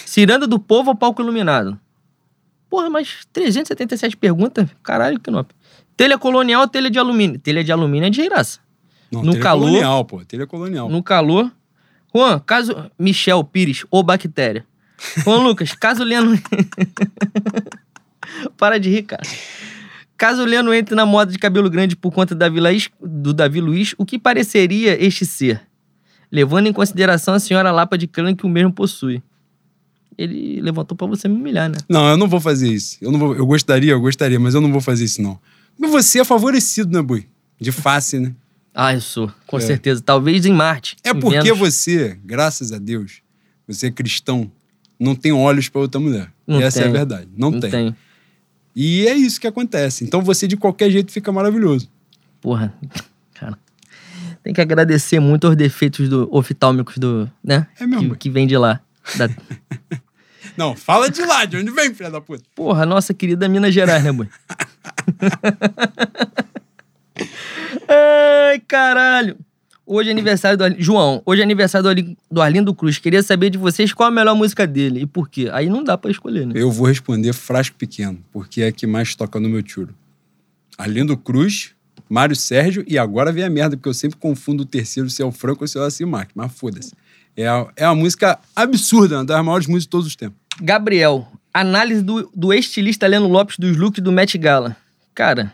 [0.07, 1.79] Ciranda do povo ou palco iluminado?
[2.73, 4.67] Porra, mas 377 perguntas?
[4.83, 5.45] Caralho, que não.
[5.95, 7.39] Telha colonial ou telha de alumínio?
[7.39, 8.61] Telha de alumínio é de graça.
[9.13, 10.25] Não, No telha calor- colonial, pô.
[10.25, 10.89] Telha colonial.
[10.89, 11.53] No calor.
[12.15, 12.75] Juan, caso.
[12.99, 14.65] Michel Pires ou bactéria.
[15.23, 16.33] Juan Lucas, caso o Leno.
[18.57, 19.23] Para de rir, cara.
[20.17, 23.61] Caso Leno entre na moda de cabelo grande por conta da Vila Is- do Davi
[23.61, 25.61] Luiz, o que pareceria este ser?
[26.31, 29.23] Levando em consideração a senhora Lapa de clã que o mesmo possui.
[30.19, 31.77] Ele levantou pra você me humilhar, né?
[31.89, 32.99] Não, eu não vou fazer isso.
[33.01, 35.39] Eu, não vou, eu gostaria, eu gostaria, mas eu não vou fazer isso, não.
[35.79, 37.27] Mas você é favorecido, né, Bui?
[37.59, 38.35] De face, né?
[38.75, 39.61] Ah, eu sou, com É.
[39.61, 40.01] certeza.
[40.05, 40.97] Talvez em Marte.
[41.05, 41.59] É em porque Vênus.
[41.59, 43.21] você, graças a Deus,
[43.67, 44.51] você é cristão,
[44.99, 46.31] não tem olhos pra outra mulher.
[46.47, 46.93] Não Essa é a tem.
[46.93, 47.29] verdade.
[47.37, 47.71] Não, Não tem.
[47.71, 47.97] tem.
[48.75, 50.05] E é isso que acontece.
[50.05, 51.89] Então você, de qualquer jeito, fica maravilhoso.
[52.41, 52.73] Porra,
[53.35, 53.59] cara.
[54.43, 57.67] Tem que agradecer muito aos defeitos do, oftálmicos do, né?
[57.79, 58.81] É mesmo, Que, que vem de lá.
[59.17, 59.29] Da-
[60.57, 62.43] Não, fala de lá, de onde vem, filha da puta?
[62.55, 64.29] Porra, nossa querida Minas Gerais, né, boi?
[67.89, 69.37] Ai, caralho.
[69.85, 70.83] Hoje é aniversário do Arlindo.
[70.83, 72.99] João, hoje é aniversário do Arli- do Arlindo Cruz.
[72.99, 75.49] Queria saber de vocês qual a melhor música dele e por quê.
[75.53, 76.53] Aí não dá pra escolher, né?
[76.57, 79.95] Eu vou responder frasco pequeno, porque é a que mais toca no meu tiro.
[80.79, 81.73] Arlindo Cruz,
[82.09, 85.25] Mário Sérgio, e agora vem a merda, porque eu sempre confundo o terceiro se é
[85.25, 86.93] o Franco ou se é o Assim Marques, mas foda-se.
[87.37, 87.45] É,
[87.77, 90.39] é uma música absurda, uma das maiores músicas de todos os tempos.
[90.61, 94.77] Gabriel, análise do, do estilista Leno Lopes dos looks do Met Gala.
[95.15, 95.53] Cara,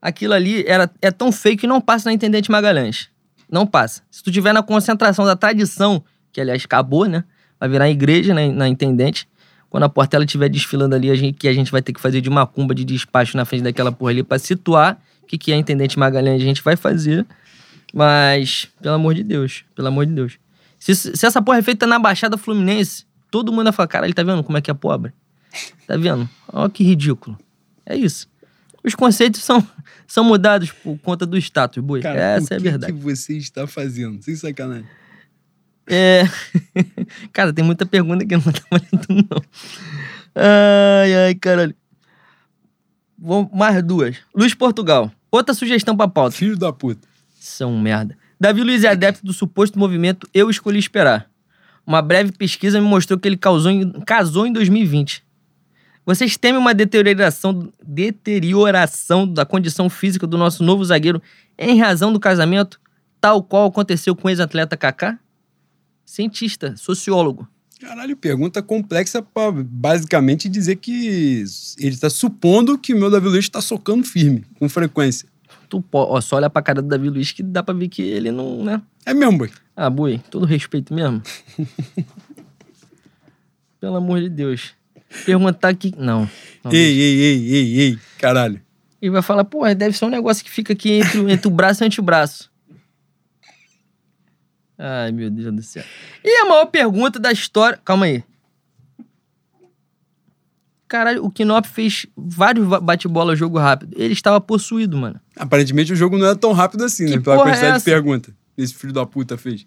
[0.00, 3.08] aquilo ali era, é tão feio que não passa na Intendente Magalhães.
[3.50, 4.02] Não passa.
[4.10, 7.24] Se tu tiver na concentração da tradição, que aliás acabou, né?
[7.58, 9.28] Vai virar igreja na, na Intendente.
[9.68, 12.20] Quando a Portela estiver desfilando ali, a gente, que a gente vai ter que fazer
[12.20, 15.56] de macumba de despacho na frente daquela porra ali pra situar o que, que é
[15.56, 17.24] Intendente Magalhães, a gente vai fazer.
[17.92, 20.38] Mas, pelo amor de Deus, pelo amor de Deus.
[20.78, 24.14] Se, se essa porra é feita na Baixada Fluminense, todo mundo vai falar, cara, ele
[24.14, 25.12] tá vendo como é que é pobre?
[25.86, 26.28] Tá vendo?
[26.52, 27.38] Olha que ridículo.
[27.84, 28.28] É isso.
[28.82, 29.66] Os conceitos são,
[30.06, 32.00] são mudados por conta do status, boi.
[32.04, 32.92] Essa o é a que verdade.
[32.92, 34.22] que você está fazendo?
[34.22, 34.86] Sem sacanagem.
[35.86, 36.22] É...
[37.32, 39.42] cara, tem muita pergunta que eu não tava lendo, não.
[40.34, 41.74] Ai, ai, caralho.
[43.18, 44.16] Vamos, mais duas.
[44.34, 45.12] Luiz Portugal.
[45.30, 46.36] Outra sugestão pra pauta.
[46.36, 47.06] Filho da puta.
[47.40, 48.18] São merda.
[48.38, 51.26] Davi Luiz é adepto do suposto movimento Eu Escolhi Esperar.
[51.86, 55.24] Uma breve pesquisa me mostrou que ele causou em- casou em 2020.
[56.04, 61.22] Vocês temem uma deterioração, deterioração da condição física do nosso novo zagueiro
[61.58, 62.78] em razão do casamento,
[63.20, 65.18] tal qual aconteceu com o ex-atleta Kaká?
[66.04, 67.48] Cientista, sociólogo.
[67.80, 71.42] Caralho, pergunta complexa pra basicamente dizer que
[71.78, 75.26] ele tá supondo que o meu Davi Luiz tá socando firme, com frequência.
[75.70, 78.32] Tu ó, só olha pra cara do Davi Luiz que dá pra ver que ele
[78.32, 78.82] não, né?
[79.06, 79.50] É mesmo, boy.
[79.76, 81.22] Ah, Bui, todo respeito mesmo.
[83.80, 84.74] Pelo amor de Deus.
[85.24, 85.94] Perguntar que.
[85.96, 86.28] Não.
[86.62, 88.60] não Ei, ei, ei, ei, ei, caralho.
[89.00, 91.82] Ele vai falar, pô, deve ser um negócio que fica aqui entre, entre o braço
[91.82, 92.50] e o antebraço.
[94.76, 95.84] Ai, meu Deus do céu.
[96.24, 97.78] E a maior pergunta da história.
[97.84, 98.24] Calma aí.
[100.90, 103.94] Caralho, o Kinop fez vários bate-bola jogo rápido.
[103.96, 105.20] Ele estava possuído, mano.
[105.36, 107.20] Aparentemente o jogo não é tão rápido assim, Que né?
[107.20, 107.84] Pela é quantidade de essa?
[107.84, 109.64] perguntas que esse filho da puta fez.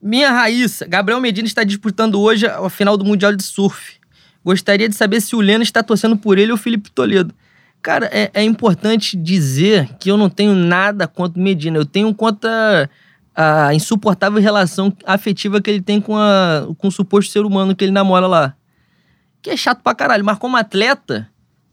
[0.00, 3.94] Minha Raíssa, Gabriel Medina está disputando hoje a final do Mundial de Surf.
[4.44, 7.34] Gostaria de saber se o Leno está torcendo por ele ou Felipe Toledo.
[7.82, 11.78] Cara, é, é importante dizer que eu não tenho nada contra o Medina.
[11.78, 12.88] Eu tenho contra
[13.34, 17.84] a insuportável relação afetiva que ele tem com, a, com o suposto ser humano que
[17.84, 18.54] ele namora lá.
[19.42, 20.24] Que é chato pra caralho.
[20.24, 21.28] Mas como atleta,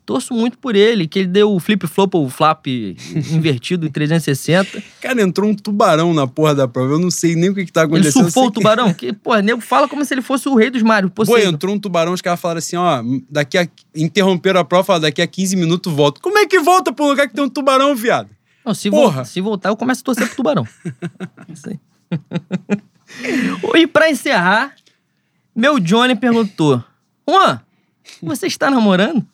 [0.05, 1.07] torço muito por ele.
[1.07, 2.65] Que ele deu o flip-flop ou flap
[3.31, 4.81] invertido em 360.
[5.01, 6.93] Cara, entrou um tubarão na porra da prova.
[6.93, 8.23] Eu não sei nem o que, que tá Ele acontecendo.
[8.23, 8.93] surfou Eu o que- tubarão?
[8.93, 11.11] Que, pô, nego fala como se ele fosse o rei dos mares.
[11.13, 13.67] Pô, entrou um tubarão, os caras falaram assim, ó, daqui a...
[13.95, 16.21] Interromperam a prova, falaram, daqui a 15 minutos volta.
[16.21, 18.29] Como é que volta pra um lugar que tem um tubarão, viado?
[18.65, 19.15] Não, se, Porra.
[19.15, 20.67] vol- se voltar, eu começo a torcer pro tubarão.
[21.51, 21.79] Isso aí.
[23.75, 24.73] e pra encerrar,
[25.55, 26.83] meu Johnny perguntou:
[27.27, 27.61] Juan,
[28.21, 29.25] você está namorando?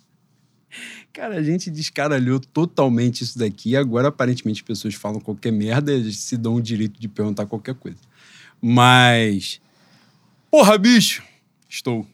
[1.13, 6.11] Cara, a gente descaralhou totalmente isso daqui agora aparentemente as pessoas falam qualquer merda e
[6.11, 7.99] se dão o direito de perguntar qualquer coisa.
[8.59, 9.61] Mas.
[10.49, 11.21] Porra, bicho!
[11.69, 12.07] Estou.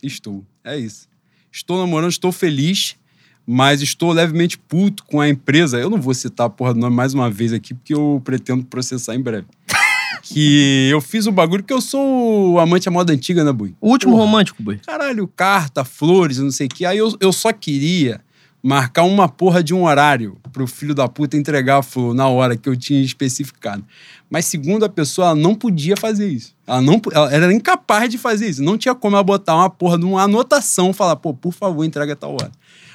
[0.00, 0.44] Estou.
[0.62, 1.08] É isso.
[1.50, 2.96] Estou namorando, estou feliz,
[3.46, 5.78] mas estou levemente puto com a empresa.
[5.78, 8.64] Eu não vou citar a porra do nome mais uma vez aqui, porque eu pretendo
[8.64, 9.46] processar em breve.
[10.34, 13.74] Que eu fiz o bagulho que eu sou o amante à moda antiga, né, Bui?
[13.80, 14.24] O último Porra.
[14.24, 14.80] romântico, boi.
[14.84, 16.84] Caralho, carta, flores, não sei o que.
[16.84, 18.20] Aí eu, eu só queria
[18.62, 22.56] marcar uma porra de um horário pro filho da puta entregar a flor na hora
[22.56, 23.84] que eu tinha especificado.
[24.28, 26.52] Mas segundo a pessoa, ela não podia fazer isso.
[26.66, 28.62] Ela, não, ela era incapaz de fazer isso.
[28.62, 32.14] Não tinha como ela botar uma porra de uma anotação falar, pô, por favor, entrega
[32.14, 32.50] a tal hora.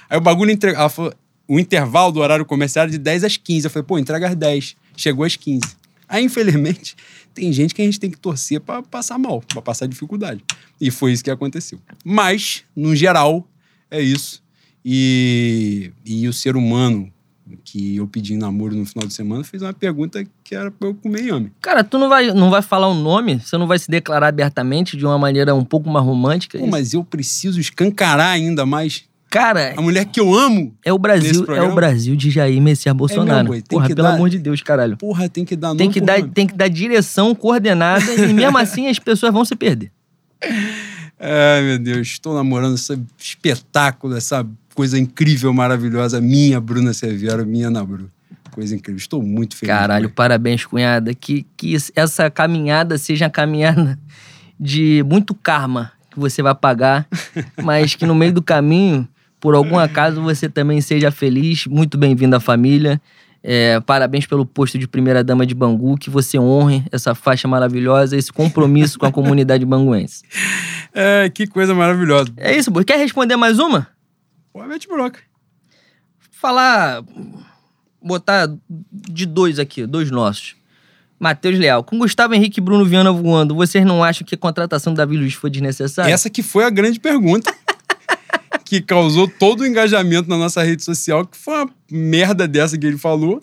[0.09, 0.77] Aí o bagulho entrega.
[0.77, 1.13] Ela falou,
[1.47, 3.67] o intervalo do horário comercial era de 10 às 15.
[3.67, 4.75] Eu falei, pô, entrega às 10.
[4.97, 5.61] Chegou às 15.
[6.11, 6.97] Aí, infelizmente,
[7.33, 10.43] tem gente que a gente tem que torcer para passar mal, para passar dificuldade.
[10.79, 11.79] E foi isso que aconteceu.
[12.03, 13.47] Mas, no geral,
[13.89, 14.41] é isso.
[14.83, 17.11] E, e o ser humano
[17.63, 20.95] que eu pedi namoro no final de semana fez uma pergunta que era pra eu
[20.95, 21.51] comer yame.
[21.61, 23.39] Cara, tu não vai, não vai falar o um nome?
[23.39, 26.57] Você não vai se declarar abertamente de uma maneira um pouco mais romântica?
[26.57, 29.03] Pô, mas eu preciso escancarar ainda mais.
[29.31, 30.75] Cara, a mulher que eu amo.
[30.83, 33.55] É o Brasil, é o Brasil de Jair Messias Bolsonaro.
[33.55, 34.15] É Porra, pelo dar...
[34.15, 34.97] amor de Deus, caralho.
[34.97, 36.31] Porra, tem que dar nome tem que dar, nome.
[36.33, 39.89] Tem que dar direção coordenada e mesmo assim as pessoas vão se perder.
[41.17, 47.69] Ai, meu Deus, estou namorando esse espetáculo, essa coisa incrível, maravilhosa, minha Bruna Severo, minha
[47.69, 48.09] Nabru.
[48.51, 48.97] Coisa incrível.
[48.97, 49.73] Estou muito feliz.
[49.73, 51.13] Caralho, parabéns, cunhada.
[51.13, 53.97] Que, que essa caminhada seja a caminhada
[54.59, 57.07] de muito karma que você vai pagar,
[57.63, 59.07] mas que no meio do caminho,
[59.41, 61.65] por algum acaso, você também seja feliz.
[61.65, 63.01] Muito bem-vindo à família.
[63.43, 68.31] É, parabéns pelo posto de primeira-dama de Bangu, que você honre essa faixa maravilhosa, esse
[68.31, 70.23] compromisso com a comunidade banguense.
[70.93, 72.33] É, que coisa maravilhosa.
[72.35, 73.87] É isso, Quer responder mais uma?
[74.67, 75.21] Mete broca.
[76.29, 77.01] Falar.
[78.03, 78.49] Botar
[78.91, 80.57] de dois aqui, dois nossos.
[81.17, 81.81] Matheus Leal.
[81.81, 85.15] Com Gustavo Henrique e Bruno Viana voando, vocês não acham que a contratação do Davi
[85.15, 86.11] Luiz foi desnecessária?
[86.11, 87.55] Essa que foi a grande pergunta.
[88.71, 92.87] que causou todo o engajamento na nossa rede social, que foi uma merda dessa que
[92.87, 93.41] ele falou.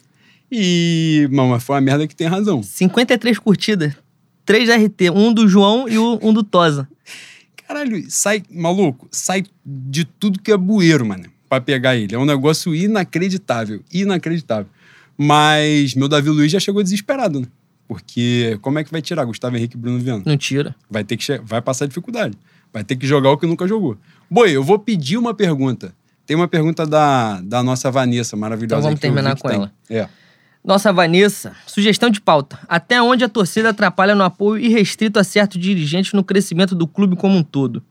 [0.50, 1.28] E.
[1.30, 2.62] Mas foi uma merda que tem razão.
[2.62, 3.92] 53 curtidas.
[4.46, 6.88] 3 RT, um do João e um do Tosa.
[7.66, 12.14] Caralho, sai, maluco, sai de tudo que é bueiro, mano, pra pegar ele.
[12.14, 14.70] É um negócio inacreditável, inacreditável.
[15.14, 17.46] Mas meu Davi Luiz já chegou desesperado, né?
[17.86, 20.22] Porque como é que vai tirar Gustavo Henrique e Bruno Viana?
[20.24, 20.74] Não tira.
[20.90, 22.34] Vai ter que vai passar dificuldade.
[22.72, 23.96] Vai ter que jogar o que nunca jogou.
[24.30, 25.94] Boi, eu vou pedir uma pergunta.
[26.26, 28.80] Tem uma pergunta da, da nossa Vanessa, maravilhosa.
[28.80, 29.56] Então vamos terminar com tem.
[29.56, 29.72] ela.
[29.88, 30.08] É.
[30.62, 32.58] Nossa Vanessa, sugestão de pauta.
[32.68, 37.16] Até onde a torcida atrapalha no apoio irrestrito a certos dirigentes no crescimento do clube
[37.16, 37.82] como um todo?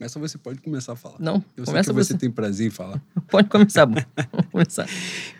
[0.00, 1.16] Essa você pode começar a falar.
[1.18, 3.02] Não, Eu sei que você, você tem prazer em falar.
[3.28, 4.00] Pode começar, bom.
[4.30, 4.86] Vamos começar.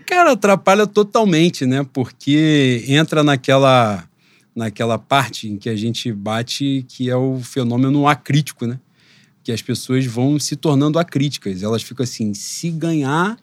[0.04, 1.86] Cara, atrapalha totalmente, né?
[1.92, 4.02] Porque entra naquela,
[4.58, 8.80] naquela parte em que a gente bate que é o fenômeno acrítico, né?
[9.44, 11.62] Que as pessoas vão se tornando acríticas.
[11.62, 13.38] Elas ficam assim, se ganhar,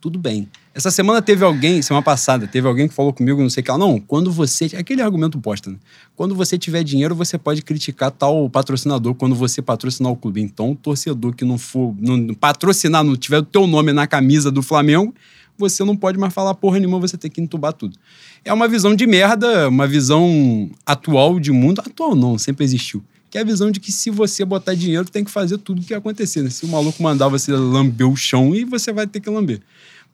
[0.00, 0.48] tudo bem.
[0.72, 3.70] Essa semana teve alguém, semana passada, teve alguém que falou comigo, não sei o que,
[3.70, 4.66] ela, não, quando você.
[4.76, 5.76] Aquele argumento posta, né?
[6.14, 10.40] Quando você tiver dinheiro, você pode criticar tal patrocinador quando você patrocinar o clube.
[10.40, 14.50] Então, o torcedor que não for não, patrocinar, não tiver o teu nome na camisa
[14.50, 15.12] do Flamengo,
[15.58, 17.98] você não pode mais falar porra nenhuma, você tem que entubar tudo.
[18.44, 21.80] É uma visão de merda, uma visão atual de mundo.
[21.80, 23.02] Atual não, sempre existiu.
[23.30, 25.84] Que é a visão de que se você botar dinheiro, tem que fazer tudo o
[25.84, 26.42] que acontecer.
[26.42, 26.50] Né?
[26.50, 29.60] Se o maluco mandar você lamber o chão, e você vai ter que lamber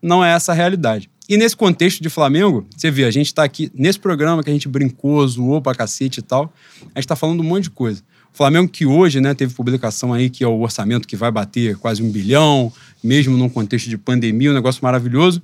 [0.02, 1.10] não é essa a realidade.
[1.28, 4.52] E nesse contexto de Flamengo, você vê, a gente está aqui nesse programa que a
[4.52, 8.02] gente brincou, zoou pra cacete e tal, a gente está falando um monte de coisa.
[8.32, 11.76] O Flamengo que hoje, né, teve publicação aí que é o orçamento que vai bater
[11.76, 12.72] quase um bilhão,
[13.02, 15.42] mesmo num contexto de pandemia, um negócio maravilhoso.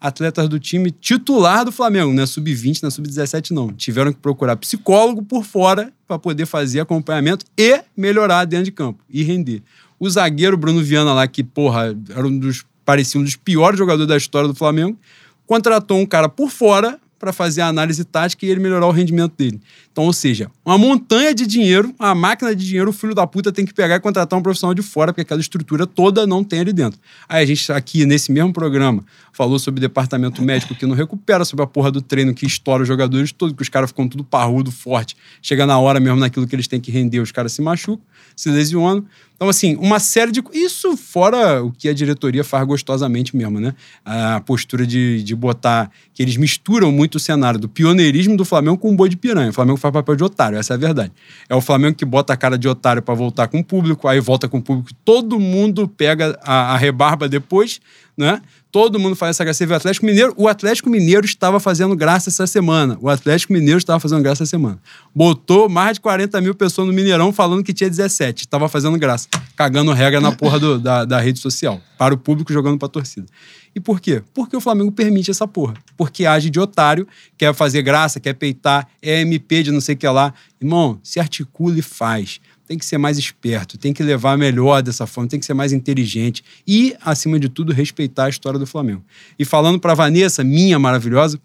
[0.00, 4.18] Atletas do time titular do Flamengo, não é sub-20, não é sub-17 não, tiveram que
[4.18, 9.62] procurar psicólogo por fora para poder fazer acompanhamento e melhorar dentro de campo e render.
[9.98, 14.08] O zagueiro Bruno Viana lá, que, porra, era um dos parecia um dos piores jogadores
[14.08, 14.98] da história do Flamengo,
[15.46, 19.34] contratou um cara por fora para fazer a análise tática e ele melhorar o rendimento
[19.36, 19.60] dele.
[19.92, 23.50] Então, ou seja, uma montanha de dinheiro, uma máquina de dinheiro, o filho da puta
[23.50, 26.60] tem que pegar e contratar um profissional de fora, porque aquela estrutura toda não tem
[26.60, 27.00] ali dentro.
[27.28, 31.44] Aí a gente aqui, nesse mesmo programa, falou sobre o departamento médico que não recupera,
[31.44, 34.22] sobre a porra do treino que estoura os jogadores todos, que os caras ficam tudo
[34.22, 35.16] parrudo, forte.
[35.42, 38.04] Chega na hora mesmo naquilo que eles têm que render, os caras se machucam,
[38.36, 39.04] se lesionam.
[39.40, 40.42] Então, assim, uma série de.
[40.52, 43.74] Isso fora o que a diretoria faz gostosamente mesmo, né?
[44.04, 45.90] A postura de, de botar.
[46.12, 49.48] que eles misturam muito o cenário do pioneirismo do Flamengo com o boi de piranha.
[49.48, 51.12] O Flamengo faz papel de otário, essa é a verdade.
[51.48, 54.20] É o Flamengo que bota a cara de otário para voltar com o público, aí
[54.20, 57.80] volta com o público, todo mundo pega a, a rebarba depois,
[58.16, 58.40] né?
[58.72, 59.64] Todo mundo faz essa graça.
[59.64, 60.32] o Atlético Mineiro.
[60.36, 62.96] O Atlético Mineiro estava fazendo graça essa semana.
[63.00, 64.78] O Atlético Mineiro estava fazendo graça essa semana.
[65.12, 68.42] Botou mais de 40 mil pessoas no Mineirão falando que tinha 17.
[68.42, 69.26] Estava fazendo graça.
[69.56, 71.80] Cagando regra na porra do, da, da rede social.
[71.98, 73.26] Para o público jogando para a torcida.
[73.74, 74.22] E por quê?
[74.34, 75.74] Porque o Flamengo permite essa porra.
[75.96, 77.06] Porque age de otário,
[77.38, 80.34] quer fazer graça, quer peitar, é MP de não sei o que lá.
[80.60, 82.40] Irmão, se articula e faz
[82.70, 85.72] tem que ser mais esperto, tem que levar melhor dessa forma, tem que ser mais
[85.72, 89.02] inteligente e, acima de tudo, respeitar a história do Flamengo.
[89.36, 91.40] E falando para Vanessa, minha maravilhosa,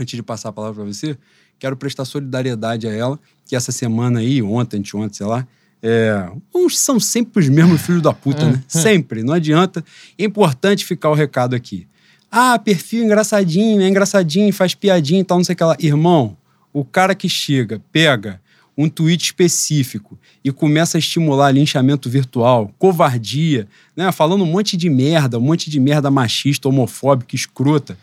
[0.00, 1.14] antes de passar a palavra para você,
[1.58, 5.46] quero prestar solidariedade a ela, que essa semana aí, ontem, anteontem, sei lá,
[5.82, 8.62] é, uns são sempre os mesmos filhos da puta, né?
[8.68, 9.84] Sempre, não adianta.
[10.18, 11.86] É importante ficar o recado aqui.
[12.30, 15.76] Ah, perfil engraçadinho, é engraçadinho, faz piadinha e tal, não sei o que lá.
[15.80, 16.36] Irmão,
[16.72, 18.40] o cara que chega, pega
[18.78, 23.66] um tweet específico e começa a estimular linchamento virtual, covardia,
[23.96, 24.10] né?
[24.12, 27.98] Falando um monte de merda, um monte de merda machista, homofóbica, escrota.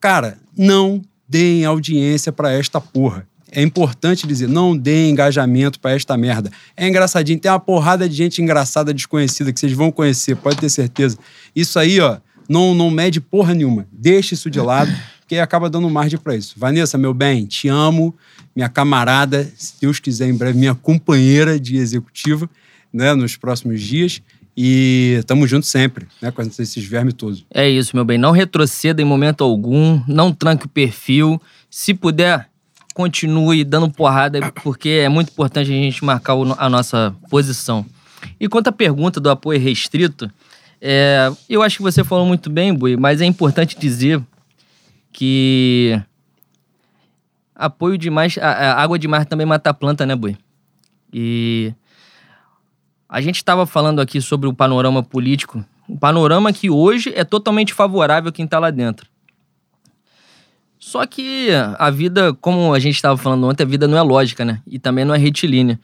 [0.00, 3.26] Cara, não deem audiência para esta porra.
[3.54, 6.50] É importante dizer, não deem engajamento para esta merda.
[6.76, 10.68] É engraçadinho, tem uma porrada de gente engraçada, desconhecida, que vocês vão conhecer, pode ter
[10.68, 11.16] certeza.
[11.54, 12.18] Isso aí, ó,
[12.48, 13.86] não, não mede porra nenhuma.
[13.92, 16.54] Deixa isso de lado, porque acaba dando margem para isso.
[16.56, 18.12] Vanessa, meu bem, te amo,
[18.56, 22.50] minha camarada, se Deus quiser, em breve, minha companheira de executiva,
[22.92, 24.20] né, nos próximos dias.
[24.56, 27.44] E estamos juntos sempre, né, com esses vermes todos.
[27.52, 28.18] É isso, meu bem.
[28.18, 31.40] Não retroceda em momento algum, não tranque o perfil.
[31.68, 32.48] Se puder,
[32.94, 37.84] continue dando porrada, porque é muito importante a gente marcar a nossa posição.
[38.38, 40.30] E quanto à pergunta do apoio restrito,
[40.80, 44.22] é, eu acho que você falou muito bem, Bui, mas é importante dizer
[45.12, 46.00] que
[47.54, 48.38] apoio demais.
[48.38, 50.36] A, a água demais também mata a planta, né, Bui?
[51.12, 51.72] E
[53.08, 55.64] a gente estava falando aqui sobre o panorama político.
[55.88, 59.08] Um panorama que hoje é totalmente favorável a quem está lá dentro.
[60.86, 61.48] Só que
[61.78, 64.60] a vida, como a gente estava falando ontem, a vida não é lógica, né?
[64.66, 65.80] E também não é retilínea.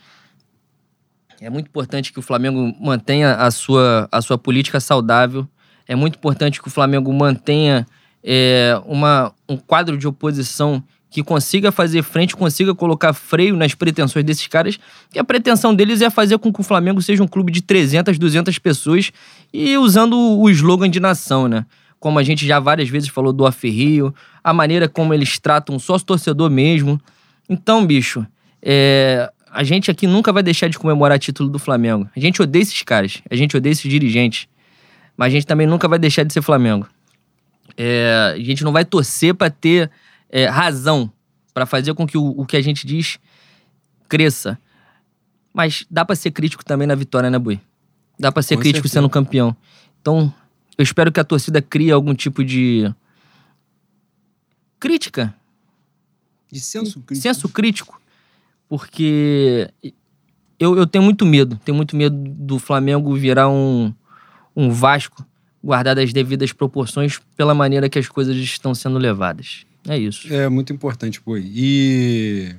[1.41, 5.49] É muito importante que o Flamengo mantenha a sua, a sua política saudável.
[5.89, 7.87] É muito importante que o Flamengo mantenha
[8.23, 14.23] é, uma, um quadro de oposição que consiga fazer frente, consiga colocar freio nas pretensões
[14.23, 14.79] desses caras,
[15.11, 18.19] que a pretensão deles é fazer com que o Flamengo seja um clube de 300,
[18.19, 19.11] 200 pessoas
[19.51, 21.65] e usando o slogan de nação, né?
[22.01, 24.13] Como a gente já várias vezes falou do Aferrio,
[24.43, 27.01] a maneira como eles tratam o sócio-torcedor mesmo.
[27.49, 28.27] Então, bicho,
[28.63, 32.09] é, a gente aqui nunca vai deixar de comemorar título do Flamengo.
[32.17, 34.49] A gente odeia esses caras, a gente odeia esses dirigentes,
[35.17, 36.89] mas a gente também nunca vai deixar de ser Flamengo.
[37.77, 39.91] É, a gente não vai torcer para ter
[40.31, 41.13] é, razão,
[41.53, 43.19] para fazer com que o, o, que a gente diz
[44.09, 44.59] cresça.
[45.53, 47.61] Mas dá para ser crítico também na vitória, né, Bui?
[48.19, 49.01] Dá para ser com crítico certeza.
[49.01, 49.57] sendo campeão.
[50.01, 50.33] Então,
[50.81, 52.91] eu espero que a torcida crie algum tipo de
[54.79, 55.35] crítica.
[56.51, 57.23] De senso crítico.
[57.23, 58.01] Senso crítico
[58.71, 59.69] porque
[60.59, 61.61] eu, eu tenho muito medo.
[61.65, 63.93] Tenho muito medo do Flamengo virar um,
[64.55, 65.27] um Vasco,
[65.63, 69.67] guardado as devidas proporções, pela maneira que as coisas estão sendo levadas.
[69.89, 70.33] É isso.
[70.33, 71.37] É muito importante, pô.
[71.37, 72.55] E,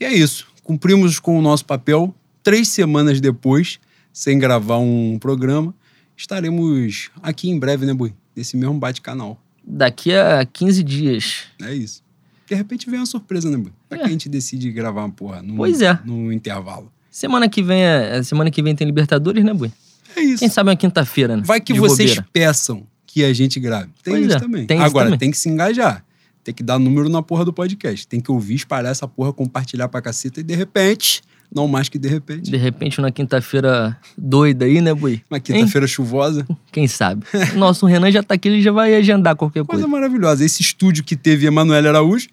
[0.00, 0.48] e é isso.
[0.64, 2.12] Cumprimos com o nosso papel.
[2.42, 3.78] Três semanas depois,
[4.12, 5.72] sem gravar um programa,
[6.16, 8.14] estaremos aqui em breve, né, Bui?
[8.34, 9.40] Nesse mesmo bate-canal.
[9.64, 11.44] Daqui a 15 dias.
[11.62, 12.02] É isso.
[12.48, 13.72] De repente vem uma surpresa, né, Bui?
[13.88, 14.00] Pra é.
[14.02, 15.98] que a gente decide gravar uma porra no, pois é.
[16.04, 16.92] no intervalo.
[17.10, 19.72] Semana que vem, é, semana que vem tem Libertadores, né, Bui?
[20.14, 20.38] É isso.
[20.38, 21.42] Quem sabe uma quinta-feira, né?
[21.44, 22.28] Vai que vocês bobeira.
[22.32, 23.90] peçam que a gente grave.
[24.02, 24.40] Tem pois isso é.
[24.40, 24.66] também.
[24.66, 25.18] Tem Agora, isso também.
[25.18, 26.04] tem que se engajar.
[26.44, 28.06] Tem que dar número na porra do podcast.
[28.06, 31.22] Tem que ouvir, espalhar essa porra, compartilhar pra caceta e de repente,
[31.54, 32.50] não mais que de repente.
[32.50, 35.22] De repente, na quinta-feira doida aí, né, Bui?
[35.30, 36.46] Uma quinta-feira chuvosa.
[36.72, 37.24] Quem sabe?
[37.54, 39.82] Nosso Renan já tá aqui, ele já vai agendar qualquer coisa.
[39.82, 40.44] Coisa maravilhosa.
[40.44, 42.28] Esse estúdio que teve Emanuele Araújo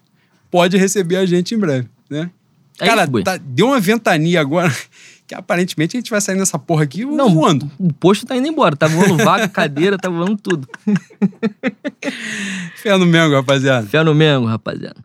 [0.50, 2.30] pode receber a gente em breve, né?
[2.80, 4.74] É Cara, isso, tá, deu uma ventania agora
[5.26, 7.70] que aparentemente a gente vai sair nessa porra aqui Não, voando.
[7.78, 8.76] O posto tá indo embora.
[8.76, 10.68] Tá voando vaga, cadeira, tá voando tudo.
[12.76, 13.86] Fé no Mengo, rapaziada.
[13.86, 14.96] Fé no Mengo, rapaziada.